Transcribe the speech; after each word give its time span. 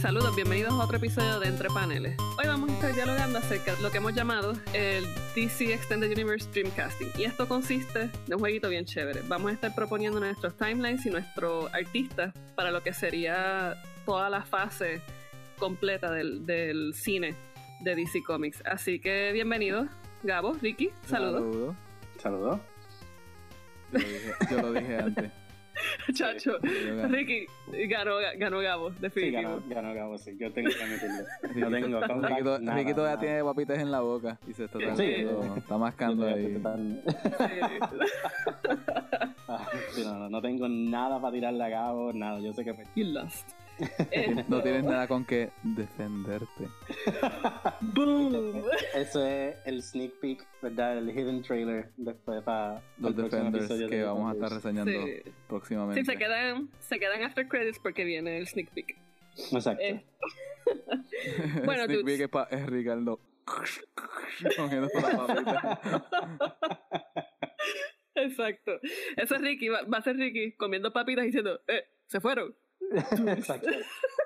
Saludos, 0.00 0.34
bienvenidos 0.34 0.72
a 0.72 0.82
otro 0.82 0.96
episodio 0.96 1.38
de 1.40 1.48
Entre 1.48 1.68
Paneles. 1.68 2.16
Hoy 2.38 2.46
vamos 2.46 2.70
a 2.70 2.72
estar 2.72 2.94
dialogando 2.94 3.38
acerca 3.38 3.74
de 3.74 3.82
lo 3.82 3.90
que 3.90 3.98
hemos 3.98 4.14
llamado 4.14 4.54
el 4.72 5.04
DC 5.34 5.74
Extended 5.74 6.10
Universe 6.10 6.48
Dreamcasting. 6.50 7.08
Y 7.18 7.24
esto 7.24 7.46
consiste 7.46 8.10
de 8.26 8.34
un 8.34 8.40
jueguito 8.40 8.70
bien 8.70 8.86
chévere. 8.86 9.20
Vamos 9.28 9.50
a 9.50 9.54
estar 9.54 9.74
proponiendo 9.74 10.18
nuestros 10.18 10.56
timelines 10.56 11.04
y 11.04 11.10
nuestros 11.10 11.72
artistas 11.74 12.32
para 12.54 12.70
lo 12.70 12.82
que 12.82 12.94
sería 12.94 13.76
toda 14.06 14.30
la 14.30 14.42
fase 14.42 15.02
completa 15.58 16.10
del, 16.10 16.46
del 16.46 16.94
cine 16.94 17.34
de 17.80 17.94
DC 17.94 18.22
Comics. 18.22 18.62
Así 18.64 19.00
que 19.00 19.32
bienvenidos, 19.32 19.86
Gabo, 20.22 20.54
Ricky, 20.62 20.92
saludos. 21.04 21.76
Saludos. 22.18 22.60
Yo, 23.92 23.98
lo 24.00 24.08
dije, 24.08 24.34
yo 24.50 24.62
lo 24.62 24.72
dije 24.72 24.96
antes. 24.96 25.32
Chacho. 26.14 26.58
Ricky, 27.08 27.46
ganó, 27.88 28.16
ganó 28.36 28.58
Gabo, 28.60 28.90
Sí, 28.90 28.96
definitivo. 29.00 29.42
ganó, 29.42 29.62
ganó 29.68 29.94
Gabo, 29.94 30.18
sí. 30.18 30.36
Yo 30.38 30.52
tengo 30.52 30.70
que 30.70 30.82
admitirlo. 30.82 31.24
No 31.54 31.70
tengo 31.70 32.00
Ricky, 32.00 32.08
comeback, 32.42 32.60
nada, 32.60 32.78
Ricky 32.78 32.94
todavía 32.94 33.16
nada. 33.16 33.20
tiene 33.20 33.44
papitas 33.44 33.78
en 33.78 33.90
la 33.90 34.00
boca 34.00 34.38
y 34.48 34.52
se 34.52 34.64
está 34.64 34.78
Sí. 34.78 34.84
tratando, 34.86 35.54
está 35.56 35.78
mascando 35.78 36.26
ahí. 36.26 36.60
Sí. 37.10 37.16
Ah, 39.48 39.66
sí, 39.92 40.02
no, 40.04 40.14
no, 40.18 40.28
no 40.30 40.40
tengo 40.42 40.68
nada 40.68 41.20
para 41.20 41.32
tirarle 41.32 41.64
a 41.64 41.68
Gabo, 41.68 42.12
nada. 42.12 42.38
Yo 42.40 42.52
sé 42.52 42.64
que 42.64 42.74
You 42.94 43.04
lost. 43.12 43.48
No 44.48 44.62
tienes 44.62 44.84
nada 44.84 45.06
con 45.08 45.24
que 45.24 45.50
defenderte. 45.62 46.68
Boom. 47.80 48.62
eso 48.94 49.24
es 49.26 49.56
el 49.64 49.82
sneak 49.82 50.12
peek, 50.20 50.46
¿verdad? 50.62 50.98
El 50.98 51.10
hidden 51.10 51.42
trailer 51.42 51.90
después 51.96 52.42
para 52.42 52.82
Los 52.98 53.16
Defenders 53.16 53.68
de 53.68 53.88
que 53.88 54.02
vamos 54.02 54.30
a 54.30 54.34
estar 54.34 54.52
reseñando 54.52 54.90
Sí. 54.92 55.22
próximamente. 55.48 56.00
Sí, 56.00 56.06
se 56.06 56.16
quedan, 56.16 56.68
se 56.80 56.98
quedan 56.98 57.22
after 57.22 57.46
credits 57.48 57.78
porque 57.78 58.04
viene 58.04 58.38
el 58.38 58.46
sneak 58.46 58.70
peek. 58.70 58.96
Exacto. 59.52 59.82
Eh, 59.82 60.04
bueno, 61.64 61.84
Sneak 61.86 62.04
peek 62.04 62.20
es, 62.22 62.28
pa- 62.28 62.48
es 62.50 62.66
Ricardo 62.66 63.20
cogiendo 64.56 64.88
la 64.94 65.26
papita. 65.26 65.80
Exacto. 68.14 68.72
Eso 69.16 69.34
es 69.36 69.40
Ricky, 69.40 69.68
va, 69.68 69.82
va 69.82 69.98
a 69.98 70.02
ser 70.02 70.16
Ricky 70.16 70.52
comiendo 70.52 70.92
papitas 70.92 71.24
diciendo, 71.24 71.60
eh, 71.68 71.84
se 72.06 72.20
fueron. 72.20 72.54
Exacto. 73.38 73.68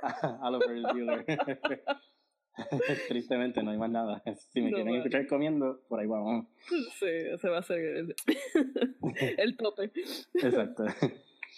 A 0.03 0.51
lo 0.51 0.61
Ferris 0.61 0.83
Bueller. 0.93 1.25
Tristemente 3.09 3.62
no 3.62 3.73
hay 3.73 3.79
más 3.79 3.91
nada. 3.91 4.23
Si 4.53 4.61
me 4.61 4.71
No, 4.71 4.77
quieren 4.77 4.87
vale. 4.93 4.98
escuchar 4.98 5.27
comiendo, 5.27 5.81
por 5.89 5.98
ahí 6.01 6.06
vamos. 6.06 6.47
Sí, 6.98 7.06
ese 7.06 7.48
va 7.48 7.59
a 7.59 7.62
ser 7.62 7.79
el, 7.81 8.15
el 9.39 9.56
tope. 9.56 9.91
Exacto. 10.34 10.84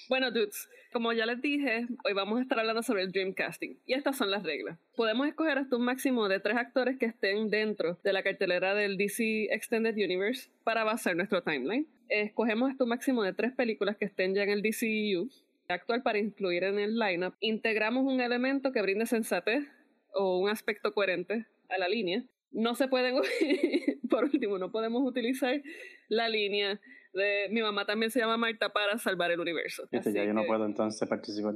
Bueno, 0.08 0.30
dudes, 0.30 0.68
como 0.92 1.12
ya 1.12 1.26
les 1.26 1.42
dije, 1.42 1.86
hoy 2.04 2.12
vamos 2.14 2.38
a 2.38 2.42
estar 2.42 2.58
hablando 2.58 2.82
sobre 2.82 3.02
el 3.02 3.12
Dreamcasting. 3.12 3.78
Y 3.86 3.92
estas 3.92 4.16
son 4.16 4.30
las 4.30 4.42
reglas. 4.42 4.78
Podemos 4.94 5.26
escoger 5.26 5.58
hasta 5.58 5.76
un 5.76 5.82
máximo 5.84 6.28
de 6.28 6.40
tres 6.40 6.56
actores 6.56 6.96
que 6.98 7.06
estén 7.06 7.50
dentro 7.50 7.98
de 8.02 8.12
la 8.14 8.22
cartelera 8.22 8.74
del 8.74 8.96
DC 8.96 9.52
Extended 9.52 9.94
Universe 9.96 10.48
para 10.64 10.84
basar 10.84 11.14
nuestro 11.16 11.42
timeline. 11.42 11.86
Escogemos 12.08 12.70
hasta 12.70 12.84
un 12.84 12.90
máximo 12.90 13.22
de 13.22 13.32
tres 13.34 13.52
películas 13.52 13.96
que 13.96 14.04
estén 14.06 14.34
ya 14.34 14.44
en 14.44 14.50
el 14.50 14.62
DCU 14.62 15.28
actual 15.74 16.02
para 16.02 16.18
incluir 16.18 16.64
en 16.64 16.78
el 16.78 16.98
lineup. 16.98 17.34
Integramos 17.40 18.04
un 18.04 18.20
elemento 18.20 18.72
que 18.72 18.82
brinde 18.82 19.06
sensatez 19.06 19.64
o 20.12 20.38
un 20.38 20.48
aspecto 20.48 20.92
coherente 20.92 21.46
a 21.68 21.78
la 21.78 21.88
línea. 21.88 22.24
No 22.50 22.74
se 22.74 22.88
pueden, 22.88 23.16
por 24.10 24.24
último, 24.24 24.58
no 24.58 24.70
podemos 24.70 25.02
utilizar 25.06 25.60
la 26.08 26.28
línea 26.28 26.80
de 27.16 27.48
mi 27.50 27.62
mamá 27.62 27.84
también 27.86 28.10
se 28.10 28.20
llama 28.20 28.36
Marta 28.36 28.68
para 28.68 28.98
salvar 28.98 29.30
el 29.30 29.40
universo. 29.40 29.88
Este, 29.90 30.12
ya 30.12 30.24
yo 30.24 30.34
no 30.34 30.44
puedo 30.44 30.66
entonces 30.66 31.08
participar. 31.08 31.54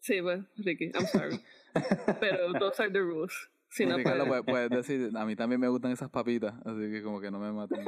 Sí, 0.00 0.22
pues, 0.22 0.40
Ricky, 0.56 0.90
I'm 0.94 1.06
sorry. 1.06 1.38
Pero 2.20 2.52
those 2.58 2.80
are 2.82 2.90
the 2.90 3.00
rules. 3.00 3.50
Si 3.70 3.86
no, 3.86 3.96
Ricardo, 3.96 4.26
pues, 4.26 4.42
puedes, 4.42 4.68
puedes 4.68 4.88
decir, 4.88 5.16
a 5.16 5.24
mí 5.24 5.36
también 5.36 5.60
me 5.60 5.68
gustan 5.68 5.92
esas 5.92 6.10
papitas, 6.10 6.54
así 6.64 6.90
que 6.90 7.02
como 7.04 7.20
que 7.20 7.30
no 7.30 7.38
me 7.38 7.52
maten. 7.52 7.84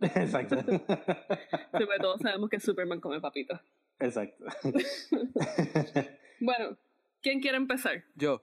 Exacto. 0.00 0.56
sí, 0.62 1.84
pues, 1.84 1.98
todos 2.00 2.20
sabemos 2.22 2.48
que 2.48 2.58
Superman 2.58 3.00
come 3.00 3.20
papitas. 3.20 3.60
Exacto. 3.98 4.44
Bueno, 6.42 6.78
¿quién 7.20 7.38
quiere 7.40 7.58
empezar? 7.58 8.02
Yo, 8.14 8.42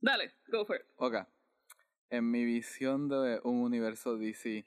Dale, 0.00 0.32
go 0.50 0.64
for 0.64 0.76
it. 0.76 0.82
ok. 0.96 1.16
En 2.08 2.30
mi 2.30 2.44
visión 2.46 3.08
de 3.08 3.38
un 3.44 3.56
universo 3.60 4.16
DC 4.16 4.64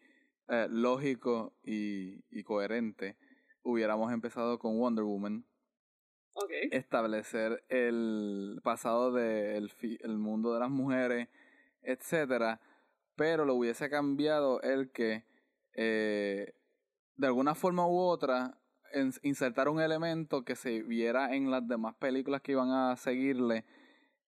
eh, 0.49 0.67
lógico 0.69 1.55
y, 1.63 2.23
y 2.29 2.43
coherente, 2.43 3.17
hubiéramos 3.63 4.11
empezado 4.11 4.59
con 4.59 4.77
Wonder 4.77 5.05
Woman. 5.05 5.43
Establecer 6.71 7.63
el 7.69 8.59
pasado 8.63 9.11
del 9.11 9.71
el 10.01 10.17
mundo 10.17 10.53
de 10.53 10.59
las 10.59 10.69
mujeres, 10.69 11.27
etcétera, 11.81 12.59
pero 13.15 13.45
lo 13.45 13.55
hubiese 13.55 13.89
cambiado 13.89 14.61
el 14.61 14.91
que 14.91 15.23
eh, 15.73 16.53
de 17.17 17.27
alguna 17.27 17.55
forma 17.55 17.87
u 17.87 17.97
otra 17.97 18.57
en- 18.93 19.13
insertar 19.23 19.69
un 19.69 19.81
elemento 19.81 20.43
que 20.43 20.55
se 20.55 20.81
viera 20.83 21.35
en 21.35 21.51
las 21.51 21.67
demás 21.67 21.95
películas 21.95 22.41
que 22.41 22.53
iban 22.53 22.71
a 22.71 22.95
seguirle. 22.95 23.65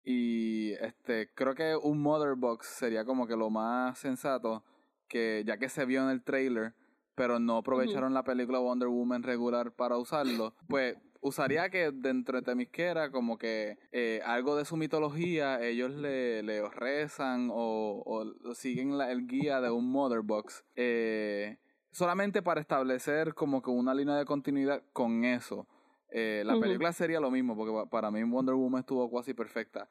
Y 0.04 0.72
este 0.74 1.30
creo 1.34 1.54
que 1.56 1.76
un 1.76 2.02
mother 2.02 2.36
box 2.36 2.66
sería 2.68 3.06
como 3.06 3.28
que 3.28 3.36
lo 3.36 3.50
más 3.50 3.98
sensato 4.00 4.64
que 5.08 5.44
ya 5.46 5.58
que 5.58 5.70
se 5.70 5.86
vio 5.86 6.02
en 6.04 6.10
el 6.10 6.24
trailer 6.24 6.74
pero 7.14 7.38
no 7.40 7.58
aprovecharon 7.58 8.14
la 8.14 8.24
película 8.24 8.58
Wonder 8.60 8.88
Woman 8.88 9.22
regular 9.22 9.74
para 9.74 9.98
usarlo 9.98 10.56
pues 10.68 10.96
usaría 11.22 11.70
que 11.70 11.92
dentro 11.92 12.38
de 12.38 12.44
Temisquera 12.44 13.12
como 13.12 13.38
que 13.38 13.78
eh, 13.92 14.22
algo 14.26 14.56
de 14.56 14.66
su 14.66 14.76
mitología 14.76 15.64
ellos 15.64 15.92
le, 15.92 16.42
le 16.44 16.68
rezan 16.70 17.50
o, 17.52 18.04
o 18.06 18.56
siguen 18.56 18.98
la- 18.98 19.12
el 19.12 19.28
guía 19.28 19.62
de 19.62 19.70
un 19.72 19.90
mother 19.92 20.22
box 20.22 20.64
eh, 20.76 21.58
solamente 21.92 22.42
para 22.42 22.60
establecer 22.62 23.34
como 23.34 23.62
que 23.62 23.70
una 23.70 23.94
línea 23.94 24.16
de 24.16 24.26
continuidad 24.26 24.82
con 24.94 25.24
eso. 25.26 25.68
Eh, 26.10 26.44
la 26.46 26.54
película 26.62 26.92
sería 26.92 27.20
lo 27.20 27.32
mismo 27.32 27.56
porque 27.56 27.72
pa- 27.74 27.86
para 27.90 28.12
mí 28.12 28.22
Wonder 28.24 28.56
Woman 28.56 28.80
estuvo 28.82 29.10
casi 29.12 29.34
perfecta. 29.34 29.88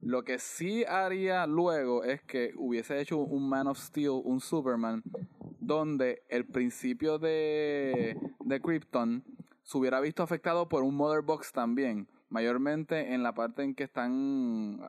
Lo 0.00 0.24
que 0.24 0.40
sí 0.40 0.84
haría 0.84 1.46
luego 1.46 2.02
es 2.02 2.20
que 2.22 2.52
hubiese 2.56 3.00
hecho 3.00 3.18
un 3.18 3.48
Man 3.48 3.68
of 3.68 3.78
Steel, 3.78 4.10
un 4.24 4.40
Superman, 4.40 5.02
donde 5.60 6.22
el 6.28 6.44
principio 6.44 7.18
de, 7.20 8.16
de 8.40 8.60
Krypton 8.60 9.22
se 9.62 9.78
hubiera 9.78 10.00
visto 10.00 10.22
afectado 10.22 10.68
por 10.68 10.82
un 10.82 10.94
Mother 10.96 11.22
Box 11.22 11.52
también, 11.52 12.08
mayormente 12.28 13.14
en 13.14 13.22
la 13.22 13.34
parte 13.34 13.62
en 13.62 13.74
que 13.74 13.84
están, 13.84 14.88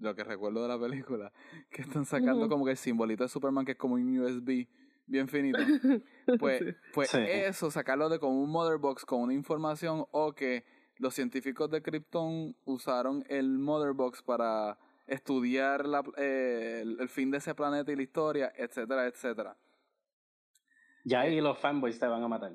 lo 0.00 0.14
que 0.14 0.24
recuerdo 0.24 0.62
de 0.62 0.68
la 0.68 0.78
película, 0.78 1.32
que 1.70 1.82
están 1.82 2.04
sacando 2.04 2.48
como 2.48 2.64
que 2.64 2.72
el 2.72 2.76
simbolito 2.76 3.24
de 3.24 3.28
Superman 3.28 3.64
que 3.64 3.72
es 3.72 3.78
como 3.78 3.94
un 3.94 4.18
USB 4.18 4.66
bien 5.06 5.28
finito. 5.28 5.58
Pues, 6.38 6.60
Sí. 6.60 6.74
pues 6.94 7.10
Sí. 7.10 7.18
eso, 7.20 7.70
sacarlo 7.70 8.08
de 8.08 8.18
como 8.18 8.40
un 8.42 8.50
mother 8.50 8.78
box 8.78 9.04
con 9.04 9.20
una 9.20 9.34
información 9.34 10.06
o 10.10 10.32
que 10.32 10.64
los 10.96 11.14
científicos 11.14 11.68
de 11.70 11.82
Krypton 11.82 12.56
usaron 12.64 13.24
el 13.28 13.58
mother 13.58 13.92
box 13.92 14.22
para 14.22 14.78
estudiar 15.06 15.86
la, 15.86 16.02
eh, 16.16 16.78
el, 16.82 16.98
el 16.98 17.08
fin 17.10 17.30
de 17.30 17.38
ese 17.38 17.54
planeta 17.54 17.92
y 17.92 17.96
la 17.96 18.02
historia, 18.02 18.52
etcétera, 18.56 19.06
etcétera. 19.06 19.54
Ya 21.04 21.20
ahí 21.20 21.38
los 21.42 21.58
fanboys 21.58 21.98
te 21.98 22.06
van 22.06 22.22
a 22.22 22.28
matar. 22.28 22.52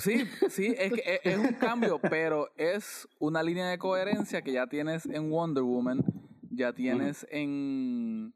Sí, 0.00 0.24
sí, 0.48 0.74
es 0.78 0.92
que 0.92 1.02
es, 1.06 1.20
es 1.24 1.38
un 1.38 1.54
cambio, 1.54 1.98
pero 1.98 2.48
es 2.56 3.08
una 3.18 3.42
línea 3.42 3.68
de 3.68 3.78
coherencia 3.78 4.42
que 4.42 4.52
ya 4.52 4.66
tienes 4.66 5.06
en 5.06 5.30
Wonder 5.30 5.62
Woman, 5.62 6.02
ya 6.50 6.72
tienes 6.72 7.26
en, 7.30 8.34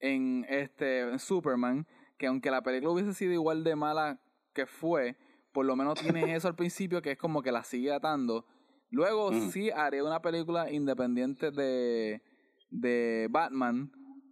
en 0.00 0.46
este 0.48 1.00
en 1.00 1.18
Superman, 1.18 1.86
que 2.18 2.26
aunque 2.26 2.50
la 2.50 2.62
película 2.62 2.92
hubiese 2.92 3.14
sido 3.14 3.32
igual 3.32 3.62
de 3.64 3.76
mala 3.76 4.20
que 4.54 4.66
fue, 4.66 5.16
por 5.52 5.66
lo 5.66 5.76
menos 5.76 6.00
tienes 6.00 6.28
eso 6.28 6.48
al 6.48 6.56
principio 6.56 7.02
que 7.02 7.12
es 7.12 7.18
como 7.18 7.42
que 7.42 7.52
la 7.52 7.64
sigue 7.64 7.92
atando. 7.92 8.46
Luego 8.90 9.32
sí 9.50 9.70
haré 9.70 10.02
una 10.02 10.20
película 10.20 10.70
independiente 10.70 11.50
de, 11.50 12.22
de 12.70 13.28
Batman, 13.30 13.90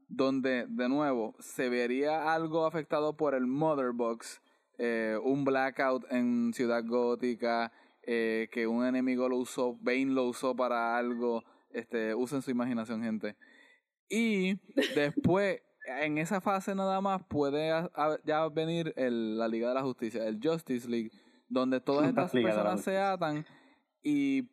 donde 0.08 0.66
de 0.68 0.88
nuevo 0.88 1.34
se 1.38 1.68
vería 1.68 2.32
algo 2.32 2.66
afectado 2.66 3.16
por 3.16 3.34
el 3.34 3.46
Mother 3.46 3.92
Box, 3.92 4.42
eh, 4.82 5.18
un 5.22 5.44
blackout 5.44 6.04
en 6.10 6.52
Ciudad 6.54 6.82
Gótica, 6.86 7.70
eh, 8.02 8.48
que 8.50 8.66
un 8.66 8.84
enemigo 8.86 9.28
lo 9.28 9.36
usó, 9.36 9.76
Bane 9.80 10.06
lo 10.06 10.24
usó 10.24 10.56
para 10.56 10.96
algo, 10.96 11.44
este, 11.70 12.14
usen 12.14 12.40
su 12.40 12.50
imaginación, 12.50 13.02
gente. 13.02 13.36
Y 14.08 14.58
después, 14.94 15.60
en 15.86 16.16
esa 16.18 16.40
fase 16.40 16.74
nada 16.74 17.00
más, 17.00 17.22
puede 17.28 17.70
a- 17.70 17.90
a- 17.94 18.18
ya 18.24 18.48
venir 18.48 18.92
el- 18.96 19.36
la 19.38 19.48
Liga 19.48 19.68
de 19.68 19.74
la 19.74 19.82
Justicia, 19.82 20.26
el 20.26 20.40
Justice 20.42 20.88
League, 20.88 21.10
donde 21.48 21.80
todas 21.80 22.08
estas 22.08 22.32
Liga 22.34 22.48
personas 22.50 22.80
se 22.82 22.98
atan 22.98 23.44
y 24.02 24.48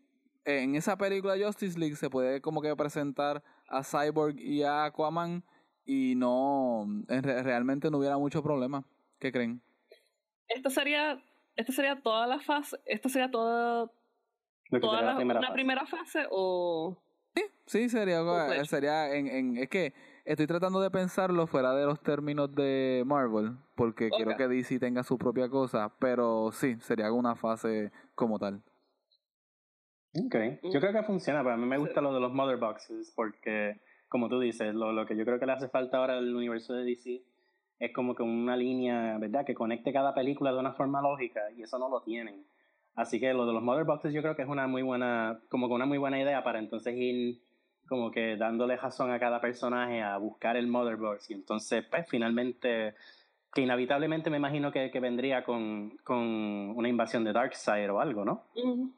en 0.46 0.76
esa 0.76 0.98
película 0.98 1.36
Justice 1.42 1.78
League 1.80 1.96
se 1.96 2.10
puede 2.10 2.42
como 2.42 2.62
que 2.62 2.76
presentar 2.76 3.44
a 3.70 3.84
Cyborg 3.84 4.38
y 4.40 4.64
a 4.64 4.86
Aquaman 4.86 5.44
y 5.86 6.16
no, 6.16 6.84
en 7.08 7.24
re- 7.24 7.44
realmente 7.44 7.90
no 7.90 7.98
hubiera 8.00 8.18
mucho 8.18 8.42
problema. 8.44 8.86
¿Qué 9.20 9.32
creen? 9.32 9.62
Esta 10.48 10.70
sería, 10.70 11.22
esta 11.56 11.72
sería 11.74 12.02
toda 12.02 12.28
la 12.28 12.40
fase, 12.40 12.78
esta 12.86 13.10
sería 13.10 13.30
toda, 13.32 13.90
toda 14.82 15.02
la, 15.02 15.14
la 15.14 15.16
primera 15.16 15.40
una 15.40 15.48
fase. 15.50 15.54
primera 15.54 15.86
fase 15.86 16.28
o... 16.32 16.98
sí, 17.66 17.90
sería, 17.90 18.22
Full 18.24 18.54
eh, 18.54 18.66
sería 18.66 19.14
en, 19.14 19.28
en, 19.28 19.58
es 19.58 19.70
que 19.70 19.94
estoy 20.26 20.48
tratando 20.48 20.80
de 20.82 20.90
pensarlo 20.92 21.48
fuera 21.48 21.74
de 21.76 21.86
los 21.86 22.02
términos 22.02 22.54
de 22.56 23.04
Marvel, 23.06 23.58
porque 23.76 24.10
quiero 24.10 24.36
que 24.36 24.48
DC 24.48 24.80
tenga 24.80 25.04
su 25.04 25.18
propia 25.18 25.50
cosa, 25.50 25.94
pero 26.00 26.52
sí, 26.52 26.78
sería 26.80 27.12
una 27.12 27.36
fase 27.36 27.92
como 28.16 28.40
tal. 28.40 28.62
Ok, 30.16 30.36
yo 30.74 30.80
creo 30.80 30.94
que 30.94 31.04
funciona, 31.04 31.44
pero 31.44 31.54
a 31.56 31.58
mí 31.58 31.66
me 31.66 31.78
gusta 31.78 32.00
Sí. 32.00 32.02
lo 32.02 32.14
de 32.14 32.20
los 32.20 32.34
Mother 32.34 32.58
Boxes 32.58 33.12
porque, 33.16 33.80
como 34.10 34.30
tú 34.30 34.40
dices, 34.40 34.74
lo, 34.74 34.92
lo 34.92 35.06
que 35.06 35.16
yo 35.16 35.26
creo 35.26 35.40
que 35.40 35.46
le 35.46 35.52
hace 35.52 35.70
falta 35.70 35.98
ahora 35.98 36.18
al 36.18 36.34
universo 36.36 36.74
de 36.74 36.86
DC 36.86 37.22
es 37.80 37.94
como 37.94 38.16
que 38.16 38.24
una 38.24 38.58
línea, 38.58 39.18
¿verdad?, 39.18 39.46
que 39.46 39.54
conecte 39.54 39.94
cada 39.94 40.14
película 40.14 40.52
de 40.52 40.60
una 40.60 40.74
forma 40.74 41.02
lógica 41.02 41.42
y 41.56 41.62
eso 41.64 41.78
no 41.78 41.90
lo 41.90 42.02
tienen. 42.02 42.46
Así 42.96 43.20
que 43.20 43.34
lo 43.34 43.46
de 43.46 43.54
los 43.54 43.62
Mother 43.62 43.86
Boxes 43.86 44.14
yo 44.14 44.22
creo 44.22 44.36
que 44.36 44.42
es 44.42 44.50
una 44.50 44.68
muy 44.68 44.82
buena, 44.82 45.40
como 45.50 45.68
que 45.68 45.74
una 45.76 45.86
muy 45.86 46.00
buena 46.00 46.20
idea 46.20 46.44
para 46.44 46.60
entonces 46.60 46.96
ir 46.98 47.42
como 47.88 48.12
que 48.12 48.36
dándole 48.36 48.76
razón 48.76 49.12
a 49.12 49.20
cada 49.20 49.40
personaje 49.40 50.02
a 50.02 50.18
buscar 50.18 50.58
el 50.58 50.68
Mother 50.68 50.98
Box 50.98 51.30
y 51.30 51.34
entonces 51.34 51.86
pues 51.90 52.06
finalmente 52.10 52.96
que 53.58 53.64
inevitablemente 53.64 54.30
me 54.30 54.38
imagino 54.38 54.72
que, 54.72 54.92
que 54.92 55.00
vendría 55.00 55.44
con, 55.44 55.98
con 56.04 56.20
una 56.20 56.88
invasión 56.88 57.24
de 57.24 57.34
Darkseid 57.34 57.92
o 57.92 58.00
algo, 58.00 58.24
¿no? 58.24 58.44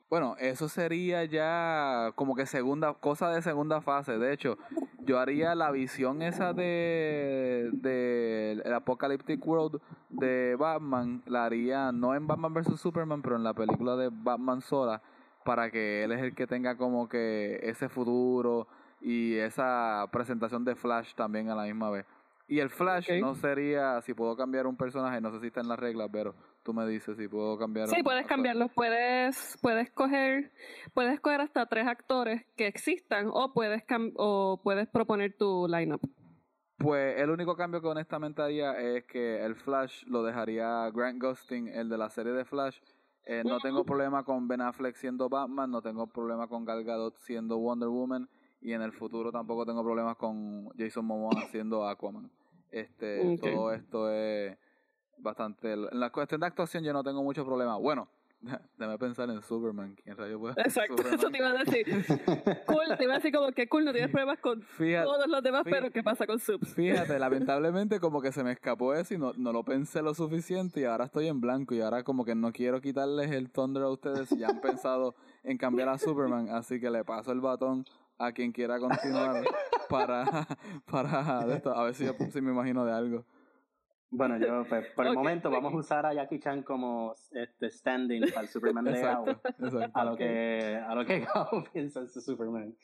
Bueno, 0.10 0.36
eso 0.38 0.68
sería 0.68 1.24
ya 1.24 2.12
como 2.16 2.36
que 2.36 2.46
segunda, 2.46 2.94
cosa 2.96 3.30
de 3.30 3.42
segunda 3.42 3.80
fase. 3.80 4.18
De 4.18 4.34
hecho, 4.34 4.58
yo 5.06 5.18
haría 5.18 5.56
la 5.56 5.72
visión 5.72 6.22
esa 6.22 6.52
de, 6.52 7.70
de 7.72 8.62
el 8.66 8.74
Apocalyptic 8.74 9.48
World 9.48 9.80
de 10.10 10.58
Batman, 10.60 11.24
la 11.26 11.46
haría 11.46 11.94
no 11.94 12.14
en 12.14 12.28
Batman 12.28 12.54
vs 12.54 12.82
Superman, 12.82 13.22
pero 13.22 13.38
en 13.38 13.46
la 13.46 13.54
película 13.54 13.96
de 13.96 14.10
Batman 14.12 14.60
sola, 14.60 15.02
para 15.46 15.72
que 15.72 16.04
él 16.04 16.12
es 16.12 16.22
el 16.22 16.36
que 16.36 16.48
tenga 16.48 16.76
como 16.76 17.08
que 17.08 17.62
ese 17.64 17.88
futuro 17.88 18.68
y 19.00 19.36
esa 19.36 20.06
presentación 20.12 20.66
de 20.66 20.76
Flash 20.76 21.14
también 21.16 21.50
a 21.50 21.56
la 21.56 21.64
misma 21.64 21.92
vez. 21.92 22.06
Y 22.52 22.60
el 22.60 22.72
Flash 22.72 23.08
no 23.22 23.36
sería, 23.36 24.02
si 24.02 24.16
puedo 24.16 24.36
cambiar 24.36 24.66
un 24.66 24.76
personaje, 24.76 25.22
no 25.22 25.32
sé 25.32 25.40
si 25.40 25.48
está 25.48 25.62
en 25.62 25.68
las 25.68 25.78
reglas, 25.78 26.10
pero 26.12 26.34
tú 26.64 26.74
me 26.74 26.84
dices 26.88 27.16
si 27.16 27.28
puedo 27.28 27.58
cambiar 27.60 27.88
Sí, 27.90 27.98
un- 27.98 28.04
puedes 28.04 28.26
cambiarlos, 28.26 28.72
puedes, 28.74 29.56
puedes 29.62 29.92
coger, 29.92 30.52
puedes 30.96 31.20
coger 31.20 31.42
hasta 31.42 31.68
tres 31.68 31.86
actores 31.88 32.44
que 32.58 32.66
existan 32.66 33.30
o 33.32 33.54
puedes 33.54 33.86
cam- 33.86 34.14
o 34.18 34.60
puedes 34.64 34.88
proponer 34.90 35.36
tu 35.38 35.68
lineup. 35.68 36.02
Pues 36.80 37.20
el 37.22 37.30
único 37.30 37.56
cambio 37.56 37.82
que 37.82 37.88
honestamente 37.88 38.42
haría 38.42 38.72
es 38.80 39.04
que 39.06 39.46
el 39.46 39.56
Flash 39.56 40.06
lo 40.08 40.24
dejaría 40.24 40.90
Grant 40.92 41.22
Gustin, 41.22 41.68
el 41.68 41.88
de 41.88 41.98
la 42.00 42.10
serie 42.10 42.32
de 42.34 42.46
Flash. 42.46 42.80
Eh, 43.26 43.44
no 43.46 43.60
tengo 43.60 43.84
problema 43.84 44.24
con 44.24 44.48
Ben 44.48 44.62
Affleck 44.62 44.96
siendo 44.96 45.30
Batman, 45.30 45.70
no 45.70 45.84
tengo 45.84 46.08
problema 46.08 46.48
con 46.48 46.66
Gal 46.66 46.84
Gadot 46.84 47.16
siendo 47.18 47.60
Wonder 47.60 47.90
Woman 47.90 48.28
y 48.62 48.74
en 48.74 48.82
el 48.82 48.92
futuro 48.92 49.32
tampoco 49.32 49.66
tengo 49.66 49.84
problemas 49.84 50.18
con 50.18 50.70
Jason 50.78 51.06
Momoa 51.06 51.42
siendo 51.52 51.88
Aquaman. 51.88 52.30
Este, 52.72 53.34
Ok. 53.34 53.40
todo 53.42 53.74
esto 53.74 54.12
es 54.12 54.58
bastante 55.18 55.74
en 55.74 56.00
la 56.00 56.12
cuestión 56.12 56.40
de 56.42 56.48
actuación 56.48 56.84
yo 56.84 56.94
no 56.94 57.04
tengo 57.04 57.24
mucho 57.24 57.46
problema. 57.46 57.76
Bueno, 57.78 58.08
déjame 58.78 58.98
pensar 58.98 59.30
en 59.30 59.42
Superman, 59.42 59.96
quién 60.02 60.16
rayo 60.16 60.40
puede 60.40 60.54
Exacto, 60.62 60.96
Superman? 60.98 61.20
eso 61.20 61.30
te 61.30 61.38
iba 61.38 61.50
a 61.50 61.64
decir. 61.64 61.86
Cool, 62.68 62.98
te 62.98 63.04
iba 63.04 63.14
a 63.14 63.18
decir 63.18 63.34
como 63.34 63.52
que 63.52 63.68
cool, 63.68 63.84
no 63.84 63.92
tienes 63.92 64.12
problemas 64.12 64.40
con 64.40 64.62
Fíjate, 64.62 65.06
todos 65.06 65.28
los 65.28 65.42
demás, 65.44 65.64
fíjate. 65.64 65.82
pero 65.82 65.92
¿qué 65.92 66.04
pasa 66.04 66.28
con 66.28 66.40
Subs? 66.40 66.74
Fíjate, 66.76 67.18
lamentablemente 67.20 68.00
como 68.00 68.22
que 68.22 68.32
se 68.32 68.44
me 68.44 68.52
escapó 68.52 68.94
eso 68.94 69.16
y 69.16 69.18
no, 69.18 69.34
no 69.34 69.52
lo 69.52 69.64
pensé 69.64 70.02
lo 70.04 70.14
suficiente 70.14 70.82
y 70.82 70.84
ahora 70.86 71.06
estoy 71.06 71.28
en 71.28 71.42
blanco 71.42 71.74
y 71.74 71.82
ahora 71.82 72.04
como 72.04 72.24
que 72.24 72.36
no 72.36 72.52
quiero 72.54 72.80
quitarles 72.80 73.32
el 73.32 73.50
thunder 73.52 73.84
a 73.84 73.90
ustedes 73.90 74.30
si 74.30 74.38
ya 74.38 74.50
han 74.50 74.62
pensado 74.62 75.16
en 75.44 75.58
cambiar 75.58 75.90
a 75.90 75.98
Superman, 75.98 76.50
así 76.50 76.80
que 76.80 76.90
le 76.92 77.04
paso 77.04 77.32
el 77.32 77.42
batón 77.42 77.84
a 78.20 78.32
quien 78.34 78.52
quiera 78.52 78.80
continuar 78.80 79.44
para, 79.90 80.26
para 80.86 81.46
de 81.48 81.56
esto, 81.56 81.74
a 81.76 81.86
ver 81.86 81.96
si, 81.96 82.06
yo- 82.06 82.14
si 82.32 82.42
me 82.42 82.52
imagino 82.52 82.86
de 82.86 82.92
algo. 82.92 83.26
Bueno, 84.12 84.38
yo, 84.40 84.66
pues, 84.68 84.88
por 84.96 85.06
el 85.06 85.14
momento, 85.14 85.50
ok. 85.50 85.54
vamos 85.56 85.74
a 85.74 85.78
usar 85.78 86.06
a 86.06 86.14
Jackie 86.14 86.40
Chan 86.40 86.64
como 86.64 87.14
este 87.32 87.70
standing 87.70 88.22
para 88.30 88.42
el 88.42 88.48
Superman 88.48 88.86
de 88.86 89.00
Gao, 89.02 89.30
Exacto, 89.30 89.66
exacto. 89.66 89.92
a 90.00 90.06
lo 90.06 90.18
que 90.18 90.76
a 90.88 90.96
lo 90.96 91.06
que 91.06 91.20
Gao 91.34 91.64
piensa 91.72 92.00
en 92.02 92.10
su 92.10 92.20
Superman. 92.20 92.76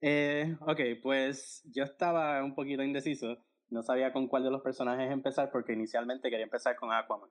Eh, 0.00 0.56
ok, 0.60 0.80
pues 1.00 1.62
yo 1.72 1.84
estaba 1.84 2.42
un 2.42 2.54
poquito 2.56 2.82
indeciso, 2.82 3.38
no 3.70 3.82
sabía 3.84 4.12
con 4.12 4.26
cuál 4.26 4.42
de 4.42 4.50
los 4.50 4.60
personajes 4.60 5.08
empezar 5.10 5.50
porque 5.52 5.72
inicialmente 5.72 6.28
quería 6.28 6.44
empezar 6.46 6.74
con 6.74 6.92
Aquaman. 6.92 7.30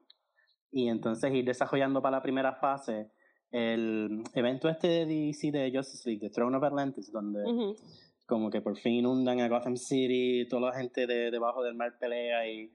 Y 0.71 0.87
entonces 0.87 1.33
ir 1.33 1.43
desarrollando 1.43 2.01
para 2.01 2.17
la 2.17 2.23
primera 2.23 2.53
fase 2.55 3.11
el 3.51 4.23
evento 4.33 4.69
este 4.69 4.87
de 4.87 5.05
DC 5.05 5.51
de 5.51 5.71
Justice 5.73 6.09
League, 6.09 6.25
de 6.25 6.33
Throne 6.33 6.55
of 6.57 6.63
Atlantis, 6.63 7.11
donde 7.11 7.43
Ujú. 7.43 7.75
como 8.25 8.49
que 8.49 8.61
por 8.61 8.77
fin 8.77 8.93
inundan 8.93 9.39
a 9.41 9.49
Gotham 9.49 9.77
City, 9.77 10.47
toda 10.49 10.71
la 10.71 10.77
gente 10.77 11.05
de 11.05 11.31
debajo 11.31 11.61
del 11.63 11.75
mar 11.75 11.97
pelea 11.99 12.47
y 12.47 12.71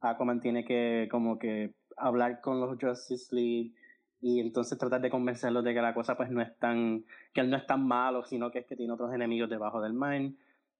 Aquaman 0.00 0.40
tiene 0.40 0.64
que 0.64 1.08
como 1.10 1.38
que 1.38 1.74
hablar 1.96 2.40
con 2.40 2.60
los 2.60 2.78
Justice 2.80 3.34
League 3.34 3.72
y 4.20 4.40
entonces 4.40 4.78
tratar 4.78 5.02
de 5.02 5.10
convencerlos 5.10 5.62
de 5.62 5.74
que 5.74 5.82
la 5.82 5.92
cosa 5.92 6.16
pues 6.16 6.30
no 6.30 6.40
es 6.40 6.58
tan, 6.58 7.04
que 7.34 7.42
él 7.42 7.50
no 7.50 7.58
es 7.58 7.66
tan 7.66 7.86
malo, 7.86 8.24
sino 8.24 8.50
que 8.50 8.60
es 8.60 8.66
que 8.66 8.76
tiene 8.76 8.92
otros 8.92 9.12
enemigos 9.12 9.50
debajo 9.50 9.82
del 9.82 9.92
mar. 9.92 10.18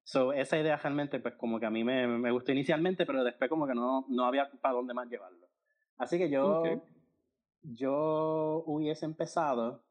So, 0.02 0.32
esa 0.32 0.58
idea 0.58 0.76
realmente 0.76 1.20
pues 1.20 1.34
como 1.34 1.60
que 1.60 1.66
a 1.66 1.70
mí 1.70 1.84
me, 1.84 2.06
me 2.06 2.30
gustó 2.30 2.52
inicialmente, 2.52 3.04
pero 3.04 3.22
después 3.22 3.50
como 3.50 3.66
que 3.66 3.74
no, 3.74 4.06
no 4.08 4.24
había 4.24 4.50
para 4.62 4.74
dónde 4.74 4.94
más 4.94 5.08
llevarlo. 5.10 5.46
Así 5.98 6.16
que 6.16 6.30
yo, 6.30 6.52
Ok. 6.52 6.82
Yo 7.64 8.62
hubiese 8.66 9.06
empezado 9.06 9.82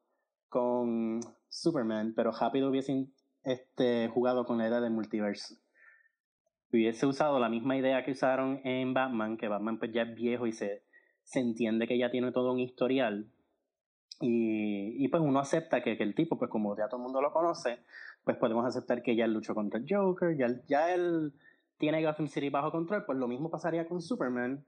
con 0.49 1.19
Superman, 1.49 2.13
pero 2.15 2.31
rápido 2.31 2.69
hubiese 2.69 3.07
este, 3.43 4.07
jugado 4.09 4.45
con 4.45 4.57
la 4.57 4.67
idea 4.67 4.79
del 4.79 4.93
multiverso. 4.93 5.55
Hubiese 6.71 7.05
usado 7.05 7.39
la 7.39 7.49
misma 7.49 7.75
idea 7.77 8.03
que 8.03 8.11
usaron 8.11 8.61
en 8.63 8.93
Batman, 8.93 9.37
que 9.37 9.47
Batman 9.47 9.77
pues 9.77 9.91
ya 9.91 10.03
es 10.03 10.15
viejo 10.15 10.47
y 10.47 10.53
se, 10.53 10.83
se 11.23 11.39
entiende 11.39 11.87
que 11.87 11.97
ya 11.97 12.09
tiene 12.11 12.31
todo 12.31 12.53
un 12.53 12.59
historial. 12.59 13.27
Y, 14.19 15.03
y 15.03 15.07
pues 15.09 15.21
uno 15.21 15.39
acepta 15.39 15.81
que, 15.81 15.97
que 15.97 16.03
el 16.03 16.15
tipo, 16.15 16.37
pues 16.37 16.49
como 16.49 16.77
ya 16.77 16.87
todo 16.87 16.97
el 16.97 17.03
mundo 17.03 17.21
lo 17.21 17.33
conoce, 17.33 17.79
pues 18.23 18.37
podemos 18.37 18.65
aceptar 18.65 19.03
que 19.03 19.15
ya 19.15 19.25
él 19.25 19.33
luchó 19.33 19.53
contra 19.53 19.79
el 19.79 19.85
Joker, 19.89 20.37
ya, 20.37 20.47
ya 20.67 20.93
él 20.93 21.33
tiene 21.77 22.03
Gotham 22.03 22.27
City 22.27 22.49
bajo 22.49 22.71
control, 22.71 23.05
pues 23.05 23.17
lo 23.17 23.27
mismo 23.27 23.49
pasaría 23.49 23.87
con 23.87 24.01
Superman. 24.01 24.63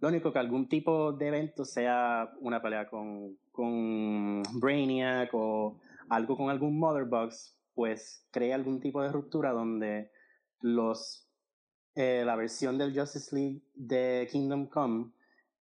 Lo 0.00 0.08
único 0.08 0.32
que 0.32 0.38
algún 0.38 0.68
tipo 0.68 1.12
de 1.12 1.28
evento 1.28 1.64
sea 1.64 2.30
una 2.40 2.60
pelea 2.60 2.88
con, 2.88 3.36
con 3.50 4.42
Brainiac 4.60 5.30
o 5.32 5.80
algo 6.08 6.36
con 6.36 6.50
algún 6.50 6.78
Mother 6.78 7.04
Box, 7.04 7.56
pues 7.74 8.26
crea 8.30 8.54
algún 8.54 8.80
tipo 8.80 9.02
de 9.02 9.10
ruptura 9.10 9.52
donde 9.52 10.10
los 10.60 11.26
eh, 11.94 12.24
la 12.26 12.36
versión 12.36 12.76
del 12.76 12.98
Justice 12.98 13.34
League 13.34 13.62
de 13.74 14.28
Kingdom 14.30 14.66
Come 14.66 15.12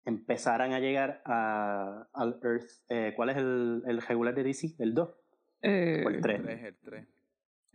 empezaran 0.05 0.73
a 0.73 0.81
llegar 0.81 1.21
a, 1.27 2.09
al 2.15 2.41
Earth. 2.43 2.71
Eh, 2.89 3.13
¿Cuál 3.15 3.31
es 3.31 3.37
el, 3.37 3.83
el 3.87 4.01
regular 4.01 4.35
de 4.35 4.43
DC? 4.43 4.75
¿El 4.79 4.95
2? 4.95 5.11
Eh, 5.63 6.03
O 6.05 6.09
el 6.09 6.17
El 6.17 6.23
3. 6.23 6.43
3, 6.43 6.65
el 6.65 6.77
3. 6.83 7.07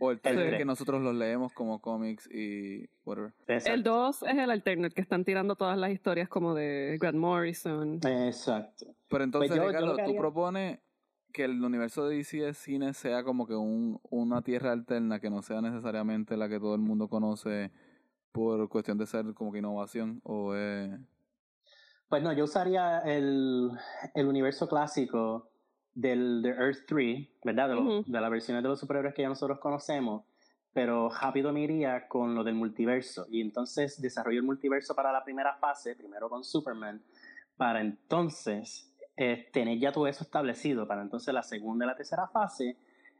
O 0.00 0.10
el 0.12 0.16
El 0.16 0.20
3 0.22 0.36
tres. 0.36 0.58
que 0.58 0.64
nosotros 0.64 1.02
los 1.02 1.14
leemos 1.14 1.52
como 1.52 1.80
cómics 1.80 2.28
y 2.32 2.88
whatever. 3.04 3.32
el 3.48 3.82
2 3.82 4.22
es 4.22 4.38
el 4.38 4.50
alternate, 4.50 4.94
que 4.94 5.00
están 5.00 5.24
tirando 5.24 5.56
todas 5.56 5.76
las 5.76 5.90
historias 5.90 6.28
como 6.28 6.54
de 6.54 6.98
Grant 7.00 7.16
Morrison. 7.18 7.98
Exacto. 8.06 8.86
Pero 9.08 9.24
entonces, 9.24 9.50
Pues 9.50 9.58
yo- 9.58 9.64
yo 9.64 9.68
Ricardo, 9.68 9.96
tú 10.04 10.16
propones 10.16 10.78
que 11.32 11.44
el 11.44 11.62
universo 11.62 12.06
de 12.08 12.16
DC 12.16 12.38
de 12.38 12.54
cine 12.54 12.94
sea 12.94 13.22
como 13.24 13.46
que 13.46 13.54
un, 13.54 14.00
una 14.08 14.40
tierra 14.42 14.72
alterna 14.72 15.18
que 15.20 15.30
no 15.30 15.42
sea 15.42 15.60
necesariamente 15.60 16.36
la 16.36 16.48
que 16.48 16.58
todo 16.60 16.74
el 16.74 16.80
mundo 16.80 17.08
conoce 17.08 17.70
por 18.32 18.68
cuestión 18.68 18.98
de 18.98 19.06
ser 19.06 19.34
como 19.34 19.50
que 19.52 19.58
innovación 19.58 20.20
o 20.22 20.54
eh, 20.54 20.96
Pues 22.08 22.22
no, 22.22 22.32
yo 22.32 22.44
usaría 22.44 23.00
el, 23.00 23.70
el 24.14 24.26
universo 24.26 24.68
clásico 24.68 25.47
del 26.00 26.42
de 26.42 26.50
Earth 26.50 26.84
3, 26.86 27.26
¿verdad? 27.44 27.68
De, 27.70 27.74
los- 27.74 27.84
Ujú. 27.84 28.12
de 28.12 28.20
las 28.20 28.30
versiones 28.30 28.62
de 28.62 28.68
los 28.68 28.78
superhéroes 28.78 29.14
que 29.14 29.22
ya 29.22 29.28
nosotros 29.28 29.58
conocemos, 29.58 30.24
pero 30.72 31.08
rápido 31.10 31.52
me 31.52 31.60
iría 31.62 32.06
con 32.06 32.34
lo 32.36 32.44
del 32.44 32.54
multiverso. 32.54 33.26
Y 33.30 33.40
entonces 33.40 34.00
desarrollo 34.00 34.38
el 34.38 34.44
multiverso 34.46 34.94
para 34.94 35.10
la 35.12 35.24
primera 35.24 35.54
fase, 35.56 35.96
primero 35.96 36.28
con 36.28 36.44
Superman, 36.44 37.02
para 37.56 37.80
entonces 37.80 38.94
eh, 39.16 39.48
tener 39.52 39.78
ya 39.80 39.90
todo 39.90 40.06
eso 40.06 40.22
establecido, 40.22 40.86
para 40.86 41.02
entonces 41.02 41.34
la 41.34 41.42
segunda 41.42 41.84
y 41.84 41.88
la 41.88 41.96
tercera 41.96 42.28
fase, 42.28 42.76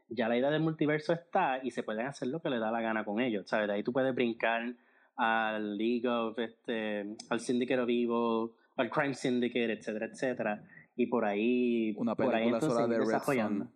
ya 0.07 0.29
la 0.29 0.37
idea 0.37 0.49
del 0.49 0.61
multiverso 0.61 1.11
está 1.11 1.59
y 1.61 1.71
se 1.71 1.83
pueden 1.83 2.07
hacer 2.07 2.29
lo 2.29 2.41
que 2.41 2.49
le 2.49 2.59
da 2.59 2.71
la 2.71 2.79
gana 2.79 3.03
con 3.03 3.19
ellos, 3.19 3.49
¿sabes? 3.49 3.67
De 3.67 3.73
ahí 3.73 3.83
tú 3.83 3.91
puedes 3.91 4.15
brincar 4.15 4.73
al 5.17 5.77
League 5.77 6.07
of, 6.07 6.39
este, 6.39 7.17
al 7.29 7.39
Syndicate 7.41 7.81
of 7.81 7.89
Evil, 7.89 8.51
al 8.77 8.89
Crime 8.89 9.13
Syndicate, 9.13 9.73
etcétera, 9.73 10.05
etcétera. 10.05 10.63
Y 10.99 11.07
por 11.07 11.23
ahí, 11.23 11.95
una 11.97 12.13
por 12.13 12.35
ahí 12.35 12.49
película 12.51 12.59
sola 12.59 12.85
de 12.87 12.99
Red. 12.99 13.19
Son. 13.23 13.71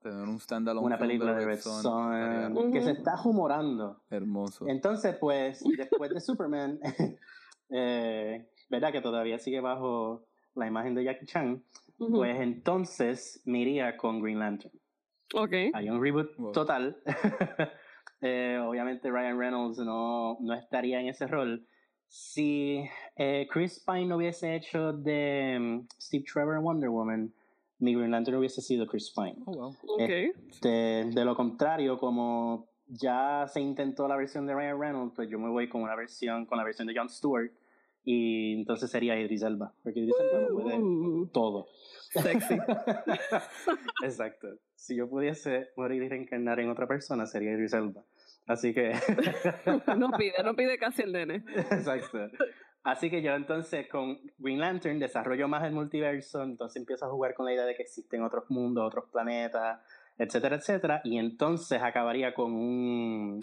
Tener 0.00 0.28
un 0.28 0.38
standalone 0.38 0.86
Una 0.86 0.98
película 0.98 1.34
de 1.34 1.44
Red 1.44 1.58
Son 1.58 1.82
Son, 1.82 2.72
que 2.72 2.80
se 2.80 2.92
está 2.92 3.14
humorando. 3.24 4.04
hermoso. 4.08 4.68
Entonces, 4.68 5.16
pues, 5.16 5.64
después 5.76 6.12
de 6.12 6.20
Superman, 6.20 6.78
eh, 7.70 8.48
¿verdad? 8.68 8.92
Que 8.92 9.00
todavía 9.00 9.40
sigue 9.40 9.60
bajo 9.60 10.26
la 10.54 10.68
imagen 10.68 10.94
de 10.94 11.02
Jackie 11.02 11.26
Chan, 11.26 11.60
pues 11.98 12.36
entonces 12.38 13.42
me 13.46 13.58
iría 13.62 13.96
con 13.96 14.22
Green 14.22 14.38
Lantern. 14.38 14.72
ok. 15.34 15.52
Hay 15.74 15.90
un 15.90 16.00
reboot 16.00 16.36
Wow. 16.36 16.52
total. 16.52 17.02
eh, 18.20 18.60
obviamente 18.64 19.10
Ryan 19.10 19.38
Reynolds 19.38 19.78
no, 19.78 20.36
no 20.40 20.54
estaría 20.54 21.00
en 21.00 21.08
ese 21.08 21.26
rol. 21.26 21.66
Si 22.12 22.84
eh, 23.16 23.46
Chris 23.50 23.78
Pine 23.86 24.06
no 24.06 24.16
hubiese 24.16 24.56
hecho 24.56 24.92
de 24.92 25.56
mm, 25.60 25.86
Steve 26.00 26.24
Trevor 26.30 26.56
en 26.56 26.62
Wonder 26.64 26.90
Woman, 26.90 27.32
mi 27.78 27.94
Green 27.94 28.10
Lantern 28.10 28.36
hubiese 28.38 28.60
sido 28.60 28.84
Chris 28.88 29.12
Pine. 29.14 29.36
Oh, 29.46 29.52
wow. 29.52 29.76
Ok. 29.86 30.10
Este, 30.50 30.68
de 30.68 31.24
lo 31.24 31.36
contrario, 31.36 31.98
como 31.98 32.66
ya 32.88 33.46
se 33.46 33.60
intentó 33.60 34.08
la 34.08 34.16
versión 34.16 34.44
de 34.44 34.54
Ryan 34.54 34.80
Reynolds, 34.80 35.12
pues 35.14 35.30
yo 35.30 35.38
me 35.38 35.48
voy 35.48 35.68
con 35.68 35.82
una 35.82 35.94
versión, 35.94 36.46
con 36.46 36.58
la 36.58 36.64
versión 36.64 36.88
de 36.88 36.96
Jon 36.96 37.08
Stewart, 37.08 37.52
y 38.04 38.54
entonces 38.54 38.90
sería 38.90 39.18
Idris 39.18 39.42
Elba, 39.42 39.72
porque 39.84 40.00
Idris 40.00 40.16
Elba 40.18 40.48
lo 40.48 40.58
puede 40.58 40.78
Uh, 40.78 41.26
todo. 41.32 41.68
sexy. 42.10 42.58
Exacto. 44.02 44.48
Si 44.74 44.96
yo 44.96 45.08
pudiese 45.08 45.68
morir 45.76 46.02
y 46.02 46.08
reencarnar 46.08 46.58
en 46.60 46.70
otra 46.70 46.86
persona, 46.88 47.26
sería 47.26 47.52
Idris 47.52 47.72
Elba. 47.72 48.02
Así 48.50 48.74
que, 48.74 48.92
no 49.96 50.10
pide, 50.10 50.42
no 50.42 50.56
pide 50.56 50.76
casi 50.84 51.02
el 51.02 51.12
nene. 51.12 51.44
exacto. 51.54 52.18
Así 52.82 53.08
que 53.08 53.22
yo 53.22 53.32
entonces 53.34 53.86
con 53.86 54.18
Green 54.38 54.58
Lantern 54.58 54.98
desarrollo 54.98 55.46
más 55.46 55.62
el 55.62 55.72
multiverso, 55.72 56.42
entonces 56.42 56.80
empiezo 56.80 57.06
a 57.06 57.10
jugar 57.10 57.34
con 57.34 57.46
la 57.46 57.52
idea 57.52 57.64
de 57.64 57.76
que 57.76 57.82
existen 57.82 58.24
otros 58.24 58.50
mundos, 58.50 58.84
otros 58.84 59.04
planetas, 59.12 59.78
etcétera, 60.18 60.56
etcétera, 60.56 61.00
y 61.04 61.18
entonces 61.18 61.80
acabaría 61.80 62.34
con 62.34 62.52
un, 62.52 63.40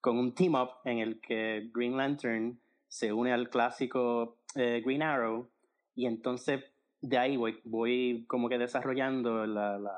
con 0.00 0.16
un 0.16 0.34
team 0.34 0.54
up 0.54 0.70
en 0.86 1.00
el 1.00 1.20
que 1.20 1.68
Green 1.74 1.98
Lantern 1.98 2.58
se 2.88 3.12
une 3.12 3.34
al 3.34 3.50
clásico 3.50 4.38
eh, 4.54 4.80
Green 4.82 5.02
Arrow, 5.02 5.50
y 5.94 6.06
entonces 6.06 6.64
de 7.02 7.18
ahí 7.18 7.36
voy, 7.36 7.60
voy 7.64 8.24
como 8.26 8.48
que 8.48 8.56
desarrollando 8.56 9.44
la, 9.46 9.78
la, 9.78 9.92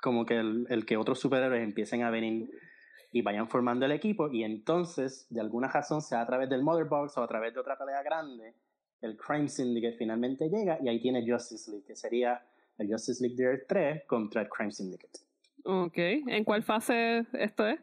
como 0.00 0.24
que 0.24 0.36
el, 0.36 0.68
el 0.70 0.86
que 0.86 0.96
otros 0.96 1.18
superhéroes 1.18 1.64
empiecen 1.64 2.04
a 2.04 2.10
venir 2.10 2.48
y 3.12 3.22
vayan 3.22 3.48
formando 3.48 3.86
el 3.86 3.92
equipo 3.92 4.30
y 4.30 4.44
entonces 4.44 5.26
de 5.30 5.40
alguna 5.40 5.68
razón 5.68 6.00
sea 6.02 6.20
a 6.20 6.26
través 6.26 6.48
del 6.48 6.62
Mother 6.62 6.84
Box 6.86 7.16
o 7.18 7.22
a 7.22 7.28
través 7.28 7.52
de 7.54 7.60
otra 7.60 7.76
pelea 7.76 8.02
grande 8.02 8.54
el 9.00 9.16
Crime 9.16 9.48
Syndicate 9.48 9.96
finalmente 9.96 10.48
llega 10.48 10.78
y 10.80 10.88
ahí 10.88 11.00
tiene 11.00 11.24
Justice 11.28 11.70
League 11.70 11.86
que 11.86 11.96
sería 11.96 12.42
el 12.78 12.88
Justice 12.90 13.22
League 13.22 13.36
de 13.36 13.44
Earth 13.50 13.64
3 13.68 14.02
contra 14.06 14.42
el 14.42 14.48
Crime 14.48 14.70
Syndicate 14.72 15.18
Ok. 15.64 15.96
¿En 15.98 16.42
cuál 16.44 16.62
fase 16.62 17.26
esto 17.34 17.66
es? 17.66 17.78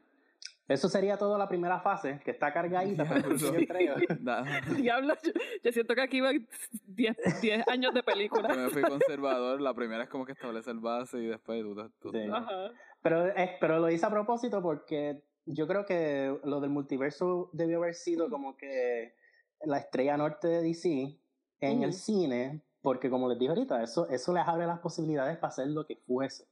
eso 0.68 0.90
sería 0.90 1.16
toda 1.16 1.38
la 1.38 1.48
primera 1.48 1.80
fase 1.80 2.20
que 2.26 2.32
está 2.32 2.52
cargadita 2.52 3.06
próximo 3.06 3.54
entrega. 3.56 3.96
Da- 4.20 4.44
Diablo, 4.76 5.14
yo, 5.24 5.32
yo 5.64 5.72
siento 5.72 5.94
que 5.96 6.02
aquí 6.02 6.20
van 6.20 6.46
10 6.88 7.16
10 7.42 7.68
años 7.70 7.94
de 7.94 8.04
película. 8.04 8.50
Yo 8.54 8.60
me 8.62 8.70
fui 8.70 8.82
conservador. 8.82 9.62
La 9.62 9.74
primera 9.74 10.04
es 10.04 10.10
como 10.10 10.26
que 10.26 10.32
establece 10.34 10.72
el 10.72 10.80
base 10.80 11.20
y 11.20 11.28
después 11.28 11.62
tú, 11.62 11.76
tú- 12.02 12.12
Sí. 12.12 12.18
Ajá. 12.30 12.72
Pero, 13.08 13.28
es, 13.28 13.52
pero 13.62 13.80
lo 13.80 13.90
hice 13.90 14.06
a 14.06 14.10
propósito 14.10 14.62
porque 14.62 15.24
yo 15.46 15.66
creo 15.66 15.86
que 15.86 16.38
lo 16.44 16.60
del 16.60 16.70
multiverso 16.70 17.50
debió 17.54 17.78
haber 17.78 17.96
sido 17.96 18.30
como 18.30 18.58
que 18.58 19.16
la 19.62 19.78
estrella 19.78 20.18
norte 20.18 20.48
de 20.50 20.62
DC 20.62 21.18
en 21.62 21.84
el 21.84 21.94
cine, 21.94 22.62
porque 22.82 23.10
como 23.10 23.30
les 23.30 23.40
dije 23.40 23.50
ahorita, 23.50 23.82
eso, 23.82 24.10
eso 24.10 24.34
les 24.34 24.46
abre 24.46 24.68
las 24.68 24.80
posibilidades 24.80 25.38
para 25.38 25.48
hacer 25.50 25.68
lo 25.68 25.86
que 25.86 25.96
fuese. 25.96 26.48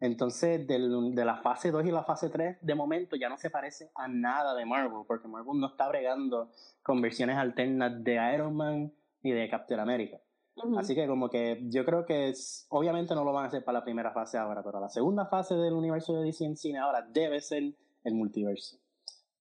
Entonces, 0.00 0.66
del- 0.66 1.14
de 1.14 1.24
la 1.24 1.36
fase 1.36 1.70
2 1.70 1.84
y 1.86 1.90
la 1.90 2.02
fase 2.04 2.28
3, 2.28 2.58
de 2.60 2.74
momento 2.74 3.16
ya 3.16 3.28
no 3.28 3.36
se 3.36 3.50
parece 3.50 3.90
a 3.94 4.06
nada 4.08 4.54
de 4.54 4.64
Marvel, 4.66 5.04
porque 5.06 5.26
Marvel 5.28 5.58
no 5.60 5.68
está 5.68 5.88
bregando 5.88 6.50
con 6.82 7.00
versiones 7.00 7.36
alternas 7.36 8.02
de 8.04 8.14
Iron 8.34 8.54
Man 8.54 8.92
ni 9.22 9.32
de 9.32 9.48
Captain 9.48 9.80
America. 9.80 10.18
Ujú. 10.64 10.78
Así 10.78 10.94
que 10.94 11.06
como 11.06 11.28
que 11.30 11.60
yo 11.68 11.84
creo 11.84 12.04
que 12.04 12.28
es- 12.30 12.66
obviamente 12.70 13.14
no 13.14 13.24
lo 13.24 13.32
van 13.32 13.44
a 13.44 13.48
hacer 13.48 13.64
para 13.64 13.78
la 13.78 13.84
primera 13.84 14.12
fase 14.12 14.38
ahora, 14.38 14.62
pero 14.62 14.80
la 14.80 14.88
segunda 14.88 15.26
fase 15.26 15.54
del 15.54 15.72
universo 15.74 16.14
de 16.14 16.24
DC 16.24 16.44
en 16.44 16.56
cine 16.56 16.78
ahora 16.78 17.02
debe 17.02 17.40
ser 17.40 17.62
el 18.04 18.14
multiverso. 18.14 18.78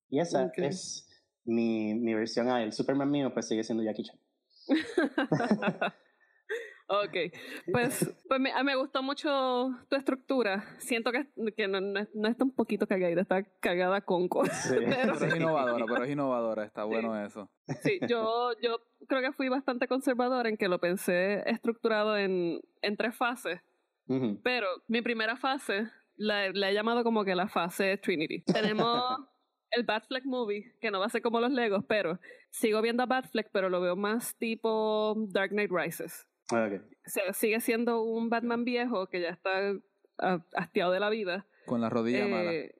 Y 0.09 0.19
esa 0.19 0.45
Ok. 0.45 0.57
es 0.59 1.07
mi, 1.45 1.93
mi 1.95 2.13
versión 2.13 2.50
a 2.50 2.63
el 2.63 2.74
Superman 2.74 3.09
mío 3.09 3.33
pues 3.33 3.47
sigue 3.47 3.63
siendo 3.63 3.83
Jackie 3.83 4.03
Chan. 4.03 4.19
ok, 6.88 7.15
pues, 7.72 8.15
pues 8.27 8.39
me, 8.39 8.51
me 8.63 8.75
gustó 8.75 9.03
mucho 9.03 9.70
tu 9.89 9.96
estructura. 9.96 10.63
Siento 10.79 11.12
que, 11.12 11.27
que 11.56 11.67
no, 11.67 11.82
no, 11.82 12.00
es- 12.00 12.10
no 12.15 12.27
está 12.27 12.44
un 12.44 12.51
poquito 12.56 12.88
cagadita, 12.88 13.22
está 13.22 13.44
cagada 13.60 14.01
con 14.01 14.27
cosas. 14.27 14.67
Pero 14.79 15.13
Pero 15.20 15.25
es 15.25 15.36
innovadora, 15.36 15.86
pero 15.86 16.03
es 16.03 16.12
innovadora. 16.12 16.63
Está 16.63 16.84
bueno 16.86 17.20
eso. 17.25 17.50
sí, 17.84 18.00
yo, 18.08 18.51
yo 18.62 18.79
creo 19.08 19.22
que 19.22 19.32
fui 19.34 19.50
bastante 19.50 19.88
conservadora 19.88 20.50
en 20.50 20.58
que 20.58 20.67
lo 20.67 20.79
pensé 20.79 21.44
estructurado 21.50 22.17
en, 22.17 22.62
en 22.82 22.98
tres 22.98 23.15
fases. 23.15 23.62
Ujú. 24.08 24.39
Pero 24.44 24.67
mi 24.88 25.01
primera 25.01 25.36
fase 25.36 25.89
la, 26.15 26.50
la 26.51 26.70
he 26.72 26.74
llamado 26.74 27.03
como 27.03 27.25
que 27.25 27.36
la 27.36 27.48
fase 27.48 27.98
Trinity. 27.98 28.41
Tenemos 28.44 28.88
el 29.72 29.84
Batfleck 29.84 30.24
Movie, 30.25 30.74
que 30.79 30.89
no 30.91 31.00
va 31.00 31.08
a 31.08 31.10
ser 31.10 31.22
como 31.22 31.41
los 31.41 31.51
Legos, 31.51 31.84
pero 31.88 32.17
sigo 32.50 32.82
viendo 32.82 33.03
a 33.03 33.06
Batfleck, 33.06 33.50
pero 33.51 33.70
lo 33.70 33.82
veo 33.82 33.96
más 33.98 34.36
tipo 34.38 35.13
Dark 35.29 35.50
Knight 35.51 35.70
Rises. 35.72 36.25
Ok. 36.51 36.82
O 37.06 37.10
sea, 37.10 37.34
sigue 37.34 37.60
siendo 37.62 38.01
un 38.04 38.30
Batman 38.30 38.63
viejo 38.66 39.08
que 39.08 39.22
ya 39.22 39.30
está 39.30 39.74
ah, 40.20 40.39
hastiado 40.56 40.92
de 40.92 41.00
la 41.00 41.10
vida. 41.10 41.46
Con 41.66 41.82
la 41.82 41.89
rodilla 41.89 42.27
mala. 42.27 42.54
Eh, 42.54 42.75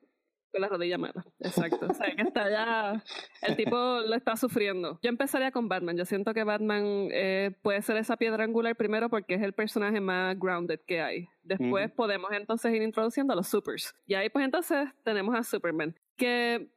con 0.52 0.62
la 0.62 0.70
rodilla 0.70 0.98
mala, 0.98 1.26
exacto. 1.40 1.88
o 1.90 1.94
sea, 1.94 2.16
que 2.16 2.22
está 2.22 2.50
ya. 2.50 3.04
El 3.42 3.56
tipo 3.56 3.76
lo 3.76 4.16
está 4.16 4.36
sufriendo. 4.36 5.00
Yo 5.02 5.10
empezaría 5.10 5.52
con 5.52 5.68
Batman. 5.68 5.98
Yo 5.98 6.06
siento 6.06 6.34
que 6.34 6.44
Batman 6.44 7.10
eh, 7.12 7.52
puede 7.62 7.82
ser 7.82 7.98
esa 7.98 8.18
piedra 8.18 8.44
angular 8.44 8.76
primero 8.76 9.10
porque 9.10 9.36
es 9.36 9.42
el 9.42 9.54
personaje 9.54 10.00
más 10.00 10.38
grounded 10.40 10.80
que 10.88 11.02
hay. 11.02 11.28
Después 11.44 11.92
podemos 11.92 12.32
entonces 12.32 12.74
ir 12.74 12.82
introduciendo 12.82 13.34
a 13.34 13.36
los 13.36 13.48
supers. 13.48 13.94
Y 14.06 14.16
ahí, 14.16 14.30
pues 14.30 14.46
entonces 14.46 14.90
tenemos 15.04 15.36
a 15.36 15.44
Superman. 15.44 15.96
Que 16.16 16.70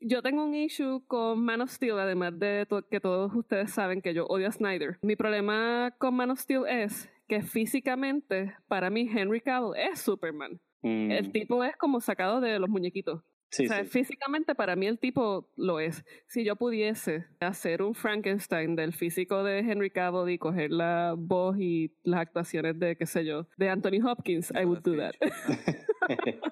yo 0.00 0.22
tengo 0.22 0.44
un 0.44 0.54
issue 0.54 1.02
con 1.06 1.42
Man 1.44 1.60
of 1.62 1.70
Steel, 1.70 1.98
además 1.98 2.38
de 2.38 2.66
to- 2.66 2.86
que 2.88 3.00
todos 3.00 3.32
ustedes 3.34 3.70
saben 3.72 4.02
que 4.02 4.12
yo 4.14 4.26
odio 4.26 4.48
a 4.48 4.52
Snyder. 4.52 4.98
Mi 5.02 5.16
problema 5.16 5.94
con 5.98 6.14
Man 6.14 6.30
of 6.30 6.38
Steel 6.40 6.64
es 6.68 7.10
que 7.28 7.42
físicamente, 7.42 8.54
para 8.68 8.90
mí, 8.90 9.08
Henry 9.12 9.40
Cavill 9.40 9.72
es 9.76 10.00
Superman. 10.00 10.60
Mm, 10.82 11.10
El 11.10 11.32
tipo 11.32 11.64
es 11.64 11.76
como 11.76 12.00
sacado 12.00 12.40
de 12.42 12.58
los 12.58 12.68
muñequitos. 12.68 13.22
sí, 13.50 13.64
o 13.64 13.68
sea, 13.68 13.84
sí. 13.84 13.88
físicamente 13.90 14.54
para 14.54 14.76
mí 14.76 14.86
el 14.86 14.98
tipo 14.98 15.48
lo 15.56 15.80
es. 15.80 16.04
Si 16.26 16.44
yo 16.44 16.56
pudiese 16.56 17.24
hacer 17.40 17.80
un 17.82 17.94
Frankenstein 17.94 18.76
del 18.76 18.92
físico 18.92 19.42
de 19.44 19.60
Henry 19.60 19.90
Cavill 19.90 20.28
y 20.34 20.38
coger 20.38 20.70
la 20.72 21.14
voz 21.16 21.56
y 21.58 21.94
las 22.02 22.20
actuaciones 22.20 22.78
de, 22.78 22.96
qué 22.96 23.06
sé 23.06 23.24
yo, 23.24 23.46
de 23.56 23.70
Anthony 23.70 24.00
Hopkins, 24.04 24.50
I 24.50 24.64
would 24.66 24.82
do 24.82 24.96
that. 24.96 25.14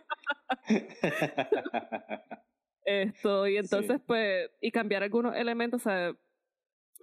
Esto, 3.03 3.47
y 3.47 3.57
entonces, 3.57 4.01
pues, 4.07 4.51
y 4.61 4.71
cambiar 4.71 5.03
algunos 5.03 5.35
elementos, 5.37 5.81
o 5.83 5.85
sea, 5.85 6.15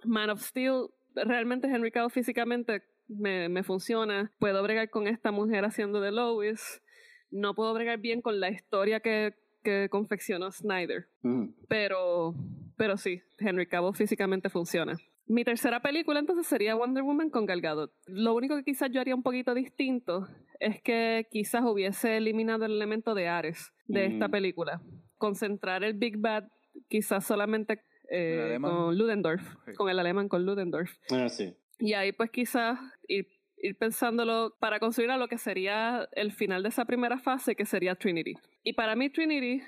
Man 0.04 0.30
of 0.30 0.40
Steel, 0.42 0.86
realmente 1.14 1.66
Henry 1.68 1.90
Cavill 1.90 2.10
físicamente 2.10 2.82
me, 3.08 3.48
me 3.48 3.62
funciona. 3.62 4.32
Puedo 4.38 4.62
bregar 4.62 4.88
con 4.90 5.06
esta 5.06 5.30
mujer 5.30 5.64
haciendo 5.64 6.00
de 6.00 6.12
Lois. 6.12 6.82
No 7.30 7.54
puedo 7.54 7.74
bregar 7.74 7.98
bien 7.98 8.22
con 8.22 8.40
la 8.40 8.50
historia 8.50 9.00
que, 9.00 9.34
que 9.62 9.88
confeccionó 9.90 10.50
Snyder. 10.50 11.06
Pero, 11.68 12.34
pero 12.76 12.96
sí, 12.96 13.22
Henry 13.38 13.66
Cavill 13.66 13.94
físicamente 13.94 14.48
funciona. 14.48 14.96
Mi 15.26 15.44
tercera 15.44 15.80
película 15.80 16.18
entonces 16.18 16.46
sería 16.48 16.74
Wonder 16.74 17.04
Woman 17.04 17.30
con 17.30 17.46
Gal 17.46 17.60
Gadot. 17.60 17.92
Lo 18.06 18.34
único 18.34 18.56
que 18.56 18.64
quizás 18.64 18.90
yo 18.90 19.00
haría 19.00 19.14
un 19.14 19.22
poquito 19.22 19.54
distinto 19.54 20.26
es 20.58 20.82
que 20.82 21.28
quizás 21.30 21.62
hubiese 21.64 22.16
eliminado 22.16 22.64
el 22.64 22.72
elemento 22.72 23.14
de 23.14 23.28
Ares 23.28 23.72
de 23.86 24.06
esta 24.06 24.26
Mm. 24.26 24.30
película. 24.32 24.82
Concentrar 25.20 25.84
el 25.84 25.94
Big 25.94 26.16
Bad 26.16 26.48
quizás 26.88 27.24
solamente 27.24 27.84
eh, 28.10 28.58
con 28.60 28.98
Ludendorff, 28.98 29.54
con 29.76 29.88
el 29.88 29.98
alemán, 29.98 30.28
con 30.28 30.44
Ludendorff. 30.44 30.90
Ah, 31.12 31.28
sí. 31.28 31.54
Y 31.78 31.92
ahí 31.92 32.12
pues 32.12 32.30
quizás 32.30 32.78
ir, 33.06 33.28
ir 33.58 33.76
pensándolo 33.76 34.56
para 34.58 34.80
construir 34.80 35.10
a 35.10 35.16
lo 35.16 35.28
que 35.28 35.38
sería 35.38 36.08
el 36.12 36.32
final 36.32 36.62
de 36.62 36.70
esa 36.70 36.84
primera 36.86 37.18
fase, 37.18 37.54
que 37.54 37.64
sería 37.64 37.94
Trinity. 37.94 38.34
Y 38.64 38.72
para 38.72 38.96
mí 38.96 39.10
Trinity, 39.10 39.62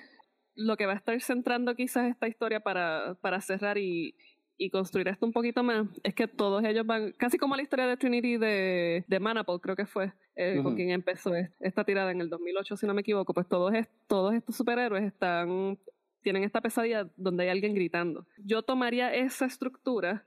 lo 0.54 0.76
que 0.76 0.87
va 0.87 0.94
a 0.94 0.97
estar 0.97 1.21
centrando 1.21 1.75
quizás 1.75 2.11
esta 2.11 2.26
historia 2.26 2.61
para, 2.61 3.16
para 3.21 3.40
cerrar 3.40 3.78
y, 3.78 4.16
y 4.59 4.71
construir 4.71 5.09
esto 5.09 5.26
un 5.26 5.32
poquito 5.32 5.62
más, 5.62 5.87
es 6.02 6.14
que 6.14 6.28
todos 6.28 6.62
ellos 6.64 6.87
van, 6.87 7.12
casi 7.12 7.37
como 7.38 7.56
la 7.56 7.62
historia 7.62 7.87
de 7.87 7.97
Trinity 7.97 8.37
de, 8.37 9.04
de 9.09 9.21
Manapul, 9.21 9.61
creo 9.61 9.75
que 9.76 9.87
fue, 9.87 10.12
eh, 10.37 10.56
con 10.56 10.66
Ujú. 10.68 10.76
quien 10.76 10.90
empezó 10.90 11.35
es- 11.35 11.50
esta 11.61 11.85
tirada 11.85 12.11
en 12.12 12.21
el 12.21 12.28
2008, 12.30 12.76
si 12.76 12.87
no 12.87 12.94
me 12.94 13.00
equivoco, 13.00 13.35
pues 13.35 13.49
todos, 13.49 13.73
todos 14.06 14.35
estos 14.35 14.56
superhéroes 14.56 15.04
están 15.04 15.78
tienen 16.23 16.44
esta 16.44 16.61
pesadilla 16.61 17.11
donde 17.16 17.42
hay 17.42 17.49
alguien 17.49 17.75
gritando. 17.75 18.25
Yo 18.38 18.62
tomaría 18.62 19.12
esa 19.12 19.44
estructura, 19.47 20.25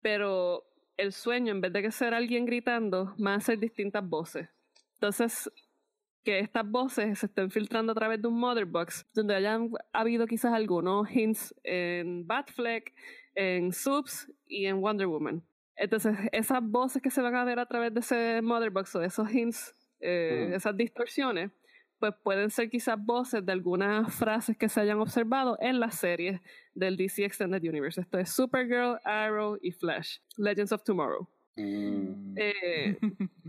pero 0.00 0.64
el 0.96 1.12
sueño, 1.12 1.50
en 1.52 1.60
vez 1.60 1.72
de 1.72 1.82
que 1.82 1.90
ser 1.90 2.14
alguien 2.14 2.44
gritando, 2.46 3.14
va 3.24 3.34
a 3.34 3.40
ser 3.40 3.58
distintas 3.58 4.08
voces. 4.08 4.48
Entonces, 4.94 5.50
que 6.24 6.38
estas 6.40 6.68
voces 6.68 7.20
se 7.20 7.26
estén 7.26 7.50
filtrando 7.50 7.92
a 7.92 7.94
través 7.94 8.20
de 8.20 8.28
un 8.28 8.38
Motherbox, 8.38 9.06
donde 9.14 9.34
hayan 9.34 9.70
habido 9.92 10.26
quizás 10.26 10.52
algunos 10.52 11.10
hints 11.10 11.54
en 11.64 12.26
Batfleck, 12.26 12.92
en 13.38 13.72
Subs 13.72 14.28
y 14.46 14.66
en 14.66 14.80
Wonder 14.80 15.06
Woman. 15.06 15.44
Entonces, 15.76 16.16
esas 16.32 16.60
voces 16.60 17.00
que 17.00 17.10
se 17.10 17.22
van 17.22 17.36
a 17.36 17.44
ver 17.44 17.60
a 17.60 17.66
través 17.66 17.94
de 17.94 18.00
ese 18.00 18.42
Motherbox 18.42 18.96
o 18.96 18.98
de 18.98 19.06
esos 19.06 19.30
hints, 19.32 19.76
eh, 20.00 20.46
Ujú. 20.46 20.56
esas 20.56 20.76
distorsiones, 20.76 21.52
pues 22.00 22.14
pueden 22.24 22.50
ser 22.50 22.68
quizás 22.68 22.96
voces 22.98 23.46
de 23.46 23.52
algunas 23.52 24.12
frases 24.14 24.56
que 24.56 24.68
se 24.68 24.80
hayan 24.80 24.98
observado 24.98 25.56
en 25.60 25.78
las 25.78 25.94
series 25.94 26.40
del 26.74 26.96
DC 26.96 27.24
Extended 27.24 27.62
Universe. 27.62 28.00
Esto 28.00 28.18
es 28.18 28.30
Supergirl, 28.30 28.98
Arrow 29.04 29.56
y 29.62 29.70
Flash, 29.70 30.18
Legends 30.36 30.72
of 30.72 30.82
Tomorrow. 30.82 31.28
Mm. 31.58 32.34
Eh, 32.36 32.96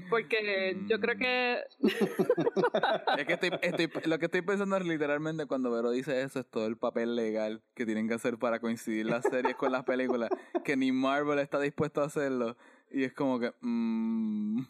porque 0.09 0.81
yo 0.87 0.99
creo 0.99 1.15
que 1.15 1.59
Es 3.17 3.25
que 3.27 3.33
estoy, 3.33 3.51
estoy, 3.61 3.89
lo 4.05 4.17
que 4.17 4.25
estoy 4.25 4.41
pensando 4.41 4.77
es 4.77 4.85
literalmente 4.85 5.45
cuando 5.45 5.69
Vero 5.71 5.91
dice 5.91 6.23
eso, 6.23 6.39
es 6.39 6.49
todo 6.49 6.65
el 6.65 6.75
papel 6.75 7.15
legal 7.15 7.61
que 7.75 7.85
tienen 7.85 8.07
que 8.07 8.15
hacer 8.15 8.37
para 8.37 8.59
coincidir 8.59 9.05
las 9.05 9.23
series 9.23 9.55
con 9.55 9.71
las 9.71 9.83
películas, 9.83 10.29
que 10.63 10.75
ni 10.75 10.91
Marvel 10.91 11.37
está 11.37 11.59
dispuesto 11.59 12.01
a 12.01 12.05
hacerlo. 12.05 12.57
Y 12.91 13.03
es 13.03 13.13
como 13.13 13.39
que... 13.39 13.53
mm, 13.61 14.61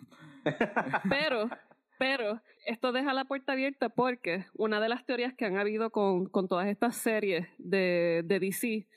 Pero, 1.09 1.49
pero, 1.97 2.41
esto 2.65 2.91
deja 2.91 3.13
la 3.13 3.25
puerta 3.25 3.53
abierta 3.53 3.89
porque 3.89 4.45
una 4.53 4.81
de 4.81 4.89
las 4.89 5.05
teorías 5.05 5.33
que 5.33 5.45
han 5.45 5.57
habido 5.57 5.91
con, 5.91 6.27
con 6.27 6.47
todas 6.47 6.67
estas 6.67 6.97
series 6.97 7.47
de, 7.57 8.21
de 8.25 8.39
DC 8.39 8.87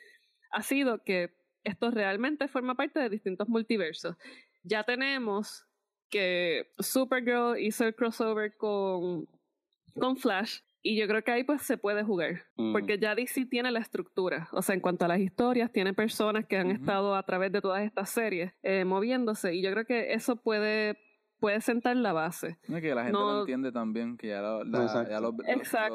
ha 0.51 0.63
sido 0.63 1.03
que 1.03 1.31
esto 1.65 1.91
realmente 1.91 2.49
forma 2.49 2.75
parte 2.75 3.01
de 3.01 3.09
distintos 3.09 3.49
multiversos. 3.49 4.17
Ya 4.63 4.83
tenemos 4.85 5.65
que 6.11 6.71
Supergirl 6.79 7.59
hizo 7.59 7.85
el 7.87 7.95
crossover 7.95 8.57
con, 8.57 9.27
con 9.99 10.17
Flash. 10.17 10.59
Y 10.85 10.97
yo 10.99 11.07
creo 11.07 11.23
que 11.23 11.31
ahí 11.31 11.45
pues 11.45 11.63
se 11.63 11.77
puede 11.79 12.03
jugar, 12.03 12.43
Mm. 12.57 12.73
porque 12.73 12.99
ya 12.99 13.15
DC 13.15 13.47
tiene 13.47 13.71
la 13.71 13.79
estructura, 13.79 14.49
o 14.51 14.63
sea, 14.63 14.75
en 14.75 14.81
cuanto 14.81 15.05
a 15.05 15.09
las 15.09 15.21
historias, 15.21 15.71
tiene 15.71 15.95
personas 15.95 16.45
que 16.45 16.57
han 16.57 16.73
estado 16.73 17.15
a 17.15 17.23
través 17.23 17.53
de 17.53 17.61
todas 17.61 17.85
estas 17.85 18.11
series 18.11 18.53
eh, 18.65 18.85
moviéndose, 18.85 19.55
y 19.55 19.63
yo 19.63 19.71
creo 19.71 19.85
que 19.85 20.13
eso 20.13 20.35
puede, 20.35 20.99
puede 21.39 21.61
sentar 21.61 21.95
la 21.95 22.13
base. 22.13 22.59
No 22.67 22.79
es 22.79 22.83
que 22.83 22.97
la 22.97 23.03
gente 23.05 23.13
No- 23.13 23.33
lo 23.33 23.41
entiende 23.43 23.71
también, 23.71 24.17
que 24.17 24.27
ya, 24.27 24.43
lo- 24.43 24.65
la- 24.65 24.83
Exacto. 24.83 25.11
ya 25.13 25.21
los, 25.21 25.35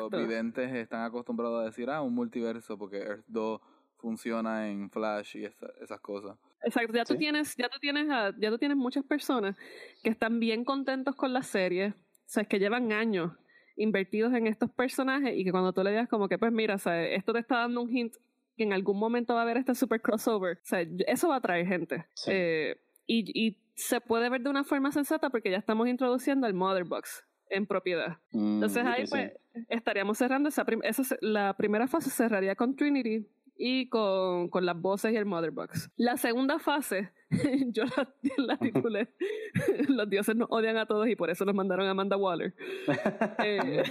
los 0.09 0.27
videntes 0.27 0.73
están 0.73 1.03
acostumbrados 1.03 1.61
a 1.63 1.65
decir, 1.65 1.89
ah, 1.89 2.01
un 2.01 2.15
multiverso, 2.15 2.77
porque 2.77 2.99
Earth 2.99 3.25
2 3.27 3.59
funciona 3.97 4.69
en 4.69 4.89
Flash 4.89 5.37
y 5.37 5.45
esa- 5.45 5.71
esas 5.81 5.99
cosas. 5.99 6.37
Exacto, 6.63 6.93
ya 6.93 7.05
tú 7.05 7.13
Sí. 7.13 7.19
tienes, 7.19 7.55
ya 7.55 7.69
tú 7.69 7.79
tienes, 7.79 8.09
a- 8.09 8.33
ya 8.37 8.49
tú 8.49 8.57
tienes 8.57 8.77
muchas 8.77 9.03
personas 9.03 9.55
que 10.03 10.09
están 10.09 10.39
bien 10.39 10.63
contentos 10.65 11.15
con 11.15 11.33
la 11.33 11.43
serie, 11.43 11.89
o 11.89 11.93
sea, 12.29 12.43
que 12.45 12.59
llevan 12.59 12.91
años 12.91 13.31
invertidos 13.75 14.33
en 14.33 14.47
estos 14.47 14.71
personajes 14.71 15.35
y 15.35 15.43
que 15.43 15.51
cuando 15.51 15.71
tú 15.73 15.83
le 15.83 15.91
digas 15.91 16.09
como 16.09 16.27
que, 16.27 16.37
pues 16.37 16.51
mira, 16.51 16.75
o 16.75 16.79
sea, 16.79 17.03
esto 17.05 17.33
te 17.33 17.39
está 17.39 17.57
dando 17.59 17.81
un 17.81 17.89
hint 17.95 18.15
que 18.57 18.63
en 18.63 18.73
algún 18.73 18.97
momento 18.97 19.33
va 19.35 19.41
a 19.41 19.43
haber 19.43 19.57
este 19.57 19.75
super 19.75 20.01
crossover, 20.01 20.57
o 20.57 20.65
sea, 20.65 20.81
eso 21.05 21.27
va 21.29 21.35
a 21.35 21.37
atraer 21.37 21.67
gente. 21.67 22.05
Sí. 22.15 22.31
Eh, 22.33 22.77
y, 23.05 23.47
y 23.47 23.57
se 23.75 24.01
puede 24.01 24.29
ver 24.29 24.41
de 24.41 24.49
una 24.49 24.63
forma 24.63 24.91
sensata 24.91 25.29
porque 25.29 25.51
ya 25.51 25.57
estamos 25.57 25.87
introduciendo 25.87 26.47
el 26.47 26.55
Mother 26.55 26.83
Box 26.85 27.23
en 27.49 27.67
propiedad. 27.67 28.17
Mm, 28.31 28.55
Entonces 28.55 28.83
ahí 28.85 29.05
pues 29.07 29.31
sí. 29.53 29.61
estaríamos 29.69 30.17
cerrando 30.17 30.49
esa, 30.49 30.65
prim- 30.65 30.81
esa 30.83 31.03
la 31.21 31.55
primera 31.55 31.87
fase 31.87 32.09
cerraría 32.09 32.55
con 32.55 32.75
Trinity 32.75 33.27
y 33.57 33.89
con, 33.89 34.49
con 34.49 34.65
las 34.65 34.79
voces 34.79 35.13
y 35.13 35.15
el 35.15 35.25
Mother 35.25 35.51
Box. 35.51 35.89
La 35.97 36.17
segunda 36.17 36.59
fase, 36.59 37.11
yo 37.67 37.83
la, 37.85 38.13
la 38.37 38.57
titulé 38.57 39.09
Los 39.89 40.09
dioses 40.09 40.35
nos 40.35 40.47
odian 40.51 40.77
a 40.77 40.85
todos 40.85 41.07
y 41.07 41.15
por 41.15 41.29
eso 41.29 41.45
nos 41.45 41.55
mandaron 41.55 41.87
a 41.87 41.91
Amanda 41.91 42.17
Waller. 42.17 42.53
Eh, 43.43 43.83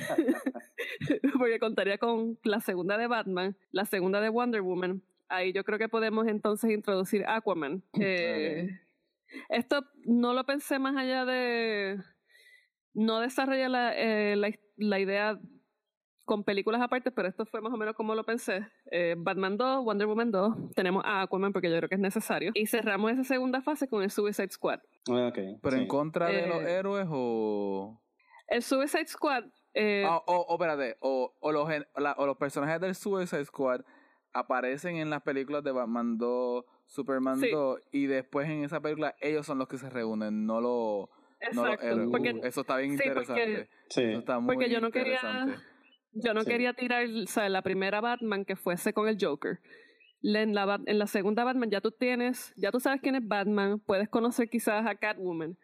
porque 1.39 1.59
contaría 1.59 1.99
con 1.99 2.39
la 2.43 2.61
segunda 2.61 2.97
de 2.99 3.07
Batman, 3.07 3.57
la 3.71 3.85
segunda 3.85 4.21
de 4.21 4.29
Wonder 4.29 4.63
Woman. 4.63 5.03
Ahí 5.29 5.53
yo 5.53 5.65
creo 5.65 5.79
que 5.79 5.89
podemos 5.89 6.27
entonces 6.27 6.71
introducir 6.71 7.25
Aquaman. 7.27 7.83
Eh, 8.01 8.69
Esto 9.49 9.85
no 10.05 10.33
lo 10.33 10.45
pensé 10.45 10.79
más 10.79 10.97
allá 10.97 11.25
de... 11.25 11.99
No 12.95 13.21
desarrollé 13.21 13.69
la, 13.69 13.93
eh, 13.95 14.37
la, 14.37 14.51
la 14.77 14.99
idea 14.99 15.39
con 16.27 16.45
películas 16.45 16.83
aparte, 16.83 17.11
pero 17.11 17.29
esto 17.29 17.47
fue 17.47 17.61
más 17.63 17.73
o 17.73 17.77
menos 17.79 17.95
como 17.95 18.15
lo 18.15 18.25
pensé. 18.25 18.67
Eh, 18.91 19.15
Batman 19.17 19.57
2, 19.57 19.85
Wonder 19.85 20.07
Woman 20.09 20.31
2, 20.33 20.55
tenemos 20.75 21.03
a 21.07 21.23
Aquaman 21.23 21.53
porque 21.53 21.71
yo 21.71 21.77
creo 21.79 21.89
que 21.89 21.95
es 21.95 22.01
necesario. 22.01 22.51
Y 22.55 22.67
cerramos 22.67 23.13
esa 23.13 23.25
segunda 23.25 23.63
fase 23.63 23.89
con 23.89 24.03
el 24.03 24.11
Suicide 24.11 24.51
Squad. 24.51 24.81
Ah, 25.09 25.29
ok, 25.29 25.39
¿Pero 25.63 25.77
sí. 25.77 25.83
en 25.83 25.89
contra 25.89 26.27
de 26.27 26.47
los 26.49 26.63
Eh, 26.63 26.73
héroes 26.79 27.07
o...? 27.09 27.99
El 28.49 28.63
Suicide 28.63 29.07
Squad... 29.07 29.45
eh, 29.75 30.05
Ah, 30.07 30.19
o, 30.27 30.35
o, 30.49 30.55
espérate, 30.55 30.97
o, 31.01 31.33
o, 31.41 31.53
los, 31.53 31.69
o 31.95 32.01
la- 32.01 32.15
o 32.19 32.27
los 32.27 32.37
personajes 32.37 32.81
del 32.81 32.95
Suicide 32.95 33.45
Squad 33.45 33.81
aparecen 34.33 34.97
en 34.97 35.09
las 35.11 35.23
películas 35.23 35.63
de 35.65 35.73
Batman 35.73 36.19
2, 36.19 36.65
Superman 36.87 37.39
Sí. 37.39 37.51
2, 37.51 37.81
y 37.93 38.07
después 38.07 38.49
en 38.49 38.65
esa 38.65 38.81
película 38.81 39.15
ellos 39.21 39.47
son 39.47 39.59
los 39.59 39.69
que 39.69 39.79
se 39.79 39.89
reúnen, 39.91 40.45
no, 40.47 40.61
lo, 40.61 41.09
no 41.53 41.63
los 41.63 41.73
exacto. 41.75 41.87
héroes. 41.87 42.09
Porque 42.11 42.33
Uh, 42.35 42.41
eso 42.45 42.61
está 42.63 42.77
bien 42.79 42.99
sí, 42.99 43.05
porque- 43.15 43.21
interesante. 43.21 43.69
Sí. 43.91 44.03
Eso 44.03 44.19
está 44.19 44.39
muy 44.41 44.55
porque 44.57 44.71
yo 44.71 44.81
no 44.81 44.91
quería-. 44.91 45.47
Yo 46.25 46.35
no 46.35 46.43
Sí. 46.43 46.51
quería 46.51 46.73
tirar, 46.75 47.07
o 47.07 47.27
sea, 47.27 47.49
la 47.49 47.63
primera 47.63 48.01
Batman 48.01 48.45
que 48.45 48.57
fuese 48.57 48.93
con 48.93 49.09
el 49.09 49.17
Joker. 49.21 49.61
En 50.23 50.55
la, 50.55 50.81
en 50.87 50.99
la 50.99 51.07
segunda 51.07 51.45
Batman 51.45 51.71
ya 51.71 51.81
tú 51.81 51.91
tienes, 51.93 52.53
ya 52.57 52.73
tú 52.73 52.81
sabes 52.81 53.01
quién 53.01 53.15
es 53.17 53.27
Batman, 53.27 53.79
puedes 53.81 54.09
conocer 54.09 54.49
quizás 54.49 54.87
a 54.87 54.95
Catwoman 54.97 55.57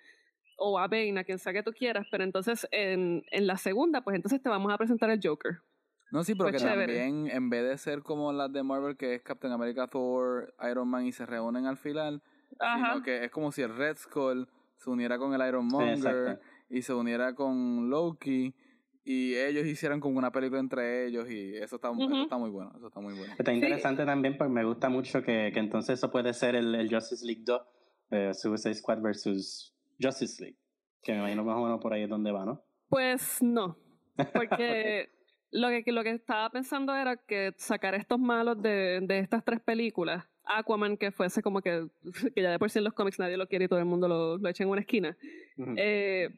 o 0.58 0.78
a 0.78 0.86
Bane, 0.86 1.18
a 1.18 1.24
quien 1.24 1.38
sea 1.38 1.52
que 1.52 1.62
tú 1.62 1.72
quieras, 1.72 2.06
pero 2.10 2.22
entonces 2.22 2.68
en, 2.70 3.24
en 3.30 3.46
la 3.46 3.56
segunda, 3.56 4.02
pues 4.02 4.14
entonces 4.14 4.40
te 4.42 4.48
vamos 4.48 4.72
a 4.72 4.78
presentar 4.78 5.10
el 5.10 5.20
Joker. 5.22 5.58
No, 6.12 6.22
sí, 6.22 6.34
porque 6.34 6.52
Pues 6.52 6.62
chévere. 6.62 6.98
también 6.98 7.28
en 7.34 7.48
vez 7.50 7.64
de 7.64 7.78
ser 7.78 8.02
como 8.02 8.32
las 8.32 8.52
de 8.52 8.62
Marvel, 8.62 8.96
que 8.98 9.14
es 9.14 9.22
Captain 9.22 9.52
America, 9.52 9.88
Thor, 9.88 10.54
Iron 10.70 10.86
Man 10.86 11.06
y 11.06 11.12
se 11.12 11.24
reúnen 11.24 11.66
al 11.66 11.78
final, 11.78 12.22
Ajá. 12.60 12.92
sino 12.92 13.02
que 13.02 13.24
es 13.24 13.30
como 13.30 13.50
si 13.50 13.62
el 13.62 13.74
Red 13.74 13.96
Skull 13.96 14.46
se 14.76 14.90
uniera 14.90 15.16
con 15.18 15.32
el 15.32 15.48
Iron 15.48 15.66
Monger 15.66 16.38
y 16.68 16.82
se 16.82 16.92
uniera 16.92 17.34
con 17.34 17.88
Loki 17.88 18.54
y 19.04 19.34
ellos 19.34 19.66
hicieran 19.66 20.00
como 20.00 20.18
una 20.18 20.30
película 20.30 20.60
entre 20.60 21.06
ellos 21.06 21.28
y 21.30 21.56
eso 21.56 21.76
está, 21.76 21.88
eso 21.90 21.98
Ujú. 22.00 22.22
está 22.22 22.38
muy 22.38 22.50
bueno, 22.50 22.72
eso 22.76 22.86
está 22.86 23.00
muy 23.00 23.14
bueno. 23.14 23.34
Está 23.38 23.52
interesante 23.52 24.04
también 24.04 24.36
porque 24.36 24.52
me 24.52 24.64
gusta 24.64 24.88
mucho 24.88 25.22
que, 25.22 25.50
que 25.52 25.60
entonces 25.60 25.98
eso 25.98 26.10
puede 26.10 26.32
ser 26.34 26.54
el, 26.54 26.74
el 26.74 26.92
Justice 26.92 27.24
League 27.26 27.42
2, 27.44 27.62
eh, 28.10 28.34
Suicide 28.34 28.74
Squad 28.74 29.00
versus 29.00 29.74
Justice 30.00 30.42
League. 30.42 30.58
Que 31.02 31.12
me 31.12 31.18
imagino 31.18 31.42
más 31.44 31.56
o 31.56 31.64
menos 31.64 31.80
por 31.80 31.92
ahí 31.92 32.02
es 32.02 32.08
donde 32.08 32.30
va, 32.30 32.44
¿no? 32.44 32.64
Pues 32.88 33.42
no, 33.42 33.76
porque 34.32 35.10
lo 35.50 35.68
que, 35.68 35.90
lo 35.90 36.04
que 36.04 36.10
estaba 36.10 36.48
pensando 36.50 36.94
era 36.94 37.16
que 37.16 37.52
sacar 37.56 37.94
estos 37.94 38.20
malos 38.20 38.62
de, 38.62 39.00
de 39.02 39.18
estas 39.18 39.44
tres 39.44 39.60
películas, 39.60 40.24
Aquaman, 40.44 40.96
que 40.96 41.10
fuese 41.10 41.42
como 41.42 41.60
que, 41.60 41.88
que 42.34 42.42
ya 42.42 42.50
de 42.52 42.58
por 42.58 42.70
sí 42.70 42.78
en 42.78 42.84
los 42.84 42.92
cómics 42.92 43.18
nadie 43.18 43.36
lo 43.36 43.48
quiere 43.48 43.64
y 43.64 43.68
todo 43.68 43.78
el 43.80 43.84
mundo 43.84 44.06
lo, 44.06 44.38
lo 44.38 44.48
echa 44.48 44.62
en 44.62 44.70
una 44.70 44.80
esquina, 44.80 45.16
eh, 45.76 46.28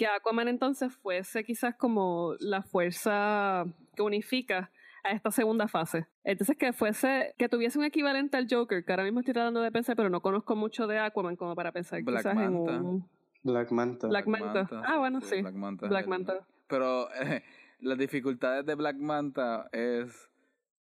que 0.00 0.06
Aquaman 0.06 0.48
entonces 0.48 0.94
fuese 0.96 1.44
quizás 1.44 1.74
como 1.74 2.32
la 2.40 2.62
fuerza 2.62 3.66
que 3.94 4.00
unifica 4.00 4.70
a 5.04 5.10
esta 5.10 5.30
segunda 5.30 5.68
fase. 5.68 6.06
Entonces 6.24 6.56
que 6.56 6.72
fuese, 6.72 7.34
que 7.36 7.50
tuviese 7.50 7.78
un 7.78 7.84
equivalente 7.84 8.38
al 8.38 8.46
Joker, 8.50 8.82
que 8.82 8.92
ahora 8.92 9.04
mismo 9.04 9.20
estoy 9.20 9.34
tratando 9.34 9.60
de 9.60 9.70
pensar, 9.70 9.96
pero 9.96 10.08
no 10.08 10.22
conozco 10.22 10.56
mucho 10.56 10.86
de 10.86 10.98
Aquaman 10.98 11.36
como 11.36 11.54
para 11.54 11.70
pensar 11.72 12.00
Black 12.02 12.22
quizás 12.22 12.32
en 12.32 12.38
Manta. 12.54 12.80
un 12.80 13.08
Black 13.42 13.70
Manta. 13.72 14.06
Black 14.08 14.26
Manta. 14.26 14.68
Ah, 14.86 14.96
bueno, 14.96 15.20
sí. 15.20 15.42
Black 15.42 15.54
Manta. 15.54 15.86
Black 15.88 16.04
el- 16.04 16.08
Manta. 16.08 16.46
Pero 16.66 17.12
eh, 17.16 17.42
las 17.80 17.98
dificultades 17.98 18.64
de 18.64 18.74
Black 18.76 18.96
Manta 18.96 19.68
es 19.72 20.30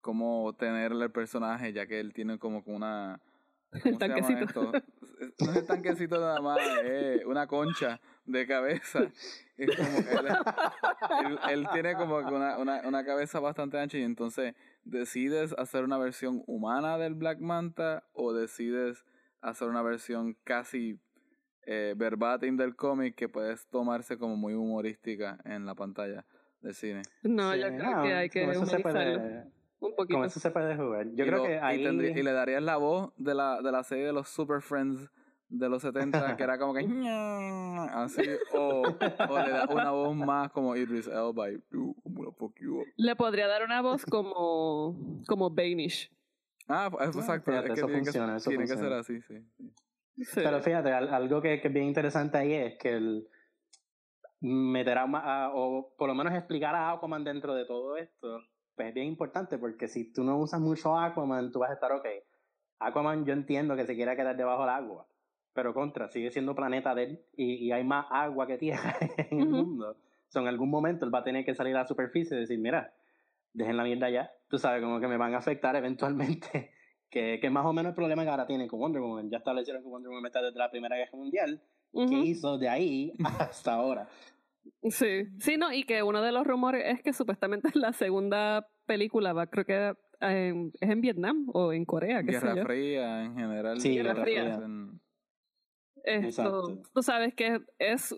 como 0.01 0.53
tenerle 0.55 1.07
el 1.07 1.11
personaje, 1.11 1.73
ya 1.73 1.89
que 1.89 1.99
él 1.99 2.13
tiene 2.13 2.39
como 2.39 2.63
que 2.63 2.71
una... 2.71 3.21
¿cómo 3.83 3.83
se 3.83 3.91
llama 3.91 3.99
tanquecito. 3.99 4.45
esto? 4.45 4.73
No 5.41 5.51
es 5.51 5.57
el 5.57 5.67
tanquecito 5.67 6.21
nada 6.21 6.41
más, 6.41 6.59
es 6.85 7.25
una 7.25 7.47
concha 7.49 8.01
de 8.25 8.47
cabeza. 8.47 9.01
Es 9.57 9.77
como 9.77 9.99
que 10.05 10.13
él, 10.13 10.29
él- 11.27 11.39
él 11.51 11.69
tiene 11.73 11.95
como 11.97 12.19
que 12.25 12.33
una, 12.33 12.57
una, 12.59 12.83
una 12.87 13.05
cabeza 13.05 13.41
bastante 13.41 13.79
ancha 13.81 13.99
y 13.99 14.03
entonces 14.05 14.55
decides 14.85 15.53
hacer 15.59 15.83
una 15.83 15.99
versión 15.99 16.45
humana 16.47 16.99
del 16.99 17.15
Black 17.15 17.41
Manta 17.41 18.05
o 18.13 18.33
decides 18.33 19.05
hacer 19.41 19.69
una 19.69 19.83
versión 19.83 20.37
casi 20.45 21.01
eh, 21.67 21.95
verbatim 21.97 22.57
del 22.57 22.77
cómic 22.77 23.17
que 23.17 23.29
puedes 23.29 23.67
tomarse 23.67 24.19
como 24.19 24.37
muy 24.37 24.55
humorística 24.55 25.39
en 25.45 25.67
la 25.67 25.75
pantalla 25.75 26.25
del 26.61 26.75
cine. 26.75 27.03
No, 27.23 27.53
Sí, 27.55 27.61
yo 27.61 27.67
creo 27.77 28.03
que 28.03 28.15
hay 28.15 28.29
que 28.31 28.45
humanizarlo 28.47 29.51
un 29.81 29.95
poquito. 29.95 30.19
con 30.19 30.27
eso 30.27 30.41
se 30.41 30.51
puede 30.51 30.77
jugar. 30.77 31.07
Yo 31.15 31.25
y 31.25 31.29
creo 31.29 31.39
lo- 31.39 31.45
que 31.45 31.55
y 31.55 31.59
ahí... 31.61 31.83
tendría- 31.85 32.19
y 32.19 32.23
le 32.23 32.33
darías 32.33 32.63
la 32.63 32.77
voz 32.77 33.13
de 33.17 33.35
la, 33.35 33.61
de 33.63 33.73
la 33.73 33.83
serie 33.85 34.07
de 34.07 34.13
los 34.13 34.29
Super 34.29 34.61
Friends 34.63 35.11
de 35.51 35.69
los 35.71 35.81
70, 35.81 36.37
que 36.37 36.43
era 36.43 36.59
como 36.59 36.75
que 36.75 36.81
así, 37.93 38.23
o, 38.55 38.83
o 38.83 39.39
le 39.39 39.51
da 39.51 39.67
una 39.71 39.91
voz 39.93 40.15
más 40.15 40.51
como 40.53 40.77
Idris 40.77 41.07
Elba 41.07 41.51
y. 41.51 41.59
Le 42.97 43.17
podría 43.17 43.47
dar 43.47 43.65
una 43.65 43.81
voz 43.81 44.05
como, 44.05 45.23
como 45.27 45.49
Banish. 45.49 46.11
Ah, 46.69 46.89
pues, 46.91 47.17
exacto. 47.17 47.51
fíjate, 47.51 47.69
es 47.69 47.75
que 47.75 47.81
eso 47.81 47.87
tiene, 47.87 48.03
funciona, 48.05 48.33
que, 48.33 48.37
eso 48.37 48.51
tiene 48.51 48.65
que 48.65 48.69
ser 48.69 48.77
funciona. 48.77 48.99
así, 49.01 49.23
sí. 49.23 49.43
sí. 50.25 50.31
Pero 50.35 50.61
fíjate, 50.61 50.93
al- 50.93 51.15
algo 51.15 51.41
que, 51.41 51.61
que 51.63 51.69
es 51.69 51.73
bien 51.75 51.87
interesante 51.87 52.37
ahí 52.37 52.53
es 52.53 52.77
que 52.79 52.91
el 52.91 53.27
meter 54.41 54.99
a, 54.99 55.05
a- 55.05 55.51
o 55.55 55.95
por 55.97 56.09
lo 56.09 56.15
menos 56.15 56.35
explicar 56.35 56.75
a 56.75 56.91
Aquaman 56.93 57.25
dentro 57.25 57.55
de 57.55 57.65
todo 57.65 57.97
esto, 57.97 58.41
pues 58.79 58.89
es 58.91 58.95
bien 58.95 59.09
importante 59.09 59.59
porque 59.59 59.89
si 59.89 60.13
tú 60.13 60.23
no 60.23 60.39
usas 60.39 60.61
mucho 60.61 60.97
Aquaman, 60.97 61.51
tú 61.51 61.59
vas 61.59 61.71
a 61.71 61.75
estar 61.75 61.91
ok. 61.91 62.07
Aquaman 62.79 63.27
yo 63.27 63.33
entiendo 63.33 63.75
que 63.75 63.85
se 63.85 63.97
quiera 63.97 64.15
quedar 64.15 64.37
debajo 64.37 64.61
del 64.61 64.71
agua, 64.71 65.07
pero 65.53 65.75
contra, 65.75 66.09
sigue 66.09 66.31
siendo 66.31 66.55
planeta 66.55 66.95
de 66.95 67.03
él 67.03 67.25
y, 67.37 67.55
y 67.55 67.73
hay 67.73 67.83
más 67.83 68.07
agua 68.09 68.47
que 68.47 68.57
tierra 68.57 68.97
en 69.31 69.41
el 69.41 69.49
Ujú. 69.49 69.57
mundo. 69.57 69.97
So, 70.29 70.39
en 70.39 70.47
algún 70.47 70.71
momento 70.71 71.05
él 71.05 71.13
va 71.13 71.19
a 71.19 71.25
tener 71.25 71.45
que 71.45 71.57
salir 71.57 71.75
a 71.75 71.81
la 71.81 71.87
superficie 71.87 72.37
y 72.37 72.41
decir, 72.41 72.59
mira, 72.61 72.95
dejen 73.53 73.77
la 73.77 73.83
mierda 73.83 74.09
ya. 74.11 74.31
Tú 74.49 74.59
sabes, 74.59 74.81
como 74.81 75.01
que 75.01 75.09
me 75.09 75.17
van 75.17 75.35
a 75.35 75.39
afectar 75.39 75.75
eventualmente. 75.75 76.71
que, 77.11 77.41
que 77.41 77.51
más 77.51 77.67
o 77.67 77.73
menos 77.73 77.91
el 77.91 77.97
problema 77.97 78.23
que 78.23 78.31
ahora 78.31 78.47
tienen 78.47 78.69
con 78.69 78.79
Wonder 78.79 79.03
Woman. 79.03 79.29
Ya 79.29 79.39
establecieron 79.39 79.83
que 79.83 79.89
Wonder 79.89 80.11
Woman 80.11 80.27
está 80.27 80.41
desde 80.41 80.59
la 80.59 80.71
Primera 80.71 80.97
Guerra 80.97 81.17
Mundial. 81.19 81.61
¿Qué 81.93 81.99
Ujú. 82.05 82.15
hizo 82.15 82.59
de 82.59 82.69
ahí 82.69 83.13
hasta 83.25 83.73
ahora? 83.73 84.07
Sí, 84.91 85.25
sí, 85.41 85.57
no, 85.57 85.73
y 85.73 85.85
que 85.85 86.03
uno 86.03 86.23
de 86.23 86.33
los 86.33 86.47
rumores 86.47 86.85
es 86.87 87.03
que 87.03 87.13
supuestamente 87.13 87.69
la 87.75 87.93
segunda 87.93 88.67
película 88.87 89.33
va, 89.33 89.47
creo 89.47 89.65
que 89.65 89.93
en- 90.21 90.73
es 90.81 90.91
en 90.91 91.01
Vietnam 91.01 91.47
o 91.53 91.73
en 91.73 91.85
Corea, 91.85 92.23
qué 92.25 92.33
sé 92.33 92.39
Guerra 92.41 92.55
yo. 92.57 92.63
Fría 92.65 93.25
en 93.25 93.35
general. 93.37 93.81
Sí, 93.81 93.95
Guerra 93.97 94.15
Fría. 94.17 94.55
En- 94.55 95.01
Esto, 96.05 96.27
Exacto. 96.27 96.83
tú 96.95 97.03
sabes 97.03 97.35
que 97.35 97.61
es, 97.79 98.13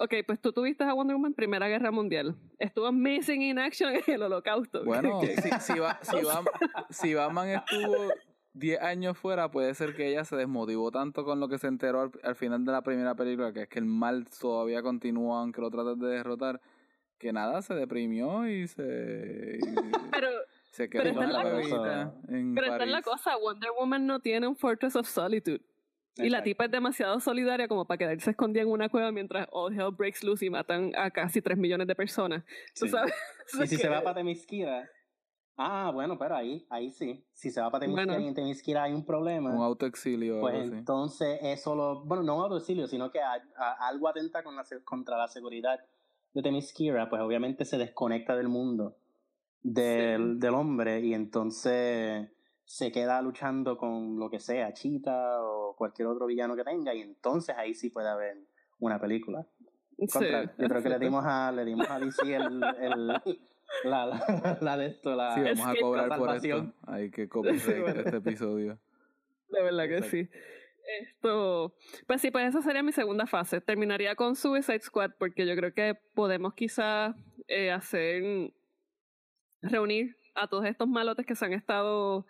ok, 0.00 0.14
pues 0.26 0.40
tú 0.40 0.52
tuviste 0.52 0.84
a 0.84 0.94
Wonder 0.94 1.16
Woman 1.16 1.34
Primera 1.34 1.68
Guerra 1.68 1.90
Mundial. 1.90 2.36
Estuvo 2.58 2.90
missing 2.92 3.42
in 3.42 3.58
action 3.58 3.94
en 3.94 4.02
el 4.14 4.22
holocausto. 4.22 4.84
Bueno, 4.84 5.20
si, 5.60 5.72
si, 5.72 5.78
va- 5.78 5.98
si, 6.02 6.16
Bam- 6.16 6.46
si 6.90 7.14
Batman 7.14 7.48
estuvo 7.50 8.08
10 8.54 8.80
años 8.80 9.18
fuera, 9.18 9.50
puede 9.50 9.74
ser 9.74 9.94
que 9.94 10.08
ella 10.08 10.24
se 10.24 10.36
desmotivó 10.36 10.90
tanto 10.90 11.24
con 11.24 11.40
lo 11.40 11.48
que 11.48 11.58
se 11.58 11.66
enteró 11.66 12.00
al, 12.02 12.10
al 12.22 12.36
final 12.36 12.64
de 12.64 12.72
la 12.72 12.82
primera 12.82 13.14
película, 13.14 13.52
que 13.52 13.62
es 13.62 13.68
que 13.68 13.78
el 13.80 13.84
mal 13.84 14.26
todavía 14.40 14.82
continúa 14.82 15.40
aunque 15.40 15.60
lo 15.60 15.70
trates 15.70 15.98
de 15.98 16.06
derrotar, 16.08 16.60
que 17.18 17.32
nada, 17.32 17.62
se 17.62 17.74
deprimió 17.74 18.46
y 18.48 18.66
se, 18.68 19.58
y 19.60 19.60
pero, 20.12 20.28
se 20.70 20.88
quedó 20.88 21.02
es 21.02 21.14
la 21.16 21.26
la 21.26 21.42
cosa. 21.50 22.14
en 22.28 22.54
pero 22.54 22.66
esta 22.72 22.84
es 22.84 22.90
la 22.90 23.02
cosa, 23.02 23.36
Wonder 23.36 23.70
Woman 23.78 24.06
no 24.06 24.20
tiene 24.20 24.46
un 24.48 24.56
Fortress 24.56 24.96
of 24.96 25.08
Solitude. 25.08 25.60
Y 26.16 26.30
la 26.30 26.44
tipa 26.44 26.66
es 26.66 26.70
demasiado 26.70 27.18
solidaria 27.18 27.66
como 27.66 27.88
para 27.88 27.98
quedarse 27.98 28.30
escondida 28.30 28.62
en 28.62 28.68
una 28.68 28.88
cueva 28.88 29.10
mientras 29.10 29.48
all 29.50 29.74
hell 29.74 29.90
breaks 29.90 30.22
loose 30.22 30.46
y 30.46 30.50
matan 30.50 30.92
a 30.96 31.10
casi 31.10 31.42
3 31.42 31.58
millones 31.58 31.88
de 31.88 31.96
personas. 31.96 32.44
¿Tú 32.78 32.86
Sí. 32.86 32.88
sabes? 32.90 33.12
Y 33.60 33.66
si 33.66 33.76
se 33.78 33.88
va 33.88 34.00
para 34.00 34.14
Temisquira, 34.14 34.88
ah, 35.56 35.90
bueno, 35.94 36.18
pero 36.18 36.36
ahí, 36.36 36.66
ahí 36.70 36.90
sí. 36.90 37.24
Si 37.32 37.50
se 37.50 37.60
va 37.60 37.70
para 37.70 37.80
Temisquira 37.82 38.06
Bueno. 38.14 38.24
y 38.24 38.28
en 38.28 38.34
Temisquira 38.34 38.82
hay 38.84 38.92
un 38.92 39.04
problema, 39.04 39.50
Un 39.54 39.62
autoexilio 39.62 40.40
pues 40.40 40.54
algo 40.54 40.66
así. 40.68 40.76
entonces 40.78 41.38
eso 41.42 41.74
lo, 41.74 42.04
bueno, 42.04 42.22
no 42.22 42.36
un 42.36 42.42
autoexilio, 42.42 42.86
sino 42.86 43.10
que 43.10 43.20
a- 43.20 43.42
a- 43.56 43.88
algo 43.88 44.08
atenta 44.08 44.42
con 44.42 44.56
la, 44.56 44.64
contra 44.84 45.16
la 45.16 45.28
seguridad 45.28 45.78
de 46.32 46.42
Temisquira, 46.42 47.08
pues 47.08 47.22
obviamente 47.22 47.64
se 47.64 47.78
desconecta 47.78 48.34
del 48.36 48.48
mundo 48.48 48.96
del, 49.62 50.34
Sí. 50.34 50.38
del 50.40 50.54
hombre 50.54 51.00
y 51.00 51.14
entonces 51.14 52.28
se 52.66 52.90
queda 52.92 53.20
luchando 53.22 53.76
con 53.76 54.18
lo 54.18 54.28
que 54.30 54.40
sea, 54.40 54.72
Chita 54.72 55.42
o 55.42 55.74
cualquier 55.76 56.08
otro 56.08 56.26
villano 56.26 56.56
que 56.56 56.64
tenga 56.64 56.94
y 56.94 57.00
entonces 57.02 57.54
ahí 57.56 57.74
sí 57.74 57.90
puede 57.90 58.08
haber 58.08 58.38
una 58.78 58.98
película. 59.00 59.46
Contra, 60.12 60.42
Sí, 60.42 60.48
yo 60.58 60.68
creo 60.68 60.82
que 60.82 60.88
le 60.88 60.98
dimos 60.98 61.24
a 61.24 61.52
le 61.52 61.64
dimos 61.64 61.88
a 61.88 61.98
DC 62.00 62.34
el, 62.34 62.62
el- 62.80 63.20
la, 63.84 64.06
la, 64.06 64.58
la 64.60 64.76
de 64.76 64.86
esto 64.86 65.14
la 65.14 65.34
Sí, 65.34 65.40
vamos 65.42 65.66
a 65.66 65.74
cobrar 65.80 66.18
por 66.18 66.34
esto. 66.36 66.72
Hay 66.86 67.10
que 67.10 67.26
bueno. 67.32 67.50
este 67.52 68.16
episodio. 68.16 68.78
De 69.48 69.62
verdad 69.62 69.84
que 69.86 69.96
Exacto. 69.98 70.10
sí. 70.16 70.28
Esto, 71.00 71.74
pues 72.06 72.20
sí, 72.20 72.30
pues 72.30 72.46
esa 72.46 72.60
sería 72.60 72.82
mi 72.82 72.92
segunda 72.92 73.26
fase. 73.26 73.60
Terminaría 73.60 74.14
con 74.16 74.36
Suicide 74.36 74.80
Squad 74.80 75.12
porque 75.18 75.46
yo 75.46 75.56
creo 75.56 75.72
que 75.72 75.94
podemos 76.14 76.52
quizás 76.54 77.14
eh, 77.48 77.70
hacer, 77.70 78.52
reunir 79.62 80.16
a 80.34 80.48
todos 80.48 80.66
estos 80.66 80.88
malotes 80.88 81.24
que 81.24 81.34
se 81.36 81.44
han 81.46 81.54
estado, 81.54 82.26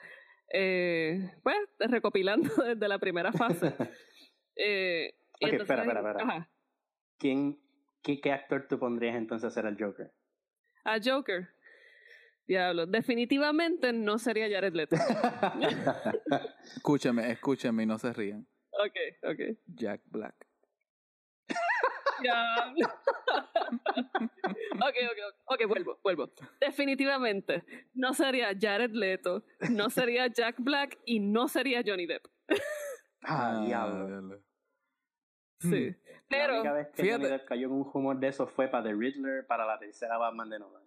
eh, 0.52 1.32
pues, 1.42 1.56
recopilando 1.80 2.48
desde 2.64 2.88
la 2.88 2.98
primera 2.98 3.32
fase. 3.32 3.74
Eh, 4.56 5.14
y 5.40 5.46
Ok, 5.46 5.52
entonces- 5.52 5.60
espera, 5.62 5.82
espera, 5.82 6.10
espera. 6.12 6.24
Ajá. 6.24 6.50
¿Quién 7.18 7.58
qué, 8.02 8.20
qué 8.20 8.32
actor 8.32 8.66
tú 8.68 8.78
pondrías 8.78 9.16
entonces 9.16 9.48
a 9.48 9.50
ser 9.50 9.66
el 9.66 9.82
Joker? 9.82 10.12
A 10.84 10.98
Joker. 11.02 11.48
Diablo, 12.46 12.86
definitivamente 12.86 13.92
no 13.92 14.18
sería 14.18 14.48
Jared 14.50 14.74
Leto. 14.74 14.96
Escúcheme, 16.76 17.30
escúcheme 17.30 17.84
y 17.84 17.86
no 17.86 17.98
se 17.98 18.12
rían. 18.12 18.46
ok, 18.72 19.30
ok. 19.30 19.58
Jack 19.66 20.02
Black. 20.06 20.34
Diablo. 22.20 22.86
ok, 24.74 24.96
ok, 25.10 25.18
ok, 25.28 25.34
ok, 25.46 25.66
vuelvo, 25.68 25.98
vuelvo. 26.02 26.30
Definitivamente, 26.60 27.64
no 27.94 28.12
sería 28.12 28.52
Jared 28.58 28.92
Leto, 28.92 29.44
no 29.70 29.88
sería 29.88 30.26
Jack 30.28 30.56
Black 30.58 30.98
y 31.06 31.20
no 31.20 31.48
sería 31.48 31.82
Johnny 31.84 32.06
Depp. 32.06 32.26
ah, 33.22 33.64
diablo. 33.66 34.42
Sí. 35.60 35.96
La 36.30 36.38
Pero, 36.38 36.54
única 36.54 36.72
vez 36.72 36.88
que 36.88 37.02
fíjate- 37.02 37.22
Johnny 37.24 37.32
Depp 37.38 37.46
cayó 37.48 37.66
en 37.66 37.72
un 37.72 37.90
humor 37.92 38.18
de 38.18 38.28
eso 38.28 38.46
fue 38.46 38.68
para 38.68 38.84
The 38.84 38.94
Riddler, 38.94 39.46
para 39.46 39.66
la 39.66 39.78
tercera 39.78 40.16
Batman 40.16 40.50
de 40.50 40.58
Nolan. 40.58 40.82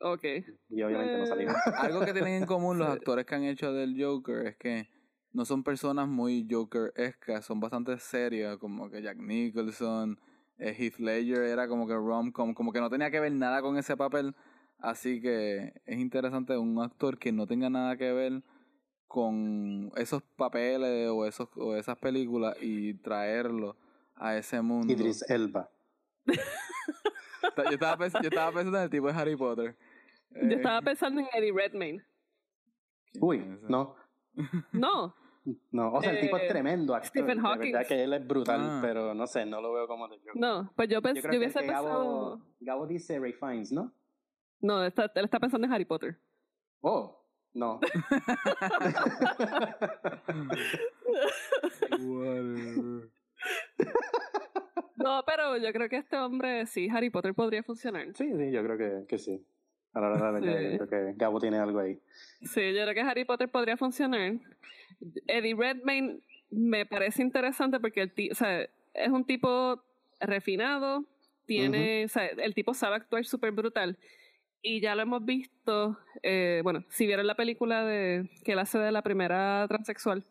ok. 0.00 0.24
Y 0.70 0.82
obviamente 0.82 1.18
no 1.18 1.26
salió. 1.26 1.50
Eh, 1.50 1.54
Algo 1.78 2.04
que 2.04 2.12
tienen 2.12 2.34
en 2.42 2.46
común 2.46 2.78
los 2.78 2.88
actores 2.88 3.24
que 3.26 3.34
han 3.34 3.44
hecho 3.44 3.72
del 3.72 3.94
Joker 4.02 4.46
es 4.46 4.56
que 4.56 4.88
no 5.32 5.44
son 5.44 5.64
personas 5.64 6.06
muy 6.08 6.46
Joker-escas, 6.48 7.44
son 7.44 7.58
bastante 7.60 7.98
serias, 7.98 8.56
como 8.58 8.88
que 8.90 9.02
Jack 9.02 9.18
Nicholson, 9.18 10.18
eh, 10.58 10.74
Heath 10.78 10.98
Ledger 10.98 11.42
era 11.42 11.66
como 11.66 11.88
que 11.88 11.94
rom-com, 11.94 12.54
como 12.54 12.72
que 12.72 12.80
no 12.80 12.88
tenía 12.88 13.10
que 13.10 13.18
ver 13.18 13.32
nada 13.32 13.60
con 13.60 13.76
ese 13.76 13.96
papel, 13.96 14.36
así 14.78 15.20
que 15.20 15.72
es 15.84 15.98
interesante 15.98 16.56
un 16.56 16.80
actor 16.80 17.18
que 17.18 17.32
no 17.32 17.48
tenga 17.48 17.68
nada 17.68 17.96
que 17.96 18.12
ver 18.12 18.42
con 19.08 19.90
esos 19.96 20.22
papeles 20.36 21.08
o 21.10 21.26
esos 21.26 21.48
o 21.56 21.74
esas 21.76 21.98
películas 21.98 22.56
y 22.60 22.94
traerlo 22.94 23.76
a 24.16 24.36
ese 24.36 24.60
mundo. 24.62 24.92
Idris 24.92 25.22
Elba. 25.30 25.68
Yo 26.26 26.34
estaba, 27.70 27.96
pens- 27.98 28.20
yo 28.22 28.28
estaba 28.28 28.52
pensando 28.52 28.78
en 28.78 28.84
el 28.84 28.90
tipo 28.90 29.06
de 29.06 29.12
Harry 29.12 29.36
Potter. 29.36 29.76
yo 30.30 30.40
Eh, 30.40 30.54
estaba 30.54 30.80
pensando 30.82 31.20
en 31.20 31.28
Eddie 31.34 31.52
Redmayne. 31.52 32.02
¿quién 33.12 33.22
Uy, 33.24 33.38
no. 33.68 33.94
No, 34.72 35.14
No, 35.70 35.92
o 35.92 36.00
sea, 36.02 36.12
el 36.12 36.20
tipo 36.20 36.36
Eh, 36.38 36.42
es 36.44 36.48
tremendo 36.48 36.94
actor. 36.94 37.08
Stephen 37.10 37.38
Hawking. 37.40 37.72
verdad 37.72 37.86
que 37.86 38.02
él 38.02 38.14
es 38.14 38.26
brutal, 38.26 38.60
Ah. 38.62 38.78
pero 38.82 39.12
no 39.14 39.26
sé, 39.26 39.44
no 39.44 39.60
lo 39.60 39.72
veo 39.74 39.86
como 39.86 40.08
de 40.08 40.18
no, 40.34 40.72
pues 40.74 40.88
yo, 40.88 41.02
pens- 41.02 41.20
Yo 41.30 41.38
hubiese 41.38 41.60
que 41.60 41.66
Gabo, 41.66 41.86
pensado. 41.86 42.40
Gabo 42.60 42.86
dice 42.86 43.18
Ray 43.20 43.34
Fiennes, 43.34 43.70
¿no? 43.70 43.92
No, 44.60 44.82
está, 44.82 45.04
él 45.14 45.24
está 45.26 45.38
pensando 45.38 45.66
en 45.66 45.72
Harry 45.74 45.84
Potter. 45.84 46.18
Oh, 46.80 47.22
no. 47.52 47.78
No, 54.96 55.22
pero 55.26 55.56
yo 55.58 55.72
creo 55.72 55.88
que 55.88 55.96
este 55.96 56.16
hombre, 56.16 56.66
sí, 56.66 56.88
Harry 56.90 57.10
Potter 57.10 57.34
podría 57.34 57.62
funcionar. 57.62 58.06
sí, 58.14 58.30
sí, 58.36 58.50
yo 58.50 58.62
creo 58.62 58.78
que, 58.78 59.06
que 59.06 59.18
sí. 59.18 59.44
A 59.92 60.00
la 60.00 60.08
hora 60.10 60.32
de 60.32 60.40
la 60.40 60.52
Sí. 60.52 60.72
yo 60.78 60.86
creo 60.86 60.88
que 60.88 61.18
Gabo 61.18 61.40
tiene 61.40 61.58
algo 61.58 61.78
ahí. 61.78 62.00
Sí, 62.42 62.72
yo 62.74 62.82
creo 62.82 62.94
que 62.94 63.00
Harry 63.00 63.24
Potter 63.24 63.48
podría 63.48 63.76
funcionar. 63.76 64.34
Eddie 65.26 65.54
Redmayne 65.54 66.20
me 66.50 66.86
parece 66.86 67.22
interesante 67.22 67.78
porque 67.80 68.02
el 68.02 68.12
o 68.30 68.34
sea, 68.34 68.62
es 68.94 69.08
un 69.08 69.24
tipo 69.24 69.82
refinado, 70.20 71.04
tiene, 71.46 72.04
o 72.06 72.08
sea, 72.08 72.26
el 72.26 72.54
tipo 72.54 72.74
sabe 72.74 72.96
actuar 72.96 73.24
súper 73.24 73.52
brutal. 73.52 73.98
Y 74.62 74.80
ya 74.80 74.94
lo 74.94 75.02
hemos 75.02 75.24
visto, 75.24 75.98
eh, 76.22 76.60
bueno, 76.64 76.84
si 76.88 77.06
vieron 77.06 77.26
la 77.26 77.34
película 77.34 77.84
de 77.84 78.30
que 78.44 78.52
él 78.52 78.58
hace 78.58 78.78
de 78.78 78.90
la 78.92 79.02
primera 79.02 79.66
transexual, 79.68 80.24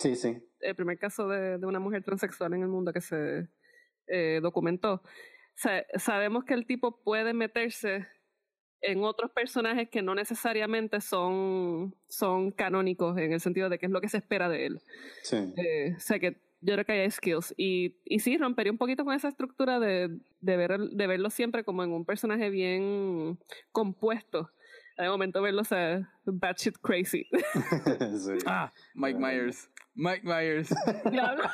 Sí, 0.00 0.16
sí. 0.16 0.42
el 0.60 0.74
primer 0.74 0.98
caso 0.98 1.28
de, 1.28 1.58
de 1.58 1.66
una 1.66 1.78
mujer 1.78 2.02
transexual 2.02 2.54
en 2.54 2.62
el 2.62 2.68
mundo 2.68 2.92
que 2.92 3.02
se 3.02 3.48
eh, 4.06 4.40
documentó. 4.42 4.94
O 4.94 5.02
sea, 5.54 5.84
sabemos 5.96 6.44
que 6.44 6.54
el 6.54 6.66
tipo 6.66 7.02
puede 7.02 7.34
meterse 7.34 8.08
en 8.80 9.04
otros 9.04 9.30
personajes 9.30 9.90
que 9.90 10.00
no 10.00 10.14
necesariamente 10.14 11.02
son, 11.02 11.94
son 12.08 12.50
canónicos 12.50 13.18
en 13.18 13.32
el 13.32 13.40
sentido 13.40 13.68
de 13.68 13.78
que 13.78 13.86
es 13.86 13.92
lo 13.92 14.00
que 14.00 14.08
se 14.08 14.16
espera 14.16 14.48
de 14.48 14.66
él. 14.66 14.80
Sí. 15.22 15.52
Eh, 15.56 15.94
o 15.96 16.00
sea 16.00 16.18
que 16.18 16.40
yo 16.62 16.74
creo 16.74 16.84
que 16.84 16.92
hay 16.92 17.10
skills. 17.10 17.54
Y, 17.56 17.96
y 18.04 18.20
sí, 18.20 18.36
rompería 18.38 18.72
un 18.72 18.78
poquito 18.78 19.04
con 19.04 19.14
esa 19.14 19.28
estructura 19.28 19.78
de, 19.80 20.18
de, 20.40 20.56
ver, 20.56 20.78
de 20.78 21.06
verlo 21.06 21.30
siempre 21.30 21.64
como 21.64 21.84
en 21.84 21.92
un 21.92 22.04
personaje 22.04 22.50
bien 22.50 23.38
compuesto. 23.72 24.50
De 24.96 25.08
momento 25.08 25.40
verlo, 25.40 25.62
o 25.62 25.64
sea, 25.64 26.10
batshit 26.24 26.76
crazy. 26.78 27.26
Sí. 28.18 28.32
Ah, 28.44 28.70
Mike 28.94 29.18
Myers. 29.18 29.70
Mike 29.94 30.22
Myers. 30.24 30.68
Diablo. 31.10 31.42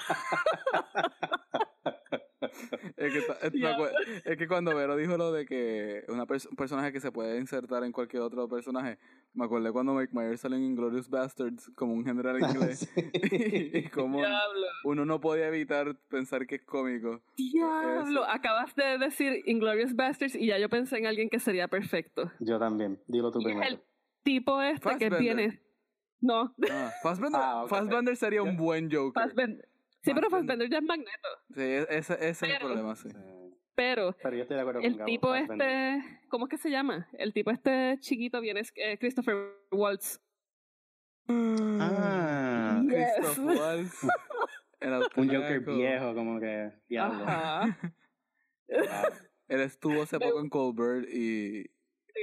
es, 2.97 3.13
que, 3.13 3.21
ta- 3.23 3.39
es- 4.25 4.37
que 4.37 4.49
cuando 4.49 4.75
Vero 4.75 4.97
dijo 4.97 5.17
lo 5.17 5.33
de 5.33 5.47
que 5.47 6.05
una 6.09 6.27
pers- 6.27 6.49
un 6.49 6.57
personaje 6.57 6.93
que 6.93 7.01
se 7.01 7.11
puede 7.13 7.39
insertar 7.39 7.85
en 7.85 7.93
cualquier 7.93 8.23
otro 8.23 8.49
personaje, 8.49 8.99
me 9.35 9.45
acordé 9.45 9.73
cuando 9.73 9.95
Mike 9.95 10.13
Myers 10.15 10.41
salió 10.41 10.57
en 10.59 10.65
Inglorious 10.65 11.09
Bastards 11.09 11.71
como 11.75 11.93
un 11.95 12.05
general 12.05 12.41
inglés. 12.41 12.89
y, 12.97 13.79
y 13.79 13.89
como 13.89 14.19
Diablo. 14.19 14.67
uno 14.85 15.05
no 15.05 15.21
podía 15.21 15.49
evitar 15.49 15.97
pensar 16.09 16.47
que 16.47 16.57
es 16.57 16.63
cómico. 16.65 17.23
Diablo, 17.37 18.23
Eso. 18.23 18.25
acabas 18.31 18.75
de 18.77 18.99
decir 18.99 19.43
Inglorious 19.47 19.95
Bastards 19.95 20.35
y 20.35 20.47
ya 20.47 20.59
yo 20.59 20.69
pensé 20.69 20.99
en 20.99 21.07
alguien 21.07 21.29
que 21.29 21.39
sería 21.41 21.69
perfecto. 21.69 22.31
Yo 22.41 22.59
también. 22.59 23.01
Dilo 23.07 23.31
tú 23.31 23.41
Y 23.41 23.45
primero. 23.45 23.67
el 23.69 23.81
tipo 24.23 24.61
este 24.63 24.97
que 24.99 25.11
viene. 25.11 25.61
No, 26.21 26.55
Ah, 26.71 26.91
Fassbender, 27.03 27.41
Ah, 27.43 27.63
ok. 27.65 27.69
Fassbender 27.71 28.17
sería 28.17 28.43
un 28.43 28.57
buen 28.57 28.91
Joker. 28.91 29.23
Fassbender. 29.23 29.69
Sí, 30.03 30.13
pero 30.15 30.31
Fassbender. 30.31 30.69
Fassbender 30.69 30.71
ya 30.71 30.79
es 30.79 30.85
Magneto. 30.85 31.29
Sí, 31.55 31.95
ese, 31.95 32.15
ese 32.15 32.31
es 32.31 32.43
el 32.43 32.59
problema, 32.59 32.97
sí. 32.97 33.11
Sí. 33.11 33.17
Pero, 33.75 34.17
Pero 34.23 34.37
yo 34.37 34.43
estoy 34.43 34.55
de 34.57 34.61
acuerdo 34.63 34.81
con 34.81 34.91
el 34.91 34.97
Gabo, 34.97 35.07
tipo 35.07 35.29
Fassbender. 35.29 35.69
este, 35.99 36.21
¿cómo 36.29 36.47
es 36.47 36.51
que 36.51 36.59
se 36.59 36.71
llama? 36.71 37.09
El 37.13 37.33
tipo 37.35 37.51
este 37.51 37.97
chiquito 38.01 38.41
viene 38.41 38.61
es 38.61 38.73
eh, 38.77 38.97
Christopher 38.99 39.37
Waltz. 39.71 40.21
Ah, 41.29 42.81
Yes. 42.85 43.13
Christoph 43.17 43.39
Waltz. 43.47 44.07
Un 45.17 45.29
Joker 45.29 45.61
viejo, 45.61 46.15
como 46.15 46.39
que. 46.39 46.71
Diablo. 46.89 47.25
Ajá. 47.27 47.79
Wow. 48.69 48.79
Él 49.49 49.61
estuvo 49.61 50.03
hace 50.03 50.19
poco 50.19 50.41
en 50.41 50.49
Colbert 50.49 51.09
y 51.09 51.65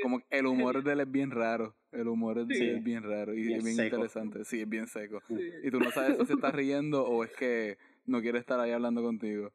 como 0.02 0.20
que 0.20 0.26
el 0.32 0.48
humor 0.48 0.84
de 0.84 0.94
él 0.94 1.00
es 1.02 1.12
bien 1.12 1.32
raro. 1.32 1.76
El 1.92 2.08
humor 2.08 2.46
de 2.48 2.56
Sí. 2.56 2.64
él 2.64 2.78
es 2.78 2.84
bien 2.84 3.04
raro 3.04 3.34
y 3.34 3.44
Bien 3.44 3.60
es 3.60 3.64
bien 3.64 3.76
seco. 3.76 3.96
interesante. 3.98 4.44
Sí, 4.46 4.62
es 4.62 4.70
bien 4.70 4.88
seco. 4.88 5.22
Sí. 5.28 5.36
Y 5.64 5.70
tú 5.70 5.80
no 5.80 5.92
sabes 5.92 6.18
si 6.20 6.26
se 6.26 6.34
está 6.34 6.52
riendo 6.52 7.06
o 7.06 7.24
es 7.24 7.32
que 7.32 7.78
no 8.06 8.20
quiere 8.20 8.38
estar 8.40 8.60
ahí 8.60 8.72
hablando 8.72 9.02
contigo. 9.02 9.54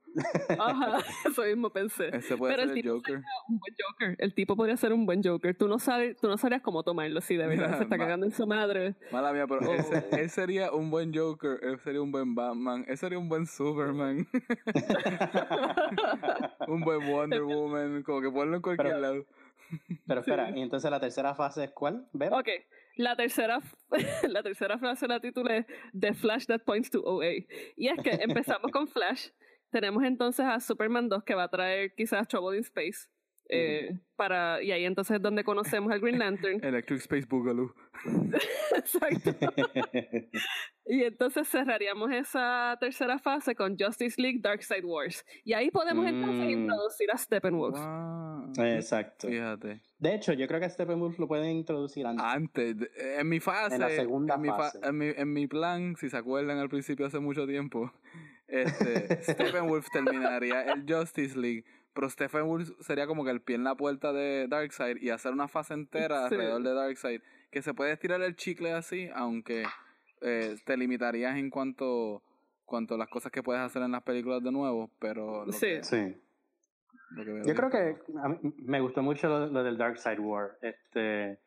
Ajá, 0.59 0.99
eso 1.27 1.43
mismo 1.43 1.71
pensé. 1.71 2.17
Ese 2.17 2.35
puede 2.37 2.55
Pero 2.55 2.63
ser 2.63 2.71
el 2.71 2.77
el 2.79 2.83
tipo 2.83 2.95
Joker. 2.95 3.17
Un 3.49 3.59
buen 3.59 3.75
Joker. 3.79 4.17
El 4.19 4.35
tipo 4.35 4.57
podría 4.57 4.77
ser 4.77 4.93
un 4.95 5.05
buen 5.05 5.23
Joker. 5.23 5.55
Tú 5.57 5.69
no 5.69 5.79
sabes, 5.81 6.17
tú 6.17 6.29
no 6.29 6.39
sabrías 6.39 6.63
cómo 6.63 6.83
tomarlo 6.85 7.21
si 7.21 7.37
de 7.37 7.47
verdad 7.47 7.77
se 7.77 7.83
está 7.85 7.99
cagando 7.99 8.25
en 8.25 8.33
su 8.33 8.47
madre. 8.47 8.95
Mala 9.13 9.33
mía, 9.33 9.47
pero 9.49 9.61
Oh. 9.69 10.17
él 10.17 10.31
sería 10.31 10.73
un 10.73 10.91
buen 10.91 11.13
Joker, 11.13 11.59
él 11.63 11.79
sería 11.81 12.01
un 12.01 12.13
buen 12.13 12.35
Batman, 12.37 12.85
él 12.89 12.97
sería 12.97 13.19
un 13.19 13.29
buen 13.29 13.47
Superman, 13.47 14.27
un 16.69 16.81
buen 16.81 17.07
Wonder 17.11 17.43
Woman, 17.43 18.03
como 18.03 18.21
que 18.21 18.31
ponlo 18.31 18.57
en 18.57 18.63
cualquier 18.63 18.89
Pero- 18.89 19.01
lado. 19.01 19.27
Pero 20.07 20.21
espera, 20.21 20.51
¿y 20.57 20.63
entonces 20.63 20.91
la 20.91 21.01
tercera 21.01 21.35
fase 21.35 21.65
es 21.65 21.71
cuál? 21.71 22.09
¿Ver? 22.13 22.33
Ok, 22.33 22.49
la 22.97 23.15
tercera, 23.17 23.61
la 24.29 24.43
tercera 24.43 24.79
frase 24.79 25.07
la 25.07 25.21
titulé 25.21 25.67
The 25.99 26.15
Flash 26.15 26.47
That 26.47 26.63
Points 26.65 26.91
to 26.91 27.01
OA. 27.05 27.45
Y 27.77 27.89
es 27.89 28.03
que 28.03 28.11
empezamos 28.23 28.71
con 28.73 28.89
Flash. 28.89 29.29
Tenemos 29.71 30.03
entonces 30.05 30.47
a 30.47 30.59
Superman 30.61 31.09
2 31.09 31.25
que 31.25 31.35
va 31.35 31.45
a 31.45 31.49
traer 31.49 31.93
quizás 31.95 32.27
Trouble 32.27 32.57
in 32.57 32.63
Space. 32.65 33.09
eh, 33.51 33.99
para, 34.17 34.63
y 34.63 34.73
ahí 34.73 34.85
entonces 34.85 35.17
es 35.17 35.23
donde 35.23 35.43
conocemos 35.45 35.91
al 35.93 36.01
Green 36.01 36.19
Lantern. 36.19 36.59
Electric 36.65 37.01
Space 37.01 37.27
Boogaloo. 37.29 37.73
Exacto. 38.77 39.35
Y 40.91 41.03
entonces 41.05 41.47
cerraríamos 41.47 42.11
esa 42.13 42.75
tercera 42.81 43.19
fase 43.19 43.55
con 43.55 43.77
Justice 43.79 44.21
League 44.21 44.39
Darkseid 44.41 44.85
Wars. 44.85 45.23
Y 45.45 45.53
ahí 45.53 45.71
podemos 45.71 46.07
entonces 46.07 46.47
Mm. 46.47 46.51
introducir 46.63 47.11
a 47.13 47.19
Steppenwolf. 47.19 47.77
Wow. 47.79 48.65
Exacto. 48.65 49.29
Fíjate. 49.29 49.83
De 49.99 50.15
hecho, 50.15 50.33
yo 50.33 50.47
creo 50.49 50.61
que 50.61 50.67
a 50.67 50.71
Steppenwolf 50.71 51.19
lo 51.19 51.29
pueden 51.29 51.51
introducir 51.57 52.07
antes. 52.07 52.25
Antes, 52.27 52.77
en 52.97 53.29
mi 53.29 53.39
fase, 53.39 53.75
En 53.75 53.83
la 53.83 53.91
segunda 53.91 54.37
en 54.37 54.41
mi, 54.41 54.49
fa- 54.49 54.57
fase. 54.57 54.79
en, 54.83 54.97
mi, 54.97 55.07
en 55.15 55.33
mi 55.33 55.47
plan, 55.47 55.95
si 55.97 56.09
se 56.09 56.17
acuerdan 56.17 56.57
al 56.59 56.71
principio 56.71 57.05
hace 57.07 57.19
mucho 57.19 57.47
tiempo, 57.47 57.93
este, 58.49 59.23
Steppenwolf 59.25 59.87
terminaría 59.93 60.63
el 60.73 60.85
Justice 60.91 61.39
League, 61.39 61.65
pero 61.93 62.09
Steppenwolf 62.09 62.71
sería 62.81 63.07
como 63.07 63.25
que 63.25 63.31
el 63.31 63.43
pie 63.43 63.57
en 63.57 63.65
la 63.65 63.75
puerta 63.75 64.13
de 64.13 64.47
Darkseid 64.49 64.97
y 65.03 65.11
hacer 65.11 65.33
una 65.33 65.49
fase 65.49 65.75
entera 65.75 66.29
Sí. 66.29 66.35
alrededor 66.35 66.63
de 66.63 66.73
Darkseid, 66.75 67.21
que 67.51 67.61
se 67.63 67.75
puede 67.75 67.93
estirar 67.93 68.23
el 68.23 68.37
chicle 68.37 68.73
así, 68.73 69.11
aunque 69.15 69.65
eh, 70.23 70.57
te 70.65 70.77
limitarías 70.77 71.37
en 71.37 71.51
cuanto 71.51 72.23
cuanto 72.65 72.97
a 72.97 72.99
las 72.99 73.09
cosas 73.09 73.33
que 73.33 73.43
puedes 73.43 73.63
hacer 73.63 73.81
en 73.83 73.93
las 73.93 74.03
películas 74.03 74.43
de 74.43 74.53
nuevo, 74.53 74.91
pero 74.99 75.47
lo 75.47 75.53
Sí. 75.53 75.67
que- 75.67 75.85
Sí. 75.85 76.17
lo 77.13 77.25
que 77.25 77.43
Yo 77.49 77.55
creo 77.55 77.71
que 77.71 77.97
a 78.23 78.29
mí 78.29 78.39
me 78.59 78.81
gustó 78.81 79.03
mucho 79.03 79.27
lo, 79.29 79.47
lo 79.47 79.63
del 79.65 79.79
Dark 79.79 79.99
Side 79.99 80.21
War. 80.21 80.59
Este, 80.61 81.39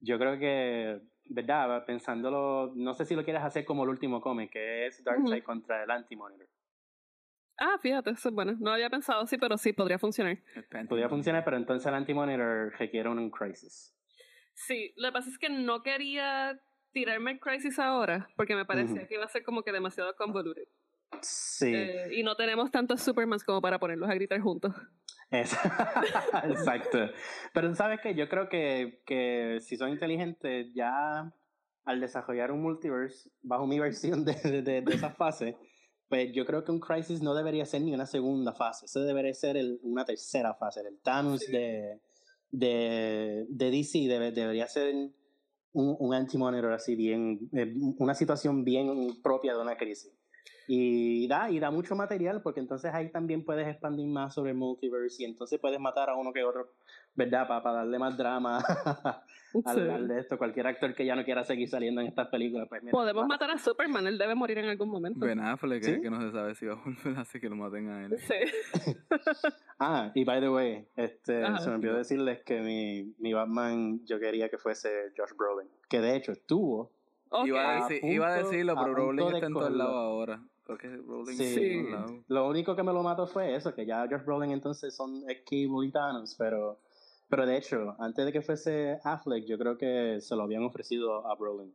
yo 0.00 0.18
creo 0.18 0.38
que, 0.38 0.98
¿verdad? 1.26 1.84
Pensándolo, 1.84 2.72
no 2.76 2.94
sé 2.94 3.04
si 3.04 3.14
lo 3.14 3.24
quieres 3.24 3.42
hacer 3.42 3.66
como 3.66 3.84
el 3.84 3.90
último 3.90 4.22
cómic, 4.22 4.50
que 4.52 4.86
es 4.86 5.04
Darkseid 5.04 5.38
Ujú. 5.42 5.44
contra 5.44 5.82
el 5.84 5.90
Anti-Monitor. 5.90 6.48
Ah, 7.58 7.76
fíjate, 7.82 8.08
eso 8.12 8.30
es 8.30 8.34
bueno. 8.34 8.56
No 8.58 8.70
había 8.72 8.88
pensado 8.88 9.20
así, 9.20 9.36
pero 9.36 9.58
sí, 9.58 9.74
podría 9.74 9.98
funcionar. 9.98 10.38
Podría 10.88 11.10
funcionar, 11.10 11.44
pero 11.44 11.58
entonces 11.58 11.86
el 11.86 11.92
Anti-Monitor 11.92 12.72
requiere 12.78 13.10
un 13.10 13.30
crisis. 13.30 13.94
Sí, 14.54 14.94
lo 14.96 15.08
que 15.08 15.12
pasa 15.12 15.28
es 15.28 15.36
que 15.38 15.50
no 15.50 15.82
quería 15.82 16.58
tirarme 16.92 17.32
el 17.32 17.40
Crisis 17.40 17.78
ahora, 17.78 18.28
porque 18.36 18.54
me 18.54 18.64
parecía 18.64 18.96
Ujú. 19.00 19.06
que 19.08 19.14
iba 19.14 19.24
a 19.24 19.28
ser 19.28 19.42
como 19.44 19.62
que 19.62 19.72
demasiado 19.72 20.14
convoluted. 20.16 20.64
Sí. 21.22 21.72
Eh, 21.74 22.08
y 22.14 22.22
no 22.22 22.36
tenemos 22.36 22.70
tantos 22.70 23.02
Supermans 23.02 23.44
como 23.44 23.60
para 23.60 23.78
ponerlos 23.78 24.08
a 24.08 24.14
gritar 24.14 24.40
juntos. 24.40 24.74
Exacto. 26.44 26.98
Pero 27.52 27.74
sabes 27.74 28.00
que 28.00 28.14
yo 28.14 28.28
creo 28.28 28.48
que, 28.48 29.02
que 29.06 29.58
si 29.60 29.76
son 29.76 29.90
inteligentes, 29.90 30.72
ya 30.74 31.32
al 31.84 32.00
desarrollar 32.00 32.52
un 32.52 32.62
multiverse 32.62 33.30
bajo 33.42 33.66
mi 33.66 33.78
versión 33.78 34.24
de, 34.24 34.34
de, 34.34 34.62
de- 34.62 34.82
de 34.82 34.94
esa 34.94 35.10
fase, 35.10 35.56
pues 36.08 36.32
yo 36.32 36.44
creo 36.44 36.64
que 36.64 36.72
un 36.72 36.80
crisis 36.80 37.22
no 37.22 37.34
debería 37.34 37.64
ser 37.64 37.82
ni 37.82 37.94
una 37.94 38.06
segunda 38.06 38.52
fase, 38.52 38.86
eso 38.86 39.00
debería 39.00 39.32
ser 39.34 39.56
el- 39.56 39.78
una 39.82 40.04
tercera 40.04 40.54
fase. 40.54 40.80
El 40.80 41.00
Thanos 41.00 41.40
Sí. 41.40 41.52
de, 41.52 42.00
de, 42.50 43.46
de 43.48 43.70
DC 43.70 43.98
debe- 44.08 44.32
debería 44.32 44.66
ser 44.66 44.92
un, 45.72 45.96
un 45.98 46.14
anti-monitor 46.14 46.72
así 46.72 46.94
bien, 46.94 47.48
eh, 47.52 47.74
una 47.98 48.14
situación 48.14 48.64
bien 48.64 49.20
propia 49.22 49.54
de 49.54 49.60
una 49.60 49.76
crisis. 49.76 50.12
Y 50.66 51.26
da, 51.26 51.50
y 51.50 51.58
da 51.58 51.70
mucho 51.70 51.96
material 51.96 52.42
porque 52.42 52.60
entonces 52.60 52.92
ahí 52.94 53.10
también 53.10 53.44
puedes 53.44 53.66
expandir 53.66 54.06
más 54.06 54.34
sobre 54.34 54.52
el 54.52 54.56
multiverse 54.56 55.22
y 55.22 55.26
entonces 55.26 55.58
puedes 55.58 55.80
matar 55.80 56.08
a 56.08 56.16
uno 56.16 56.32
que 56.32 56.44
otro, 56.44 56.72
¿verdad? 57.14 57.46
Para 57.48 57.72
darle 57.72 57.98
más 57.98 58.16
drama 58.16 58.58
al, 59.64 59.74
Sí. 59.74 59.80
al 59.88 60.06
de 60.08 60.20
esto. 60.20 60.38
Cualquier 60.38 60.66
actor 60.68 60.94
que 60.94 61.04
ya 61.04 61.16
no 61.16 61.24
quiera 61.24 61.44
seguir 61.44 61.68
saliendo 61.68 62.00
en 62.00 62.06
estas 62.06 62.28
películas, 62.28 62.68
pues 62.68 62.82
mira, 62.82 62.92
Podemos 62.92 63.24
mata. 63.26 63.46
matar 63.46 63.56
a 63.56 63.58
Superman, 63.58 64.06
él 64.06 64.16
debe 64.16 64.34
morir 64.34 64.58
en 64.58 64.66
algún 64.66 64.88
momento. 64.88 65.26
Ben 65.26 65.40
Affleck, 65.40 65.82
que, 65.82 65.94
¿Sí? 65.96 66.00
que 66.00 66.08
no 66.10 66.20
se 66.20 66.30
sabe 66.30 66.54
si 66.54 66.66
va 66.66 66.74
a 66.74 66.76
volver, 66.76 67.18
así 67.18 67.40
que 67.40 67.48
lo 67.48 67.56
maten 67.56 67.88
a 67.90 68.04
él. 68.06 68.16
Sí. 68.18 68.34
Ah, 69.82 70.10
y 70.14 70.24
by 70.24 70.40
the 70.40 70.48
way, 70.50 70.86
este, 70.96 71.42
Ajá. 71.42 71.58
se 71.58 71.70
me 71.70 71.76
olvidó 71.76 71.94
decirles 71.96 72.42
que 72.44 72.60
mi, 72.60 73.14
mi 73.18 73.32
Batman 73.32 74.04
yo 74.04 74.20
quería 74.20 74.50
que 74.50 74.58
fuese 74.58 74.90
Josh 75.16 75.34
Brolin, 75.36 75.70
que 75.88 76.00
de 76.00 76.16
hecho 76.16 76.32
estuvo. 76.32 76.90
Ok. 77.30 77.46
Iba, 77.46 77.62
a 77.62 77.70
A 77.86 77.88
decir- 77.88 78.04
iba 78.04 78.26
a 78.26 78.34
punto- 78.36 78.50
decirlo, 78.50 78.74
pero 78.74 78.86
punto 78.86 79.00
Rowling 79.00 79.18
de 79.30 79.34
está 79.34 79.46
en 79.46 79.52
todos 79.54 79.72
lados 79.72 79.94
ahora. 79.94 80.42
Porque 80.66 80.88
Rowling 80.88 81.34
Sí. 81.34 81.44
está 81.44 81.60
en 81.60 81.84
todos 81.90 81.92
lados. 82.10 82.24
Lo 82.28 82.48
único 82.48 82.76
que 82.76 82.82
me 82.82 82.92
lo 82.92 83.02
mató 83.02 83.26
fue 83.26 83.54
eso, 83.56 83.74
que 83.74 83.86
ya 83.86 84.06
Josh 84.06 84.22
Brolin 84.24 84.50
entonces 84.50 84.94
son 84.94 85.22
es 85.28 85.38
Cable 85.48 85.86
y 85.86 85.90
Thanos, 85.90 86.34
pero, 86.38 86.78
pero 87.30 87.46
de 87.46 87.56
hecho, 87.56 87.94
antes 87.98 88.26
de 88.26 88.32
que 88.32 88.42
fuese 88.42 88.98
Affleck, 89.04 89.46
yo 89.46 89.56
creo 89.56 89.78
que 89.78 90.20
se 90.20 90.36
lo 90.36 90.42
habían 90.42 90.64
ofrecido 90.64 91.26
a 91.26 91.34
Brolin. 91.36 91.72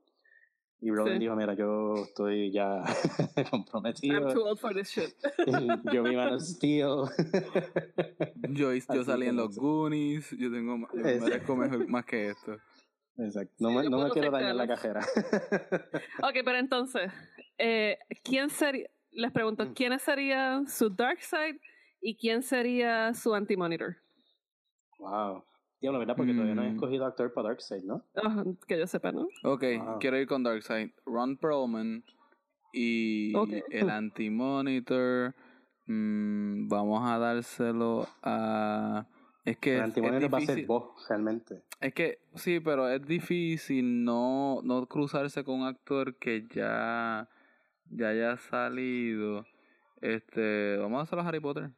Y 0.81 0.91
Brolin 0.91 1.13
Sí. 1.13 1.19
dijo, 1.19 1.35
mira, 1.35 1.53
yo 1.55 1.95
estoy 2.03 2.51
ya 2.51 2.83
comprometido. 3.49 4.27
I'm 4.27 4.33
too 4.33 4.43
old 4.45 4.59
for 4.59 4.73
this 4.75 4.89
shit. 4.89 5.15
yo 5.93 6.03
mi 6.03 6.15
mano 6.15 6.39
Steel. 6.39 7.05
Yo, 8.49 8.73
yo 8.73 9.03
salí 9.03 9.27
en 9.27 9.37
los. 9.37 9.55
Goonies. 9.57 10.29
Yo 10.37 10.51
tengo 10.51 10.77
ma- 10.77 10.87
yo 10.93 11.01
merezco 11.03 11.55
mejor, 11.55 11.87
más 11.87 12.05
que 12.05 12.29
esto. 12.29 12.57
Exacto. 13.17 13.53
No 13.59 13.69
Sí, 13.69 13.75
me, 13.77 13.89
no 13.89 14.03
me 14.03 14.09
quiero 14.11 14.29
dañar 14.31 14.55
la 14.55 14.67
cajera. 14.67 14.99
Ok, 16.21 16.33
pero 16.43 16.57
entonces, 16.57 17.11
eh, 17.57 17.97
¿quién 18.23 18.49
sería? 18.49 18.87
Les 19.11 19.31
pregunto, 19.31 19.65
Mm. 19.65 19.73
¿quiénes 19.73 20.01
serían 20.01 20.67
su 20.67 20.89
Darkseid 20.89 21.55
y 22.01 22.15
quién 22.17 22.43
sería 22.43 23.13
su 23.13 23.33
Anti-Monitor? 23.33 23.95
Wow. 24.99 25.43
Diablo, 25.81 25.99
¿verdad? 25.99 26.15
Porque 26.15 26.33
todavía 26.33 26.55
no 26.55 26.63
he 26.63 26.69
Mm. 26.69 26.75
escogido 26.75 27.05
actor 27.05 27.33
para 27.33 27.49
Darkseid, 27.49 27.83
¿no? 27.83 28.03
Que 28.67 28.79
yo 28.79 28.87
sepa, 28.87 29.11
¿no? 29.11 29.27
Ok, 29.43 29.63
Wow. 29.77 29.99
quiero 29.99 30.17
ir 30.17 30.27
con 30.27 30.41
Darkseid. 30.43 30.91
Ron 31.05 31.37
Perlman 31.37 32.03
y 32.73 33.33
el 33.71 33.89
Anti-Monitor. 33.89 35.33
mm, 35.87 36.67
vamos 36.67 37.01
a 37.07 37.19
dárselo 37.19 38.07
a. 38.23 39.05
Es 39.43 39.57
que 39.57 39.75
El 39.75 39.81
antimonitor 39.83 40.33
va 40.33 40.37
a 40.39 40.41
ser 40.41 40.65
vos, 40.65 41.07
realmente. 41.07 41.61
Es 41.79 41.93
que 41.93 42.17
sí, 42.33 42.59
pero 42.59 42.89
es 42.89 43.05
difícil 43.05 44.03
no, 44.03 44.61
no 44.63 44.87
cruzarse 44.87 45.43
con 45.43 45.59
un 45.61 45.67
actor 45.67 46.15
que 46.15 46.47
ya, 46.49 47.29
ya 47.91 48.07
haya 48.09 48.37
salido. 48.37 49.45
Este, 50.01 50.77
vamos 50.77 50.99
a 50.99 51.03
hacerlo 51.03 51.21
a 51.23 51.27
Harry 51.27 51.39
Potter. 51.39 51.69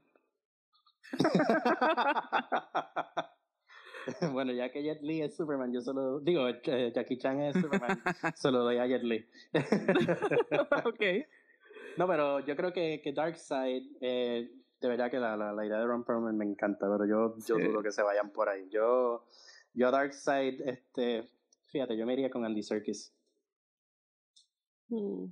bueno, 4.32 4.52
ya 4.54 4.72
que 4.72 4.84
Jet 4.84 5.02
Li 5.02 5.22
es 5.22 5.36
Superman, 5.36 5.74
yo 5.74 5.82
solo 5.82 6.20
digo, 6.20 6.48
eh, 6.48 6.92
Jackie 6.96 7.18
Chan 7.18 7.42
es 7.42 7.56
Superman, 7.60 8.02
solo 8.36 8.60
doy 8.60 8.78
a 8.78 8.88
Jet 8.88 9.04
Li. 9.04 9.26
ok. 10.86 11.02
no, 11.98 12.08
pero 12.08 12.40
yo 12.42 12.56
creo 12.56 12.72
que, 12.72 13.02
que 13.04 13.14
Darkseid, 13.14 13.98
eh, 14.02 14.52
de 14.80 14.88
verdad 14.88 15.10
que 15.12 15.20
la, 15.20 15.36
la, 15.36 15.52
la 15.54 15.66
idea 15.66 15.80
de 15.80 15.86
Ron 15.86 16.04
Perlman 16.04 16.38
me 16.38 16.46
encanta, 16.46 16.88
pero 16.90 17.06
yo, 17.06 17.36
yo 17.46 17.56
Sí. 17.58 17.64
dudo 17.64 17.82
que 17.82 17.92
se 17.92 18.04
vayan 18.04 18.30
por 18.32 18.50
ahí. 18.50 18.70
Yo, 18.70 19.26
yo 19.74 19.88
a 19.88 19.92
Darkseid, 19.92 20.62
este, 20.62 21.28
fíjate, 21.66 21.98
yo 21.98 22.06
me 22.06 22.14
iría 22.14 22.30
con 22.30 22.46
Andy 22.46 22.64
Serkis. 22.64 23.14
Hmm. 24.90 25.26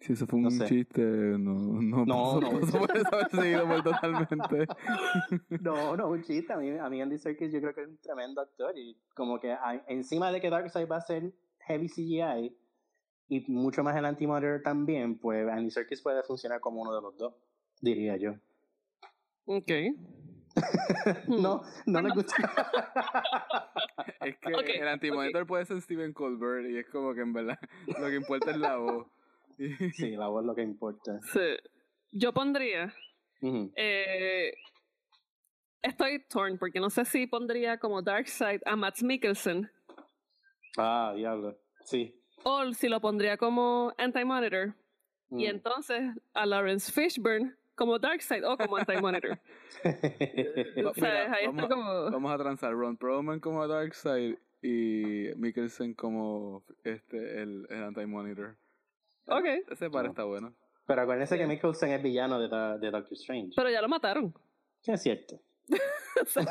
Si 0.00 0.14
eso 0.14 0.26
fue 0.26 0.40
No 0.40 0.48
un 0.48 0.52
sé. 0.54 0.64
chiste, 0.66 1.02
no, 1.02 1.52
no, 1.54 2.04
No, 2.06 2.40
pasó, 2.40 2.40
no. 2.40 2.60
pasó 2.60 2.78
por 2.78 2.92
desapercibido 2.92 3.66
por 3.68 3.82
totalmente. 3.82 4.66
No, 5.60 5.96
no, 5.96 6.08
un 6.08 6.22
chiste. 6.22 6.52
A 6.52 6.56
mí, 6.56 6.70
a 6.70 6.88
mí 6.88 7.02
Andy 7.02 7.18
Serkis 7.18 7.52
yo 7.52 7.60
creo 7.60 7.74
que 7.74 7.82
es 7.82 7.88
un 7.88 7.98
tremendo 7.98 8.40
actor 8.40 8.76
y 8.78 8.96
como 9.14 9.38
que 9.38 9.52
a- 9.52 9.84
encima 9.88 10.32
de 10.32 10.40
que 10.40 10.48
Darkseid 10.48 10.88
va 10.88 10.96
a 10.96 11.00
ser 11.02 11.32
heavy 11.66 11.88
CGI 11.88 12.56
y 13.28 13.44
mucho 13.52 13.84
más 13.84 13.94
el 13.96 14.04
Anti-Monitor 14.06 14.62
también, 14.62 15.18
pues 15.18 15.46
Andy 15.48 15.70
Serkis 15.70 16.00
puede 16.00 16.22
funcionar 16.22 16.60
como 16.60 16.80
uno 16.80 16.94
de 16.94 17.02
los 17.02 17.16
dos, 17.18 17.34
diría 17.82 18.16
yo. 18.16 18.34
Ok. 19.44 19.70
no, 21.28 21.62
no 21.86 22.00
le 22.02 22.10
gusta. 22.14 22.34
es 24.22 24.36
que 24.38 24.54
Ok, 24.54 24.64
el 24.80 24.88
antimonitor 24.88 25.46
puede 25.46 25.64
ser 25.66 25.80
Steven 25.82 26.12
Colbert 26.12 26.68
y 26.70 26.78
es 26.78 26.88
como 26.88 27.14
que 27.14 27.20
en 27.20 27.32
verdad 27.32 27.58
lo 28.00 28.08
que 28.08 28.16
importa 28.16 28.50
es 28.50 28.56
la 28.56 28.76
voz. 28.76 29.06
Y- 29.60 29.90
sí, 29.92 30.10
la 30.16 30.28
voz 30.28 30.42
es 30.42 30.46
lo 30.46 30.54
que 30.54 30.62
importa. 30.62 31.18
Sí. 31.32 31.56
Yo 32.12 32.32
pondría. 32.32 32.92
Ujú. 33.42 33.72
eh, 33.76 34.52
estoy 35.82 36.24
torn 36.28 36.58
porque 36.58 36.78
no 36.80 36.90
sé 36.90 37.04
si 37.04 37.26
pondría 37.26 37.78
como 37.78 38.02
Darkseid 38.02 38.60
a 38.66 38.76
Matt 38.76 39.00
Mikkelsen 39.02 39.70
Ah, 40.76 41.12
diablo. 41.16 41.56
Sí. 41.84 42.14
o 42.44 42.72
si 42.72 42.88
lo 42.88 43.00
pondría 43.00 43.36
como 43.36 43.92
Anti-Monitor. 43.98 44.74
Y 45.30 45.46
Mm. 45.46 45.50
entonces 45.50 46.00
a 46.34 46.44
Lawrence 46.46 46.90
Fishburne 46.92 47.54
como 47.74 47.98
Darkseid 47.98 48.44
o 48.46 48.56
como 48.58 48.76
Anti-Monitor. 48.76 49.30
Va- 49.30 49.40
O 50.90 50.94
sea, 50.94 51.26
mira, 51.26 51.32
ahí 51.34 51.46
vamos, 51.46 51.66
como. 51.68 52.10
vamos 52.10 52.32
a 52.32 52.38
transar 52.38 52.72
Ron 52.72 52.96
Perlman 52.96 53.40
como 53.40 53.66
Darkseid 53.66 54.36
y 54.62 55.30
Mikkelsen 55.36 55.94
como 55.94 56.64
este 56.84 57.42
el, 57.42 57.66
el 57.70 57.82
anti-monitor. 57.84 58.56
Ok. 59.30 59.44
Ese 59.70 59.90
par 59.90 60.04
No. 60.04 60.10
está 60.10 60.24
bueno. 60.24 60.54
Pero 60.86 61.02
acuérdense 61.02 61.38
que 61.38 61.46
Mikkelsen 61.46 61.90
es 61.92 62.02
villano 62.02 62.40
de, 62.40 62.48
Da- 62.48 62.76
de 62.78 62.90
Doctor 62.90 63.12
Strange. 63.12 63.52
Pero 63.56 63.70
ya 63.70 63.80
lo 63.80 63.88
mataron. 63.88 64.34
Que 64.82 64.92
es 64.92 65.02
cierto. 65.02 65.40
O 66.20 66.26
sea, 66.26 66.42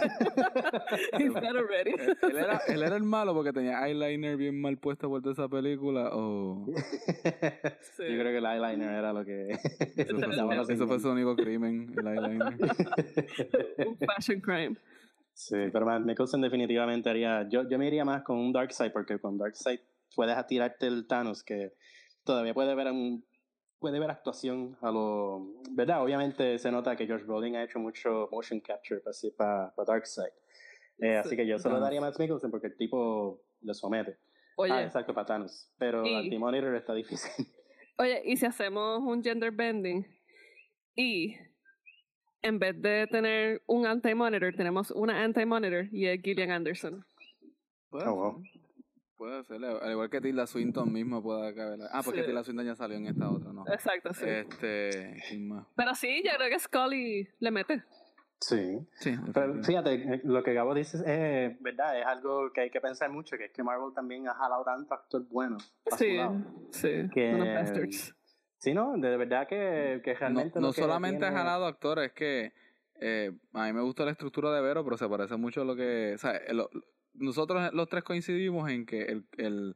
He's 1.19 1.33
dead 1.33 1.55
already. 1.57 1.91
él, 1.91 2.17
él 2.21 2.37
era, 2.37 2.57
él 2.67 2.83
era 2.83 2.95
el 2.95 3.03
malo 3.03 3.33
porque 3.33 3.51
tenía 3.51 3.85
eyeliner 3.85 4.37
bien 4.37 4.61
mal 4.61 4.77
puesto 4.77 5.09
por 5.09 5.21
toda 5.21 5.33
esa 5.33 5.49
película 5.49 6.09
o 6.13 6.65
Sí. 7.97 8.03
Yo 8.03 8.17
creo 8.19 8.31
que 8.31 8.37
el 8.37 8.45
eyeliner 8.45 8.91
era 8.93 9.11
lo 9.11 9.25
que. 9.25 9.49
eso 9.49 10.15
fue, 10.17 10.73
eso 10.73 10.87
fue 10.87 10.99
su 11.01 11.09
único 11.09 11.35
crimen, 11.35 11.93
el 11.97 12.07
eyeliner. 12.07 12.53
Un 13.87 13.97
fashion 13.97 14.39
crime. 14.39 14.75
Sí, 15.33 15.55
pero 15.71 15.99
Mikkelsen 15.99 16.41
definitivamente 16.41 17.09
haría. 17.09 17.47
Yo, 17.49 17.67
yo 17.67 17.77
me 17.77 17.87
iría 17.87 18.05
más 18.05 18.23
con 18.23 18.37
un 18.37 18.51
Darkseid, 18.53 18.91
porque 18.91 19.19
con 19.19 19.37
Darkseid 19.37 19.79
puedes 20.15 20.37
atirarte 20.37 20.87
el 20.87 21.07
Thanos, 21.07 21.43
que 21.43 21.73
todavía 22.29 22.53
puede 22.53 22.75
ver 22.75 22.91
un, 22.91 23.25
puede 23.79 23.99
ver 23.99 24.11
actuación 24.11 24.77
a 24.81 24.91
lo. 24.91 25.47
¿Verdad? 25.71 26.03
Obviamente 26.03 26.59
se 26.59 26.69
nota 26.71 26.95
que 26.95 27.07
George 27.07 27.25
Brolin 27.25 27.55
ha 27.55 27.63
hecho 27.63 27.79
mucho 27.79 28.29
motion 28.31 28.59
capture 28.59 29.01
para, 29.35 29.73
para, 29.75 29.85
Darkseid. 29.93 30.31
Eh, 30.99 31.17
así 31.17 31.35
que 31.35 31.47
yo 31.47 31.57
solo 31.57 31.75
Thanos. 31.75 31.85
daría 31.87 31.99
a 31.99 32.01
Matt 32.03 32.19
Mikkelsen 32.19 32.51
porque 32.51 32.67
el 32.67 32.77
tipo 32.77 33.41
lo 33.61 33.73
somete. 33.73 34.17
Oye, 34.57 34.71
Ah, 34.73 34.83
exacto, 34.83 35.11
para 35.13 35.25
Thanos. 35.25 35.71
Pero 35.79 36.05
Y- 36.05 36.13
Anti-Monitor 36.13 36.75
está 36.75 36.93
difícil. 36.93 37.47
oye, 37.97 38.21
¿y 38.25 38.37
si 38.37 38.45
hacemos 38.45 38.99
un 38.99 39.23
gender 39.23 39.51
bending? 39.51 40.05
Y 40.95 41.35
en 42.43 42.59
vez 42.59 42.79
de 42.79 43.07
tener 43.07 43.63
un 43.65 43.87
anti-monitor, 43.87 44.53
tenemos 44.55 44.91
una 44.91 45.23
anti-monitor 45.23 45.87
y 45.91 46.05
es 46.05 46.21
Gillian 46.21 46.51
Anderson. 46.51 47.03
Puede 47.89 48.07
Oh, 48.07 48.13
wow. 48.15 48.43
Puede 49.19 49.43
ser, 49.43 49.58
al 49.65 49.91
igual 49.91 50.10
que 50.10 50.21
Tilda 50.21 50.47
Swinton 50.47 50.93
mismo 50.93 51.21
puede 51.21 51.53
caber. 51.53 51.77
Ah, 51.91 52.01
porque 52.05 52.21
Sí. 52.21 52.27
Tilda 52.27 52.41
Swinton 52.41 52.65
ya 52.65 52.75
salió 52.75 52.95
en 52.95 53.05
esta 53.08 53.29
otra, 53.29 53.51
¿no? 53.51 53.65
Exacto, 53.67 54.13
sí. 54.13 54.23
Este. 54.25 55.17
Pero 55.75 55.93
sí, 55.93 56.23
yo 56.23 56.32
creo 56.38 56.49
que 56.49 56.58
Scully 56.58 57.27
le 57.39 57.51
mete. 57.51 57.84
Sí. 58.39 58.79
Sí, 58.93 59.17
Pero 59.34 59.62
fíjate, 59.62 59.93
eh, 59.95 60.21
lo 60.23 60.41
que 60.41 60.53
Gabo 60.53 60.73
dice 60.73 60.99
es 60.99 61.62
verdad, 61.62 61.99
es 61.99 62.05
algo 62.05 62.49
que 62.53 62.62
hay 62.62 62.69
que 62.69 62.79
pensar 62.79 63.10
mucho, 63.12 63.38
que 63.38 63.45
es 63.47 63.51
que 63.51 63.62
Marvel 63.62 63.93
también 63.93 64.25
ha 64.29 64.34
jalado 64.36 64.63
tanto 64.63 64.93
actor 64.93 65.27
bueno 65.29 65.58
a 65.91 65.97
su 65.97 65.97
Sí, 65.97 66.15
lado. 66.15 66.38
sí. 66.71 66.89
Que- 67.13 67.34
Unos 67.36 67.47
bastards. 67.53 68.15
Sí, 68.58 68.73
no, 68.73 68.93
de 68.97 69.17
verdad 69.17 69.45
que, 69.49 69.99
que 70.01 70.13
no, 70.13 70.19
realmente 70.19 70.60
no 70.62 70.71
que 70.71 70.79
solamente 70.82 71.25
ha 71.25 71.29
tiene- 71.29 71.36
jalado 71.43 71.65
actores, 71.65 72.05
es 72.08 72.13
que 72.13 72.53
eh, 73.01 73.32
a 73.51 73.65
mí 73.65 73.73
me 73.73 73.82
gusta 73.82 74.05
la 74.05 74.12
estructura 74.12 74.53
de 74.53 74.62
Vero, 74.62 74.86
pero 74.86 74.95
se 74.97 75.10
parece 75.10 75.36
mucho 75.36 75.62
a 75.62 75.65
lo 75.65 75.75
que. 75.75 76.13
O 76.15 76.17
sea, 76.17 76.38
eh, 76.38 76.53
lo- 76.53 76.69
nosotros 77.19 77.71
los 77.73 77.88
tres 77.89 78.03
coincidimos 78.03 78.69
en 78.69 78.86
que 78.86 79.03
el, 79.03 79.25
el, 79.38 79.75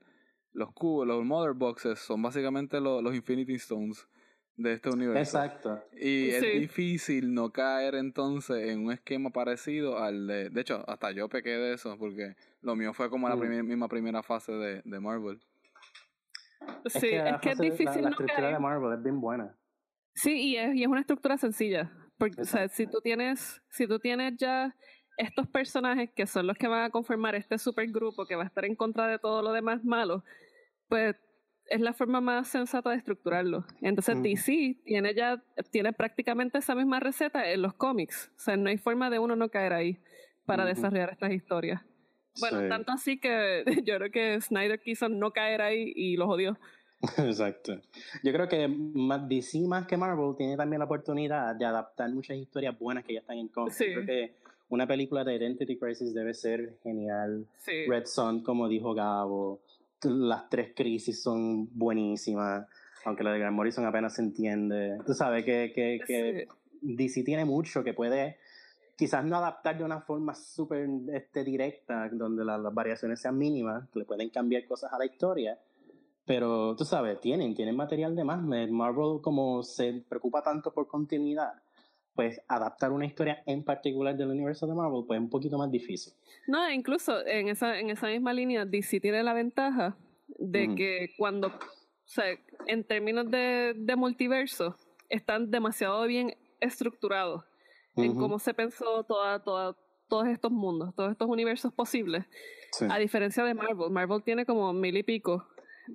los 0.52 0.72
cubos, 0.74 1.06
los 1.08 1.24
Mother 1.24 1.54
Boxes, 1.54 2.00
son 2.00 2.22
básicamente 2.22 2.80
lo- 2.82 3.02
los 3.02 3.16
Infinity 3.16 3.54
Stones 3.56 4.08
de 4.56 4.74
este 4.74 4.90
universo. 4.90 5.38
Exacto. 5.38 5.82
Y 6.00 6.30
es 6.30 6.42
Sí. 6.42 6.60
difícil 6.60 7.34
no 7.34 7.52
caer 7.52 7.96
entonces 7.96 8.70
en 8.70 8.86
un 8.86 8.92
esquema 8.92 9.32
parecido 9.32 9.98
al 9.98 10.28
de... 10.28 10.50
De 10.50 10.62
hecho, 10.62 10.84
hasta 10.88 11.12
yo 11.12 11.28
pequé 11.28 11.50
de 11.52 11.74
eso, 11.74 11.98
porque 11.98 12.36
lo 12.62 12.76
mío 12.76 12.94
fue 12.94 13.10
como 13.10 13.28
la 13.30 13.36
Mm. 13.36 13.40
primer- 13.40 13.64
misma 13.64 13.88
primera 13.88 14.22
fase 14.22 14.52
de, 14.52 14.82
de 14.86 15.00
Marvel. 15.00 15.40
Sí, 16.86 17.12
la 17.12 17.30
es 17.32 17.42
que 17.42 17.50
es 17.52 17.58
fase- 17.58 17.64
la- 17.64 17.70
difícil 17.72 17.86
La, 17.96 18.02
no 18.02 18.10
estructura 18.10 18.42
caer. 18.42 18.54
de 18.54 18.60
Marvel 18.60 18.94
es 18.98 19.04
bien 19.04 19.20
buena. 19.20 19.58
Sí, 20.16 20.34
y 20.52 20.58
es, 20.58 20.76
y 20.76 20.84
es 20.84 20.88
una 20.88 21.02
estructura 21.02 21.38
sencilla. 21.38 21.92
Porque, 22.18 22.42
o 22.42 22.46
sea, 22.46 22.68
si 22.70 22.86
tú 22.86 23.02
tienes, 23.02 23.62
si 23.70 23.88
tú 23.88 23.98
tienes 24.00 24.38
ya 24.38 24.76
estos 25.18 25.48
personajes 25.48 26.10
que 26.16 26.26
son 26.28 26.48
los 26.48 26.58
que 26.58 26.68
van 26.68 26.84
a 26.84 26.90
conformar 26.90 27.36
este 27.36 27.58
supergrupo 27.58 28.26
que 28.26 28.36
va 28.36 28.44
a 28.44 28.48
estar 28.48 28.66
en 28.66 28.76
contra 28.76 29.08
de 29.08 29.20
todo 29.20 29.42
lo 29.42 29.52
demás 29.52 29.84
malo, 29.84 30.24
pues 30.88 31.16
es 31.68 31.80
la 31.80 31.94
forma 31.94 32.20
más 32.20 32.48
sensata 32.50 32.90
de 32.90 32.98
estructurarlo. 32.98 33.66
Entonces 33.82 34.16
Ujú. 34.16 34.24
DC 34.24 34.82
tiene 34.86 35.14
ya, 35.16 35.42
tiene 35.72 35.94
prácticamente 35.94 36.58
esa 36.58 36.76
misma 36.76 37.00
receta 37.00 37.50
en 37.50 37.62
los 37.62 37.74
cómics. 37.74 38.32
O 38.36 38.40
sea, 38.40 38.58
no 38.58 38.70
hay 38.70 38.78
forma 38.78 39.10
de 39.10 39.20
uno 39.20 39.36
no 39.36 39.50
caer 39.50 39.74
ahí 39.74 40.00
para 40.46 40.66
desarrollar 40.66 41.12
estas 41.12 41.32
historias. 41.32 41.82
Bueno, 42.40 42.62
Sí. 42.62 42.70
tanto 42.70 42.92
así 42.92 43.20
que 43.20 43.64
yo 43.86 43.96
creo 43.98 44.12
que 44.12 44.42
Snyder 44.42 44.82
quiso 44.82 45.08
no 45.08 45.32
caer 45.32 45.62
ahí 45.62 45.94
y 45.96 46.18
los 46.18 46.28
odió. 46.30 46.58
Exacto. 47.18 47.80
Yo 48.24 48.32
creo 48.34 48.48
que 48.48 48.68
DC 49.28 49.60
más 49.68 49.86
que 49.88 49.98
Marvel 49.98 50.36
tiene 50.38 50.58
también 50.58 50.80
la 50.80 50.86
oportunidad 50.86 51.56
de 51.56 51.66
adaptar 51.66 52.10
muchas 52.12 52.38
historias 52.38 52.78
buenas 52.80 53.04
que 53.04 53.14
ya 53.14 53.20
están 53.20 53.38
en 53.38 53.48
cómics. 53.50 53.76
Sí. 53.78 53.86
Yo 53.88 53.94
Creo 54.02 54.06
que 54.06 54.36
una 54.70 54.88
película 54.88 55.24
de 55.24 55.36
Identity 55.36 55.78
Crisis 55.78 56.14
debe 56.14 56.34
ser 56.34 56.78
genial. 56.84 57.46
Sí. 57.60 57.86
Red 57.88 58.06
Son, 58.06 58.42
como 58.44 58.68
dijo 58.68 58.94
Gabo. 58.94 59.60
Las 60.04 60.50
tres 60.50 60.74
crisis 60.76 61.22
son 61.22 61.70
buenísimas. 61.78 62.68
Aunque 63.06 63.24
la 63.24 63.32
de 63.34 63.40
Grant 63.40 63.56
Morrison 63.56 63.86
apenas 63.86 64.16
se 64.16 64.22
entiende. 64.22 64.98
Tú 65.06 65.14
sabes 65.14 65.44
que, 65.46 65.72
que, 65.74 66.00
que 66.06 66.48
DC 66.82 67.24
tiene 67.24 67.46
mucho 67.46 67.84
que 67.84 67.94
puede 67.94 68.38
quizás 68.96 69.26
no 69.26 69.38
adaptar 69.38 69.78
de 69.78 69.84
una 69.84 70.02
forma 70.02 70.36
súper 70.36 70.88
este, 71.14 71.44
directa, 71.44 72.10
donde 72.12 72.46
la- 72.46 72.58
las 72.58 72.74
variaciones 72.74 73.20
sean 73.22 73.38
mínimas, 73.38 73.90
que 73.92 74.00
le 74.00 74.06
pueden 74.06 74.30
cambiar 74.30 74.66
cosas 74.68 74.92
a 74.94 74.98
la 74.98 75.06
historia. 75.06 75.58
Pero 76.26 76.76
tú 76.76 76.86
sabes, 76.86 77.20
tienen, 77.20 77.54
tienen 77.56 77.76
material 77.76 78.16
de 78.16 78.24
más. 78.24 78.42
Marvel, 78.42 79.20
como 79.22 79.62
se 79.64 80.04
preocupa 80.08 80.42
tanto 80.42 80.72
por 80.74 80.88
continuidad, 80.88 81.54
pues 82.16 82.42
adaptar 82.48 82.92
una 82.92 83.06
historia 83.06 83.42
en 83.46 83.64
particular 83.64 84.16
del 84.16 84.30
universo 84.30 84.68
de 84.68 84.76
Marvel, 84.76 85.04
pues 85.08 85.18
es 85.18 85.24
un 85.24 85.30
poquito 85.30 85.58
más 85.58 85.72
difícil. 85.72 86.14
No, 86.48 86.70
incluso 86.70 87.26
en 87.26 87.50
esa, 87.50 87.80
en 87.80 87.90
esa 87.90 88.08
misma 88.08 88.34
línea, 88.34 88.66
DC 88.66 89.00
tiene 89.00 89.24
la 89.24 89.34
ventaja 89.34 89.98
de 90.28 90.68
Ujú. 90.68 90.76
que 90.76 91.14
cuando, 91.18 91.48
o 91.48 91.52
sea, 92.06 92.26
en 92.68 92.84
términos 92.84 93.30
de, 93.30 93.74
de 93.76 93.96
multiverso, 93.96 94.78
están 95.10 95.52
demasiado 95.52 96.06
bien 96.06 96.36
estructurados 96.60 97.44
en 97.96 98.16
cómo 98.16 98.40
se 98.40 98.54
pensó 98.54 99.04
toda, 99.04 99.44
toda, 99.44 99.76
todos 100.08 100.28
estos 100.28 100.52
mundos, 100.52 100.96
todos 100.96 101.12
estos 101.12 101.30
universos 101.30 101.72
posibles. 101.74 102.26
Sí. 102.72 102.88
A 102.90 102.98
diferencia 102.98 103.44
de 103.44 103.54
Marvel, 103.54 103.92
Marvel 103.92 104.24
tiene 104.24 104.46
como 104.46 104.74
mil 104.74 104.98
y 104.98 105.04
pico 105.04 105.48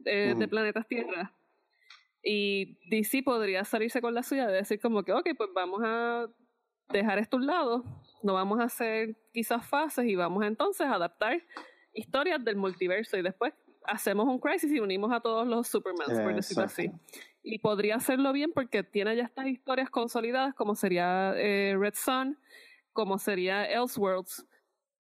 eh, 0.04 0.34
de 0.38 0.48
planetas 0.48 0.86
Tierra. 0.86 1.34
Y 2.30 2.78
DC 2.90 3.22
podría 3.22 3.64
salirse 3.64 4.02
con 4.02 4.12
la 4.12 4.22
suya 4.22 4.46
de 4.46 4.56
decir 4.56 4.78
como 4.80 5.02
que, 5.02 5.14
ok, 5.14 5.28
pues 5.34 5.48
vamos 5.54 5.80
a 5.82 6.26
dejar 6.90 7.18
esto 7.18 7.38
a 7.38 7.40
un 7.40 7.46
lado, 7.46 7.84
no 8.22 8.34
vamos 8.34 8.60
a 8.60 8.64
hacer 8.64 9.16
quizás 9.32 9.66
fases 9.66 10.04
y 10.04 10.14
vamos 10.14 10.44
entonces 10.44 10.86
a 10.86 10.94
adaptar 10.94 11.42
historias 11.94 12.44
del 12.44 12.56
multiverso 12.56 13.16
y 13.16 13.22
después 13.22 13.54
hacemos 13.84 14.26
un 14.26 14.38
crisis 14.40 14.70
y 14.70 14.78
unimos 14.78 15.10
a 15.10 15.20
todos 15.20 15.46
los 15.46 15.68
Supermans, 15.68 16.20
por 16.20 16.34
decirlo 16.34 16.64
así. 16.64 16.90
Y 17.42 17.60
podría 17.60 17.96
hacerlo 17.96 18.30
bien 18.34 18.52
porque 18.52 18.82
tiene 18.82 19.16
ya 19.16 19.24
estas 19.24 19.46
historias 19.46 19.88
consolidadas 19.88 20.54
como 20.54 20.74
sería 20.74 21.32
eh, 21.36 21.76
Red 21.78 21.94
Sun, 21.94 22.38
como 22.92 23.18
sería 23.18 23.64
Elseworlds, 23.64 24.46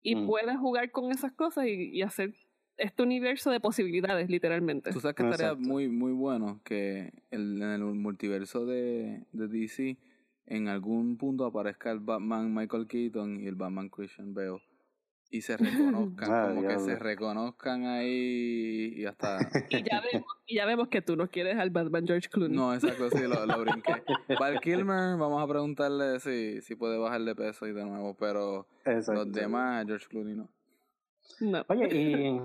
y 0.02 0.16
Mm. 0.16 0.26
puede 0.26 0.56
jugar 0.56 0.90
con 0.90 1.10
esas 1.12 1.32
cosas 1.32 1.66
y, 1.66 1.90
y 1.92 2.00
hacer 2.00 2.32
este 2.80 3.02
universo 3.02 3.50
de 3.50 3.60
posibilidades, 3.60 4.28
literalmente. 4.30 4.90
Tú 4.92 5.00
sabes 5.00 5.14
que 5.14 5.22
estaría 5.24 5.48
Exacto. 5.48 5.68
muy, 5.68 5.88
muy 5.88 6.12
bueno 6.12 6.60
que 6.64 7.12
el, 7.30 7.62
en 7.62 7.70
el 7.70 7.80
multiverso 7.80 8.66
de, 8.66 9.24
de 9.32 9.48
DC 9.48 9.98
en 10.46 10.68
algún 10.68 11.16
punto 11.16 11.44
aparezca 11.44 11.90
el 11.92 12.00
Batman 12.00 12.52
Michael 12.52 12.86
Keaton 12.88 13.40
y 13.40 13.46
el 13.46 13.54
Batman 13.54 13.88
Christian 13.88 14.34
Bale 14.34 14.60
y 15.30 15.42
se 15.42 15.56
reconozcan, 16.16 16.28
Ah, 16.32 16.48
como 16.48 16.66
que 16.66 16.78
se 16.80 16.96
reconozcan 16.98 17.86
ahí 17.86 18.94
y 18.96 19.04
hasta... 19.06 19.38
Y 19.68 19.82
ya 19.82 20.00
vemos, 20.00 20.28
y 20.46 20.56
ya 20.56 20.66
vemos 20.66 20.88
que 20.88 21.02
tú 21.02 21.16
no 21.16 21.28
quieres 21.28 21.56
al 21.58 21.70
Batman 21.70 22.06
George 22.06 22.28
Clooney. 22.28 22.56
No, 22.56 22.74
exacto, 22.74 23.10
sí, 23.10 23.22
lo, 23.22 23.46
lo 23.46 23.60
brinqué. 23.60 23.92
Val 24.40 24.60
Kilmer, 24.60 25.16
vamos 25.16 25.42
a 25.42 25.46
preguntarle 25.46 26.18
si, 26.18 26.60
si 26.62 26.74
puede 26.74 26.98
bajar 26.98 27.20
de 27.22 27.34
peso 27.36 27.66
y 27.66 27.72
de 27.72 27.84
nuevo, 27.84 28.14
pero 28.14 28.66
Exacto. 28.84 29.24
los 29.24 29.32
demás, 29.32 29.86
George 29.86 30.06
Clooney 30.08 30.34
no. 30.34 30.48
No. 31.40 31.64
Oye, 31.68 31.86
y 31.94 32.40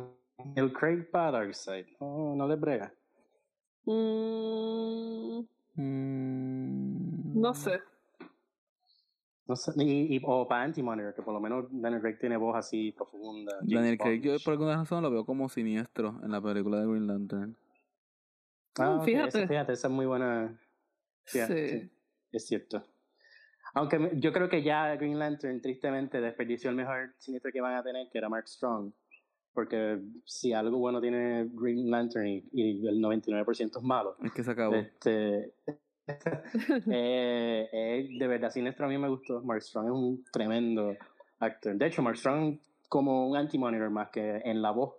el 0.56 0.74
Craig 0.74 1.10
para 1.12 1.32
Darkseid, 1.32 1.86
no, 2.00 2.36
no 2.36 2.48
le 2.48 2.56
brega. 2.56 2.94
Mm, 3.86 5.42
no 7.42 7.54
sé. 7.54 7.80
No 9.48 9.56
sé, 9.56 9.72
y, 9.78 10.16
y- 10.18 10.22
o 10.26 10.48
para 10.48 10.64
Anti-Monitor, 10.64 11.14
que 11.14 11.22
por 11.22 11.34
lo 11.34 11.40
menos 11.40 11.66
Daniel 11.70 12.02
Craig 12.02 12.18
tiene 12.20 12.36
voz 12.36 12.56
así 12.56 12.92
profunda. 12.94 13.54
James 13.60 13.74
Daniel 13.76 13.98
Craig, 14.00 14.22
yo 14.22 14.36
por 14.44 14.54
alguna 14.54 14.76
razón 14.78 15.04
lo 15.04 15.12
veo 15.12 15.24
como 15.24 15.48
siniestro 15.50 16.20
en 16.24 16.32
la 16.32 16.42
película 16.42 16.80
de 16.80 16.88
Green 16.88 17.06
Lantern. 17.06 17.56
Ah, 18.80 18.98
Mm, 19.00 19.06
fíjate. 19.06 19.28
esa- 19.40 19.48
fíjate, 19.48 19.74
esa 19.74 19.88
es 19.88 19.94
muy 19.94 20.08
buena. 20.08 20.60
Sí, 21.26 21.40
Sí. 21.42 21.70
sí, 21.70 21.92
es 22.32 22.46
cierto. 22.48 22.84
Aunque 23.76 24.12
yo 24.16 24.34
creo 24.34 24.50
que 24.50 24.64
ya 24.64 24.96
Green 24.96 25.20
Lantern 25.20 25.62
tristemente 25.62 26.20
desperdició 26.22 26.70
el 26.72 26.76
mejor 26.78 27.14
siniestro 27.20 27.52
que 27.52 27.62
van 27.62 27.76
a 27.76 27.84
tener, 27.84 28.10
que 28.10 28.18
era 28.18 28.30
Mark 28.30 28.48
Strong. 28.48 28.92
Porque 29.56 29.99
si 30.26 30.51
algo 30.51 30.78
bueno 30.78 30.99
tiene 30.99 31.49
Green 31.53 31.89
Lantern 31.89 32.28
y, 32.28 32.43
y 32.51 32.88
el 32.88 33.01
99% 33.01 33.78
es 33.78 33.84
malo, 33.84 34.18
Es 34.22 34.34
que 34.34 34.43
se 34.43 34.51
acabó. 34.51 34.76
este, 34.76 35.53
eh, 36.91 37.70
eh, 37.72 38.10
de 38.20 38.28
verdad, 38.28 38.51
Sinestro 38.51 38.86
a 38.86 38.89
mí 38.89 38.97
me 38.97 39.08
gustó. 39.08 39.41
Mark 39.41 39.64
Strong 39.64 39.86
es 39.86 39.91
un 39.91 40.24
tremendo 40.32 40.95
actor. 41.39 41.76
De 41.76 41.88
hecho, 41.88 42.01
Mark 42.03 42.18
Strong 42.18 42.60
como 42.89 43.28
un 43.28 43.38
anti-monitor 43.38 43.89
más 43.89 44.10
que 44.10 44.41
en 44.43 44.62
la 44.62 44.72
voz 44.72 44.93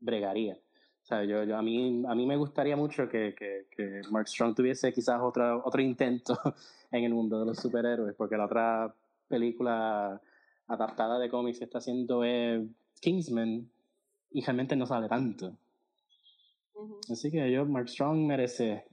bregaría. 0.00 0.54
O 0.54 1.04
sea, 1.04 1.24
yo, 1.24 1.44
yo, 1.44 1.56
a, 1.56 1.62
mí, 1.62 2.02
a 2.06 2.14
mí 2.14 2.26
me 2.26 2.36
gustaría 2.36 2.76
mucho 2.76 3.08
que, 3.08 3.34
que, 3.34 3.66
que 3.70 4.02
Mark 4.10 4.28
Strong 4.28 4.54
tuviese 4.54 4.92
quizás 4.92 5.20
otro, 5.20 5.62
otro 5.64 5.80
intento 5.80 6.38
en 6.90 7.04
el 7.04 7.14
mundo 7.14 7.40
de 7.40 7.46
los 7.46 7.58
superhéroes, 7.58 8.14
porque 8.14 8.36
la 8.36 8.46
otra 8.46 8.94
película 9.28 10.20
adaptada 10.66 11.18
de 11.18 11.28
cómics 11.28 11.58
que 11.58 11.64
está 11.64 11.78
haciendo 11.78 12.24
es 12.24 12.62
Kingsman 13.00 13.68
y 14.32 14.42
realmente 14.42 14.76
no 14.76 14.86
sale 14.86 15.08
tanto. 15.08 15.56
Así 17.10 17.30
que 17.30 17.50
yo, 17.50 17.64
Mark 17.66 17.88
Strong 17.88 18.26
merece, 18.26 18.84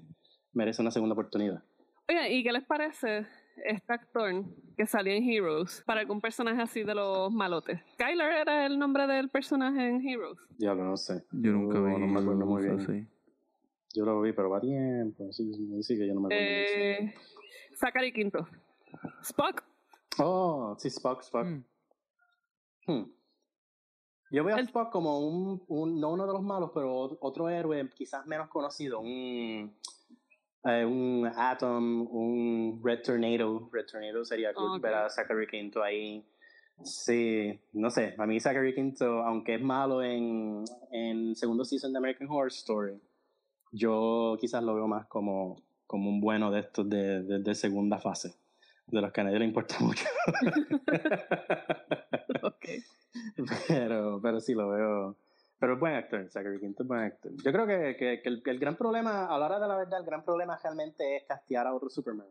merece 0.54 0.82
una 0.82 0.92
segunda 0.92 1.14
oportunidad. 1.14 1.64
Oigan, 2.08 2.32
¿y 2.32 2.44
qué 2.44 2.52
les 2.52 2.64
parece 2.64 3.26
este 3.66 3.94
actor 3.94 4.44
que 4.76 4.86
salía 4.86 5.16
en 5.16 5.30
Heroes 5.30 5.84
para 5.86 6.02
algún 6.02 6.22
personaje 6.22 6.62
así 6.62 6.84
de 6.84 6.96
los 6.96 7.32
malotes? 7.32 7.80
Skylar 7.94 8.32
era 8.32 8.66
el 8.66 8.78
nombre 8.80 9.08
del 9.08 9.30
personaje 9.30 9.88
en 9.88 10.08
Heroes. 10.08 10.38
Diablo, 10.58 10.86
no 10.86 10.98
sé. 10.98 11.24
Yo 11.32 11.52
nunca 11.52 11.80
vi 11.80 11.92
no 12.00 12.08
me 12.08 12.20
acuerdo 12.20 12.46
muy 12.46 12.64
bien. 12.64 12.80
así. 12.80 13.08
Yo 13.96 14.06
lo 14.06 14.22
vi, 14.22 14.34
pero 14.34 14.50
va 14.50 14.60
tiempo. 14.60 15.32
Sí, 15.32 15.52
sí, 15.54 15.84
sí 15.84 15.98
que 15.98 16.08
yo 16.08 16.14
no 16.14 16.22
me 16.22 16.28
acuerdo. 16.28 16.44
Eh, 16.44 17.14
Zachary 17.76 18.12
Quinto. 18.12 18.48
Spock. 19.24 19.64
Oh, 20.20 20.76
sí, 20.78 20.90
Spock, 20.90 21.22
Spock. 21.22 21.46
Mm. 21.46 21.64
Hmm. 22.88 23.12
Yo 24.32 24.44
veo 24.44 24.56
a 24.56 24.60
Spock 24.62 24.92
como 24.92 25.20
un, 25.20 25.64
un, 25.68 26.00
no 26.00 26.12
uno 26.12 26.28
de 26.28 26.34
los 26.34 26.42
malos, 26.44 26.72
pero 26.74 26.94
ot- 26.94 27.18
otro 27.22 27.50
héroe 27.50 27.90
quizás 27.96 28.26
menos 28.28 28.48
conocido, 28.50 29.00
un, 29.00 29.74
eh, 30.66 30.86
un 30.86 31.26
Atom, 31.36 32.08
un 32.12 32.82
Red 32.84 33.02
Tornado. 33.04 33.70
Red 33.72 33.86
Tornado 33.92 34.24
sería 34.26 34.54
cool 34.54 34.76
Ok. 34.76 34.82
ver 34.82 34.94
a 34.94 35.10
Zachary 35.10 35.48
Quinto 35.48 35.82
ahí. 35.82 36.24
Sí, 36.84 37.60
no 37.74 37.90
sé, 37.90 38.16
a 38.18 38.26
mí 38.26 38.40
Zachary 38.40 38.74
Quinto, 38.74 39.24
aunque 39.24 39.56
es 39.56 39.62
malo 39.62 40.02
en, 40.02 40.64
en 40.92 41.36
segundo 41.36 41.66
season 41.66 41.92
de 41.92 41.98
American 41.98 42.28
Horror 42.30 42.48
Story, 42.48 43.02
yo 43.74 44.38
quizás 44.40 44.64
lo 44.64 44.76
veo 44.76 44.88
más 44.88 45.06
como, 45.08 45.58
como 45.86 46.10
un 46.10 46.22
bueno 46.22 46.52
de 46.52 46.62
estos 46.62 46.90
de, 46.90 47.22
de, 47.24 47.40
de 47.40 47.56
segunda 47.56 47.98
fase, 48.00 48.34
de 48.92 49.02
los 49.02 49.12
que 49.12 49.22
a 49.22 49.24
nadie 49.24 49.40
le 49.40 49.46
importa 49.46 49.76
mucho. 49.80 50.06
Ok. 52.44 52.66
pero, 53.68 54.20
pero 54.22 54.40
sí 54.40 54.54
lo 54.54 54.70
veo. 54.70 55.18
Pero 55.60 55.74
es 55.74 55.80
buen 55.80 55.94
actor, 55.96 56.30
Zachary 56.30 56.60
Quinto 56.60 56.84
es 56.84 56.88
buen 56.88 57.02
actor. 57.02 57.32
Yo 57.44 57.52
creo 57.52 57.68
que, 57.68 57.98
que, 57.98 58.22
que 58.22 58.30
el, 58.30 58.42
que 58.42 58.50
el 58.50 58.60
gran 58.60 58.78
problema, 58.78 59.26
a 59.26 59.38
la 59.38 59.46
hora 59.46 59.60
de 59.60 59.68
la 59.68 59.76
verdad, 59.76 60.00
el 60.00 60.06
gran 60.06 60.24
problema 60.24 60.58
realmente 60.62 61.18
es 61.18 61.24
castear 61.24 61.68
a 61.68 61.74
otro 61.74 61.90
Superman. 61.90 62.28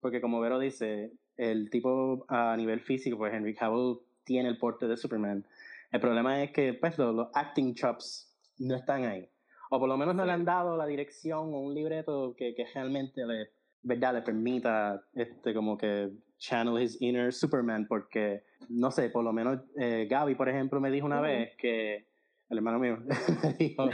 Porque 0.00 0.20
como 0.20 0.40
Vero 0.40 0.58
dice, 0.58 1.12
el 1.36 1.70
tipo 1.70 2.26
a 2.28 2.56
nivel 2.56 2.80
físico, 2.80 3.18
pues 3.18 3.32
Henry 3.32 3.54
Cavill 3.54 3.98
tiene 4.24 4.48
el 4.48 4.58
porte 4.58 4.88
de 4.88 4.96
Superman. 4.96 5.46
El 5.92 6.00
problema 6.00 6.42
es 6.42 6.50
que 6.50 6.74
pues 6.74 6.98
los, 6.98 7.14
los 7.14 7.28
acting 7.34 7.74
chops 7.74 8.34
no 8.58 8.74
están 8.74 9.04
ahí. 9.04 9.28
O 9.70 9.78
por 9.78 9.88
lo 9.88 9.96
menos 9.96 10.14
no 10.14 10.24
le 10.24 10.32
han 10.32 10.44
dado 10.44 10.76
la 10.76 10.86
dirección 10.86 11.54
o 11.54 11.60
un 11.60 11.74
libreto 11.74 12.34
que, 12.36 12.54
que 12.54 12.66
realmente 12.72 13.24
le, 13.26 13.50
¿verdad? 13.86 14.14
le 14.14 14.22
permita 14.22 15.00
este, 15.14 15.54
como 15.54 15.78
que 15.78 16.10
channel 16.38 16.82
his 16.82 17.00
inner 17.00 17.32
Superman. 17.32 17.86
Porque, 17.88 18.42
no 18.68 18.90
sé, 18.90 19.10
por 19.10 19.22
lo 19.24 19.32
menos 19.32 19.60
eh, 19.76 20.06
Gaby, 20.10 20.34
por 20.34 20.48
ejemplo, 20.48 20.80
me 20.80 20.90
dijo 20.90 21.06
una 21.06 21.16
Ujú. 21.20 21.24
vez 21.26 21.56
que, 21.56 22.08
el 22.48 22.58
hermano 22.58 22.78
mío, 22.78 22.98
me 23.42 23.52
dijo 23.54 23.90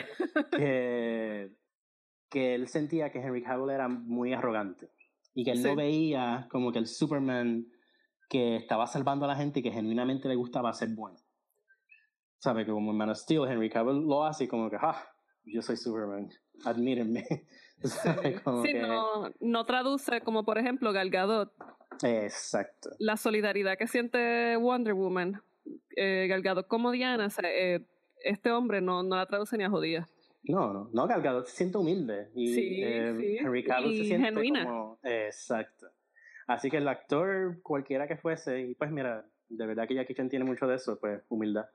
que, 0.57 1.53
que 2.31 2.55
él 2.55 2.69
sentía 2.69 3.11
que 3.13 3.21
Henry 3.21 3.43
Cavill 3.43 3.71
era 3.71 3.89
muy 3.89 4.33
arrogante 4.33 4.89
y 5.35 5.45
que 5.45 5.51
él 5.53 5.59
Sí. 5.59 5.65
no 5.69 5.77
veía 5.77 6.49
como 6.51 6.73
que 6.73 6.79
el 6.79 6.87
Superman 6.87 7.67
que 8.31 8.57
estaba 8.57 8.87
salvando 8.87 9.27
a 9.27 9.29
la 9.29 9.37
gente 9.37 9.61
y 9.61 9.63
que 9.63 9.71
genuinamente 9.73 10.27
le 10.27 10.37
gustaba 10.37 10.73
ser 10.73 10.89
bueno. 10.95 11.19
¿Sabe? 12.39 12.65
Que 12.65 12.73
como 12.73 12.91
en 12.91 12.97
Man 12.97 13.11
of 13.11 13.19
Steel, 13.19 13.45
Henry 13.47 13.69
Cavill 13.69 14.07
lo 14.07 14.25
hace 14.25 14.45
y 14.45 14.49
como 14.49 14.69
que, 14.71 14.77
ah, 14.81 15.01
yo 15.45 15.61
soy 15.63 15.77
Superman, 15.77 16.29
admírenme. 16.65 17.25
¿Sabe? 17.89 18.41
Como 18.45 18.63
Sí, 18.65 18.73
que- 18.73 18.81
no, 18.81 19.31
no 19.41 19.65
traduce 19.67 20.21
como 20.21 20.45
por 20.45 20.59
ejemplo 20.59 20.93
Gal 20.93 21.11
Gadot, 21.11 21.53
Exacto. 22.03 22.91
la 22.99 23.17
solidaridad 23.17 23.77
que 23.79 23.87
siente 23.87 24.57
Wonder 24.57 24.95
Woman, 24.95 25.43
eh, 25.97 26.27
Gal 26.29 26.43
Gadot 26.43 26.67
como 26.67 26.91
Diana, 26.91 27.27
o 27.27 27.31
sea, 27.31 27.49
eh, 27.51 27.85
este 28.25 28.51
hombre 28.51 28.81
no, 28.81 29.03
no 29.03 29.17
la 29.17 29.27
traduce 29.27 29.57
ni 29.57 29.65
a 29.65 29.71
jodía. 29.71 30.09
No, 30.45 30.73
no, 30.73 30.91
no, 30.93 31.07
Gal 31.07 31.23
Gadot 31.23 31.47
se 31.47 31.57
siente 31.57 31.79
humilde 31.79 32.31
y 32.35 32.53
Sí, 32.55 32.83
eh, 32.83 33.15
sí, 33.19 33.37
Henry 33.39 33.63
Cavill 33.65 33.97
se 33.99 34.05
siente 34.07 34.27
genuina. 34.27 34.65
como... 34.65 34.99
Exacto. 35.03 35.87
Así 36.49 36.69
que 36.71 36.79
el 36.79 36.89
actor, 36.89 37.61
cualquiera 37.63 38.09
que 38.09 38.17
fuese, 38.17 38.61
y 38.63 38.75
pues 38.75 38.91
mira, 38.91 39.25
de 39.49 39.67
verdad 39.67 39.87
que 39.87 39.95
Jackie 39.95 40.15
Chan 40.15 40.29
tiene 40.29 40.45
mucho 40.45 40.67
de 40.67 40.75
eso, 40.77 40.99
pues 40.99 41.23
humildad. 41.29 41.67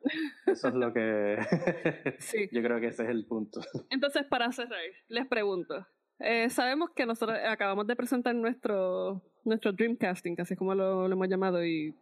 Eso 0.45 0.67
es 0.67 0.73
lo 0.73 0.91
que... 0.93 1.37
Sí. 2.19 2.49
Yo 2.51 2.61
creo 2.61 2.79
que 2.81 2.87
ese 2.87 3.03
es 3.03 3.09
el 3.09 3.25
punto. 3.25 3.61
Entonces, 3.89 4.25
para 4.25 4.51
cerrar, 4.51 4.79
les 5.07 5.25
pregunto. 5.27 5.87
Eh, 6.19 6.49
sabemos 6.49 6.89
que 6.91 7.05
nosotros 7.05 7.37
acabamos 7.47 7.85
de 7.87 7.95
presentar 7.95 8.33
nuestro, 8.33 9.21
nuestro 9.43 9.71
Dreamcasting, 9.71 10.39
así 10.39 10.53
es 10.53 10.57
como 10.57 10.73
lo, 10.73 11.07
lo 11.07 11.13
hemos 11.13 11.27
llamado, 11.27 11.63
y 11.63 11.93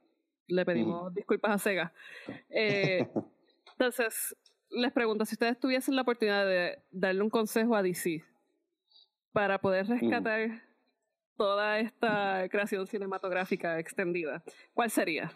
le 0.47 0.65
pedimos 0.65 1.13
disculpas 1.13 1.51
a 1.51 1.57
Sega. 1.57 1.93
Eh, 2.49 3.07
entonces, 3.73 4.35
les 4.69 4.91
pregunto, 4.93 5.25
si 5.25 5.35
ustedes 5.35 5.59
tuviesen 5.59 5.95
la 5.95 6.03
oportunidad 6.03 6.45
de 6.45 6.79
darle 6.91 7.21
un 7.21 7.29
consejo 7.29 7.75
a 7.75 7.83
DC 7.83 8.23
para 9.33 9.59
poder 9.59 9.87
rescatar 9.87 10.63
toda 11.35 11.79
esta 11.79 12.47
creación 12.49 12.87
cinematográfica 12.87 13.77
extendida, 13.79 14.41
¿cuál 14.73 14.89
sería? 14.89 15.31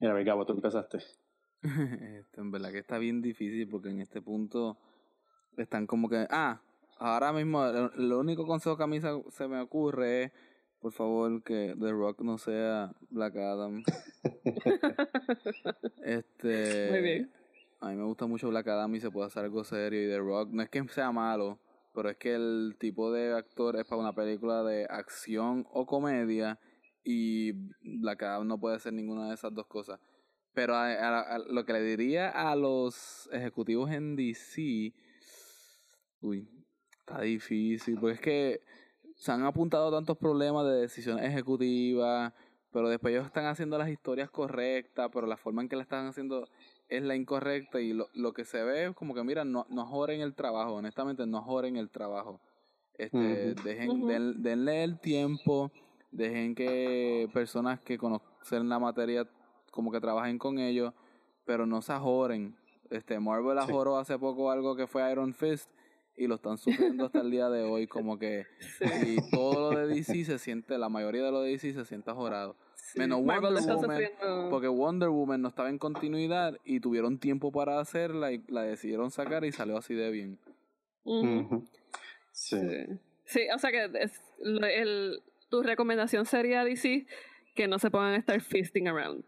Mira, 0.00 0.20
Gabo, 0.22 0.44
tú 0.44 0.52
empezaste. 0.52 0.98
Este, 2.18 2.40
en 2.40 2.50
verdad 2.50 2.70
que 2.70 2.78
está 2.78 2.98
bien 2.98 3.22
difícil 3.22 3.68
porque 3.68 3.88
en 3.88 4.00
este 4.00 4.20
punto 4.20 4.78
están 5.56 5.86
como 5.86 6.08
que, 6.08 6.26
ah, 6.30 6.60
ahora 6.98 7.32
mismo 7.32 7.64
lo, 7.96 8.20
único 8.20 8.46
consejo 8.46 8.76
que 8.76 8.84
a 8.84 8.86
mí 8.86 9.00
se, 9.00 9.08
se 9.30 9.48
me 9.48 9.60
ocurre 9.60 10.24
es, 10.24 10.32
por 10.80 10.92
favor, 10.92 11.42
que 11.42 11.74
The 11.78 11.90
Rock 11.90 12.20
no 12.20 12.38
sea 12.38 12.92
Black 13.10 13.36
Adam. 13.36 13.82
este, 16.04 16.88
Muy 16.90 17.00
bien. 17.00 17.32
A 17.80 17.90
mí 17.90 17.96
me 17.96 18.04
gusta 18.04 18.26
mucho 18.26 18.48
Black 18.48 18.68
Adam 18.68 18.94
y 18.94 19.00
se 19.00 19.10
puede 19.10 19.26
hacer 19.26 19.44
algo 19.44 19.64
serio 19.64 20.02
y 20.02 20.08
The 20.08 20.18
Rock 20.18 20.50
no 20.52 20.62
es 20.62 20.68
que 20.70 20.86
sea 20.88 21.12
malo, 21.12 21.58
pero 21.94 22.10
es 22.10 22.16
que 22.16 22.34
el 22.34 22.76
tipo 22.78 23.12
de 23.12 23.34
actor 23.34 23.76
es 23.76 23.84
para 23.84 24.00
una 24.00 24.14
película 24.14 24.62
de 24.62 24.86
acción 24.88 25.66
o 25.70 25.86
comedia 25.86 26.58
y 27.04 27.52
Black 27.82 28.22
Adam 28.22 28.46
no 28.46 28.58
puede 28.58 28.78
ser 28.78 28.92
ninguna 28.92 29.28
de 29.28 29.34
esas 29.34 29.54
dos 29.54 29.66
cosas. 29.66 30.00
Pero 30.52 30.74
a, 30.74 30.86
a- 30.90 31.20
a- 31.20 31.38
lo 31.38 31.64
que 31.66 31.74
le 31.74 31.82
diría 31.82 32.30
a 32.30 32.56
los 32.56 33.28
ejecutivos 33.30 33.90
en 33.90 34.16
DC, 34.16 34.94
uy, 36.22 36.48
está 37.06 37.20
difícil, 37.20 37.98
porque 38.00 38.14
es 38.14 38.20
que 38.20 38.60
se 39.14 39.30
han 39.30 39.44
apuntado 39.44 39.90
tantos 39.92 40.18
problemas 40.18 40.66
de 40.66 40.72
decisiones 40.80 41.24
ejecutivas, 41.24 42.32
pero 42.72 42.88
después 42.88 43.14
ellos 43.14 43.26
están 43.26 43.46
haciendo 43.46 43.78
las 43.78 43.88
historias 43.88 44.28
correctas, 44.28 45.08
pero 45.12 45.26
la 45.26 45.36
forma 45.36 45.62
en 45.62 45.68
que 45.68 45.76
la 45.76 45.82
están 45.82 46.06
haciendo 46.06 46.48
es 46.88 47.02
la 47.02 47.14
incorrecta 47.14 47.80
y 47.80 47.92
lo, 47.92 48.08
lo 48.12 48.32
que 48.32 48.44
se 48.44 48.62
ve 48.62 48.86
es 48.86 48.94
como 48.94 49.14
que, 49.14 49.22
mira, 49.22 49.44
no, 49.44 49.66
no 49.70 49.86
joren 49.86 50.20
el 50.20 50.34
trabajo, 50.34 50.74
honestamente, 50.74 51.26
no 51.26 51.42
joren 51.42 51.76
el 51.76 51.90
trabajo. 51.90 52.40
Este, 52.98 53.52
Ujú. 53.52 53.62
dejen, 53.62 54.06
den- 54.06 54.42
denle 54.42 54.82
el 54.82 54.98
tiempo, 54.98 55.70
dejen 56.10 56.54
que 56.54 57.28
personas 57.32 57.80
que 57.80 57.98
conocen 57.98 58.68
la 58.68 58.78
materia 58.80 59.28
como 59.70 59.92
que 59.92 60.00
trabajen 60.00 60.38
con 60.38 60.58
ellos, 60.58 60.92
pero 61.44 61.66
no 61.66 61.82
se 61.82 61.92
ajoren. 61.92 62.56
Este, 62.90 63.18
Marvel 63.20 63.58
Sí. 63.58 63.64
ajoró 63.70 63.96
hace 63.96 64.18
poco 64.18 64.50
algo 64.50 64.74
que 64.76 64.86
fue 64.86 65.10
Iron 65.10 65.32
Fist 65.34 65.70
y 66.16 66.26
lo 66.26 66.36
están 66.36 66.56
sufriendo 66.58 67.06
hasta 67.06 67.20
el 67.20 67.30
día 67.30 67.48
de 67.50 67.62
hoy, 67.62 67.86
como 67.86 68.18
que 68.18 68.46
Sí, 68.78 69.16
y 69.18 69.30
todo 69.30 69.72
lo 69.72 69.78
de 69.78 69.86
DC 69.94 70.24
se 70.24 70.38
siente, 70.38 70.78
la 70.78 70.88
mayoría 70.88 71.22
de 71.22 71.30
lo 71.30 71.42
de 71.42 71.50
DC 71.50 71.72
se 71.74 71.84
siente 71.84 72.10
ajorado. 72.10 72.56
sí. 72.74 72.98
Menos 72.98 73.22
Marvel 73.22 73.54
Wonder 73.54 73.60
está 73.60 73.74
Woman, 73.74 73.90
sufriendo- 73.90 74.50
Porque 74.50 74.68
Wonder 74.68 75.08
Woman 75.10 75.42
no 75.42 75.48
estaba 75.48 75.68
en 75.68 75.78
continuidad 75.78 76.56
y 76.64 76.80
tuvieron 76.80 77.18
tiempo 77.18 77.52
para 77.52 77.78
hacerla 77.80 78.32
y 78.32 78.42
la 78.48 78.62
decidieron 78.62 79.10
sacar 79.10 79.44
y 79.44 79.52
salió 79.52 79.76
así 79.76 79.94
de 79.94 80.10
bien. 80.10 80.38
Sí. 81.04 81.48
Sí. 82.32 82.58
Sí, 83.24 83.40
o 83.54 83.58
sea 83.58 83.70
que 83.70 83.90
es- 84.00 84.20
el, 84.40 85.22
tu 85.50 85.62
recomendación 85.62 86.26
sería 86.26 86.64
DC 86.64 87.06
que 87.54 87.66
no 87.68 87.78
se 87.78 87.90
pongan 87.90 88.12
a 88.12 88.16
estar 88.16 88.40
feasting 88.40 88.88
around. 88.88 89.24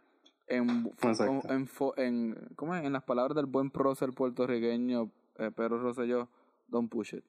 En, 0.46 0.68
en, 0.68 1.68
en, 1.96 2.48
¿cómo 2.56 2.74
es? 2.74 2.84
en 2.84 2.92
las 2.92 3.02
palabras 3.04 3.36
del 3.36 3.46
buen 3.46 3.70
prócer 3.70 4.12
puertorriqueño 4.12 5.10
eh, 5.38 5.50
Pedro 5.54 5.78
Rosselló, 5.80 6.28
don't 6.68 6.90
push 6.90 7.14
it. 7.14 7.24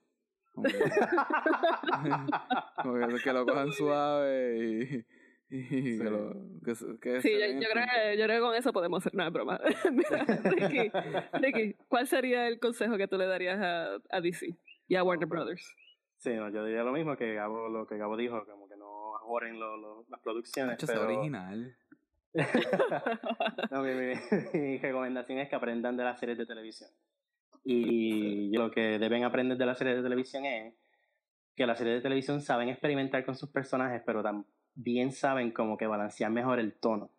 que, 3.24 3.34
lo 3.34 3.46
cojan 3.46 3.72
suave 3.72 4.58
y, 4.58 5.06
y 5.50 5.98
que 5.98 6.04
lo, 6.04 6.34
que, 6.66 6.74
que 7.00 7.22
sí, 7.22 7.32
yo, 7.32 7.46
yo, 7.62 7.70
creo 7.72 7.86
que, 7.86 8.18
yo, 8.18 8.26
creo 8.26 8.38
que, 8.38 8.42
con 8.42 8.56
eso 8.56 8.74
podemos 8.74 9.00
hacer 9.00 9.14
una 9.16 9.30
broma. 9.30 9.58
Ricky, 10.44 10.92
Ricky, 11.34 11.76
¿cuál 11.88 12.08
sería 12.08 12.48
el 12.48 12.60
consejo 12.60 12.98
que 12.98 13.08
tú 13.08 13.18
le 13.18 13.28
darías 13.28 13.62
a, 13.62 14.00
a 14.10 14.22
DC 14.22 14.58
y 14.88 14.96
a 14.96 15.04
Warner 15.04 15.28
Brothers? 15.28 15.76
Sí, 16.18 16.34
no, 16.34 16.50
yo 16.50 16.66
diría 16.66 16.84
lo 16.84 16.92
mismo 16.92 17.16
que 17.16 17.34
Gabo, 17.34 17.70
lo 17.70 17.88
que 17.88 17.98
Gabo 17.98 18.18
dijo, 18.18 18.46
como 18.46 18.68
que 18.68 18.76
no 18.76 19.16
ajoren 19.16 19.58
lo, 19.58 19.78
lo, 19.78 20.06
las 20.10 20.20
producciones. 20.20 20.76
Hecho, 20.76 20.88
pero... 20.88 21.06
original. 21.06 21.78
no, 23.72 23.82
mi, 23.82 23.94
mi, 23.94 24.14
mi, 24.54 24.78
recomendación 24.78 25.40
es 25.40 25.50
que 25.50 25.56
aprendan 25.56 25.98
de 25.98 26.04
las 26.04 26.20
series 26.20 26.38
de 26.38 26.46
televisión. 26.46 26.92
Y 27.64 28.52
lo 28.56 28.72
que 28.72 29.00
deben 29.00 29.24
aprender 29.24 29.58
de 29.58 29.66
las 29.66 29.78
series 29.78 29.98
de 29.98 30.04
televisión 30.04 30.46
es 30.46 30.74
que 31.56 31.68
las 31.68 31.78
series 31.78 31.98
de 31.98 32.02
televisión 32.02 32.42
saben 32.42 32.70
experimentar 32.70 33.26
con 33.26 33.36
sus 33.36 33.50
personajes, 33.50 34.02
pero 34.06 34.24
también 34.24 35.12
saben 35.12 35.52
como 35.52 35.78
que 35.78 35.88
balancear 35.88 36.32
mejor 36.32 36.60
el 36.60 36.74
tono. 36.74 37.10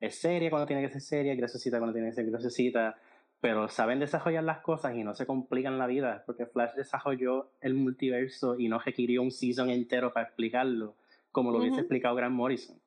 Es 0.00 0.14
seria 0.14 0.48
cuando 0.48 0.66
tiene 0.66 0.82
que 0.82 0.88
ser 0.88 1.02
seria, 1.02 1.34
graciosita 1.34 1.78
cuando 1.78 1.92
tiene 1.92 2.08
que 2.08 2.14
ser 2.14 2.30
graciosita, 2.30 2.96
pero 3.40 3.68
saben 3.68 3.98
desarrollar 3.98 4.44
las 4.44 4.60
cosas 4.60 4.94
y 4.94 5.04
no 5.04 5.14
se 5.14 5.26
complican 5.26 5.78
la 5.78 5.86
vida, 5.86 6.22
porque 6.26 6.46
Flash 6.46 6.74
desarrolló 6.74 7.52
el 7.60 7.74
multiverso 7.74 8.58
y 8.58 8.68
no 8.68 8.78
requirió 8.78 9.22
un 9.22 9.30
season 9.30 9.70
entero 9.70 10.12
para 10.12 10.26
explicarlo, 10.26 10.96
como 11.32 11.50
lo 11.50 11.58
hubiese 11.58 11.80
explicado 11.80 12.14
Grant 12.14 12.34
Morrison. 12.34 12.78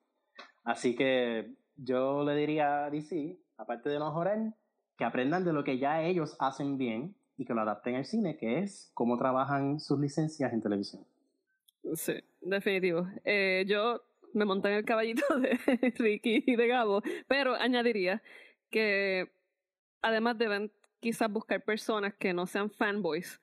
Así 0.64 0.96
que 0.96 1.52
yo 1.76 2.24
le 2.24 2.36
diría 2.36 2.86
a 2.86 2.90
DC, 2.90 3.38
aparte 3.58 3.90
de 3.90 4.00
no 4.00 4.12
joder, 4.12 4.54
que 4.98 5.04
aprendan 5.04 5.44
de 5.44 5.54
lo 5.54 5.64
que 5.64 5.78
ya 5.78 6.02
ellos 6.04 6.36
hacen 6.40 6.78
bien 6.78 7.16
y 7.38 7.46
que 7.46 7.54
lo 7.54 7.62
adapten 7.62 7.96
al 7.96 8.06
cine, 8.06 8.38
que 8.38 8.60
es 8.60 8.92
cómo 8.94 9.18
trabajan 9.18 9.80
sus 9.80 10.00
licencias 10.00 10.54
en 10.54 10.62
televisión. 10.62 11.04
Sí, 11.96 12.14
definitivo. 12.42 13.08
Eh, 13.26 13.66
yo 13.68 14.02
me 14.34 14.46
monté 14.46 14.70
en 14.70 14.76
el 14.76 14.86
caballito 14.86 15.24
de 15.40 15.60
Ricky 15.98 16.44
y 16.46 16.56
de 16.56 16.68
Gabo, 16.68 17.02
pero 17.28 17.56
añadiría 17.56 18.22
que 18.70 19.32
además 20.02 20.38
deben 20.38 20.72
quizás 21.00 21.32
buscar 21.32 21.64
personas 21.64 22.14
que 22.14 22.34
no 22.34 22.48
sean 22.48 22.70
fanboys 22.70 23.40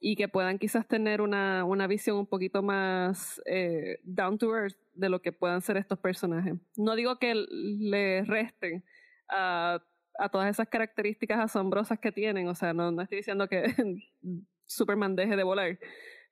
y 0.00 0.16
que 0.16 0.28
puedan 0.28 0.58
quizás 0.58 0.86
tener 0.86 1.20
una, 1.20 1.64
una 1.64 1.86
visión 1.86 2.18
un 2.18 2.26
poquito 2.26 2.62
más 2.62 3.40
eh, 3.46 3.98
down 4.02 4.36
to 4.36 4.54
earth 4.54 4.76
de 4.94 5.08
lo 5.08 5.22
que 5.22 5.32
puedan 5.32 5.62
ser 5.62 5.76
estos 5.76 5.98
personajes. 5.98 6.54
No 6.76 6.94
digo 6.94 7.18
que 7.18 7.34
le 7.34 8.22
resten 8.24 8.84
a, 9.28 9.82
a 10.18 10.28
todas 10.28 10.50
esas 10.50 10.68
características 10.68 11.40
asombrosas 11.40 11.98
que 11.98 12.12
tienen, 12.12 12.48
o 12.48 12.54
sea, 12.54 12.72
no, 12.72 12.90
no 12.90 13.02
estoy 13.02 13.18
diciendo 13.18 13.48
que 13.48 13.64
Superman 14.66 15.16
deje 15.16 15.36
de 15.36 15.42
volar, 15.42 15.78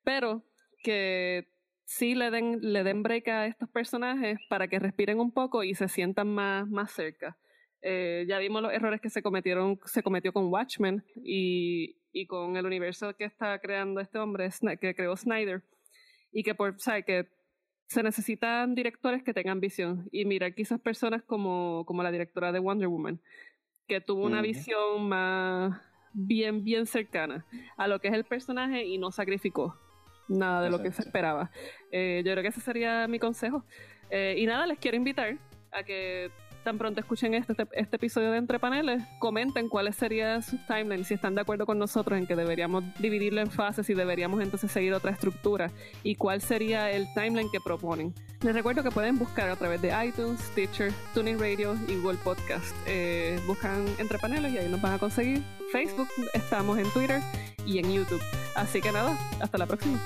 pero 0.05 0.43
que 0.83 1.49
sí 1.85 2.15
le 2.15 2.31
den, 2.31 2.59
le 2.61 2.85
den 2.85 3.03
break 3.03 3.29
a 3.29 3.47
estos 3.47 3.69
personajes 3.69 4.39
para 4.49 4.69
que 4.69 4.79
respiren 4.79 5.21
un 5.21 5.33
poco 5.33 5.65
y 5.65 5.75
se 5.75 5.89
sientan 5.89 6.29
más, 6.29 6.69
más 6.69 6.93
cerca. 6.93 7.37
Eh, 7.83 8.25
ya 8.29 8.39
vimos 8.39 8.63
los 8.63 8.73
errores 8.73 9.01
que 9.01 9.11
se 9.11 9.23
cometieron, 9.23 9.79
se 9.85 10.03
cometió 10.03 10.33
con 10.33 10.47
Watchmen 10.47 11.05
y, 11.17 11.97
y 12.13 12.27
con 12.27 12.57
el 12.57 12.65
universo 12.65 13.15
que 13.17 13.25
está 13.25 13.59
creando 13.59 14.01
este 14.01 14.19
hombre, 14.19 14.49
que 14.81 14.95
creó 14.95 15.17
Snyder, 15.17 15.63
y 16.31 16.43
que 16.43 16.55
por, 16.55 16.81
sabe 16.81 17.05
que 17.05 17.29
se 17.87 18.03
necesitan 18.03 18.75
directores 18.75 19.23
que 19.23 19.35
tengan 19.35 19.61
visión. 19.61 20.09
Y 20.13 20.25
mira, 20.25 20.51
quizás 20.53 20.81
personas 20.81 21.23
como, 21.25 21.85
como 21.85 22.03
la 22.03 22.11
directora 22.11 22.53
de 22.53 22.59
Wonder 22.59 22.89
Woman, 22.89 23.21
que 23.87 24.01
tuvo 24.01 24.25
una 24.25 24.41
visión 24.43 25.09
más 25.09 25.81
bien, 26.13 26.65
bien 26.65 26.87
cercana 26.87 27.45
a 27.77 27.89
lo 27.89 28.01
que 28.01 28.09
es 28.09 28.15
el 28.15 28.25
personaje 28.25 28.85
y 28.85 28.99
no 28.99 29.11
sacrificó 29.11 29.77
nada 30.29 30.63
de 30.63 30.71
lo 30.71 30.83
que 30.83 30.93
se 30.93 31.03
esperaba. 31.03 31.51
Eh, 31.91 32.23
yo 32.25 32.33
creo 32.33 32.43
que 32.43 32.49
ese 32.49 32.61
sería 32.61 33.07
mi 33.09 33.19
consejo. 33.19 33.65
Eh, 34.11 34.37
y 34.39 34.47
nada, 34.47 34.67
les 34.67 34.79
quiero 34.79 34.97
invitar 34.97 35.37
a 35.73 35.83
que 35.83 36.31
tan 36.63 36.79
pronto 36.79 37.01
escuchen 37.01 37.35
este, 37.35 37.53
este, 37.53 37.69
este, 37.73 37.97
episodio 37.97 38.31
de 38.31 38.39
Entre 38.39 38.59
Paneles, 38.59 39.03
comenten 39.19 39.69
cuáles 39.69 39.97
serían 39.97 40.43
sus 40.43 40.65
timelines, 40.67 41.09
si 41.09 41.15
están 41.15 41.35
de 41.35 41.41
acuerdo 41.41 41.67
con 41.67 41.79
nosotros 41.79 42.19
en 42.19 42.27
que 42.27 42.37
deberíamos 42.37 42.85
dividirlo 42.99 43.41
en 43.41 43.51
fases 43.51 43.89
y 43.91 43.95
deberíamos 43.95 44.43
entonces 44.43 44.71
seguir 44.71 44.95
otra 44.95 45.11
estructura 45.11 45.71
y 46.03 46.15
cuál 46.17 46.41
sería 46.41 46.91
el 46.91 47.07
timeline 47.15 47.51
que 47.51 47.61
proponen. 47.61 48.15
Les 48.43 48.55
recuerdo 48.55 48.83
que 48.83 48.91
pueden 48.91 49.19
buscar 49.19 49.49
a 49.49 49.57
través 49.57 49.81
de 49.83 49.93
iTunes, 50.05 50.41
Stitcher, 50.41 50.93
Tuning 51.15 51.39
Radio 51.39 51.77
y 51.89 51.97
Google 51.97 52.19
Podcast. 52.25 52.75
Eh, 52.87 53.39
buscan 53.47 53.87
Entre 53.99 54.19
Paneles 54.19 54.53
y 54.53 54.59
ahí 54.59 54.69
nos 54.69 54.81
van 54.81 54.95
a 54.95 54.99
conseguir. 54.99 55.43
Facebook, 55.71 56.09
estamos 56.35 56.79
en 56.79 56.91
Twitter 56.91 57.21
y 57.65 57.79
en 57.79 57.93
YouTube. 57.93 58.23
Así 58.55 58.81
que 58.81 58.93
nada, 58.93 59.17
hasta 59.41 59.59
la 59.59 59.67
próxima. 59.67 59.99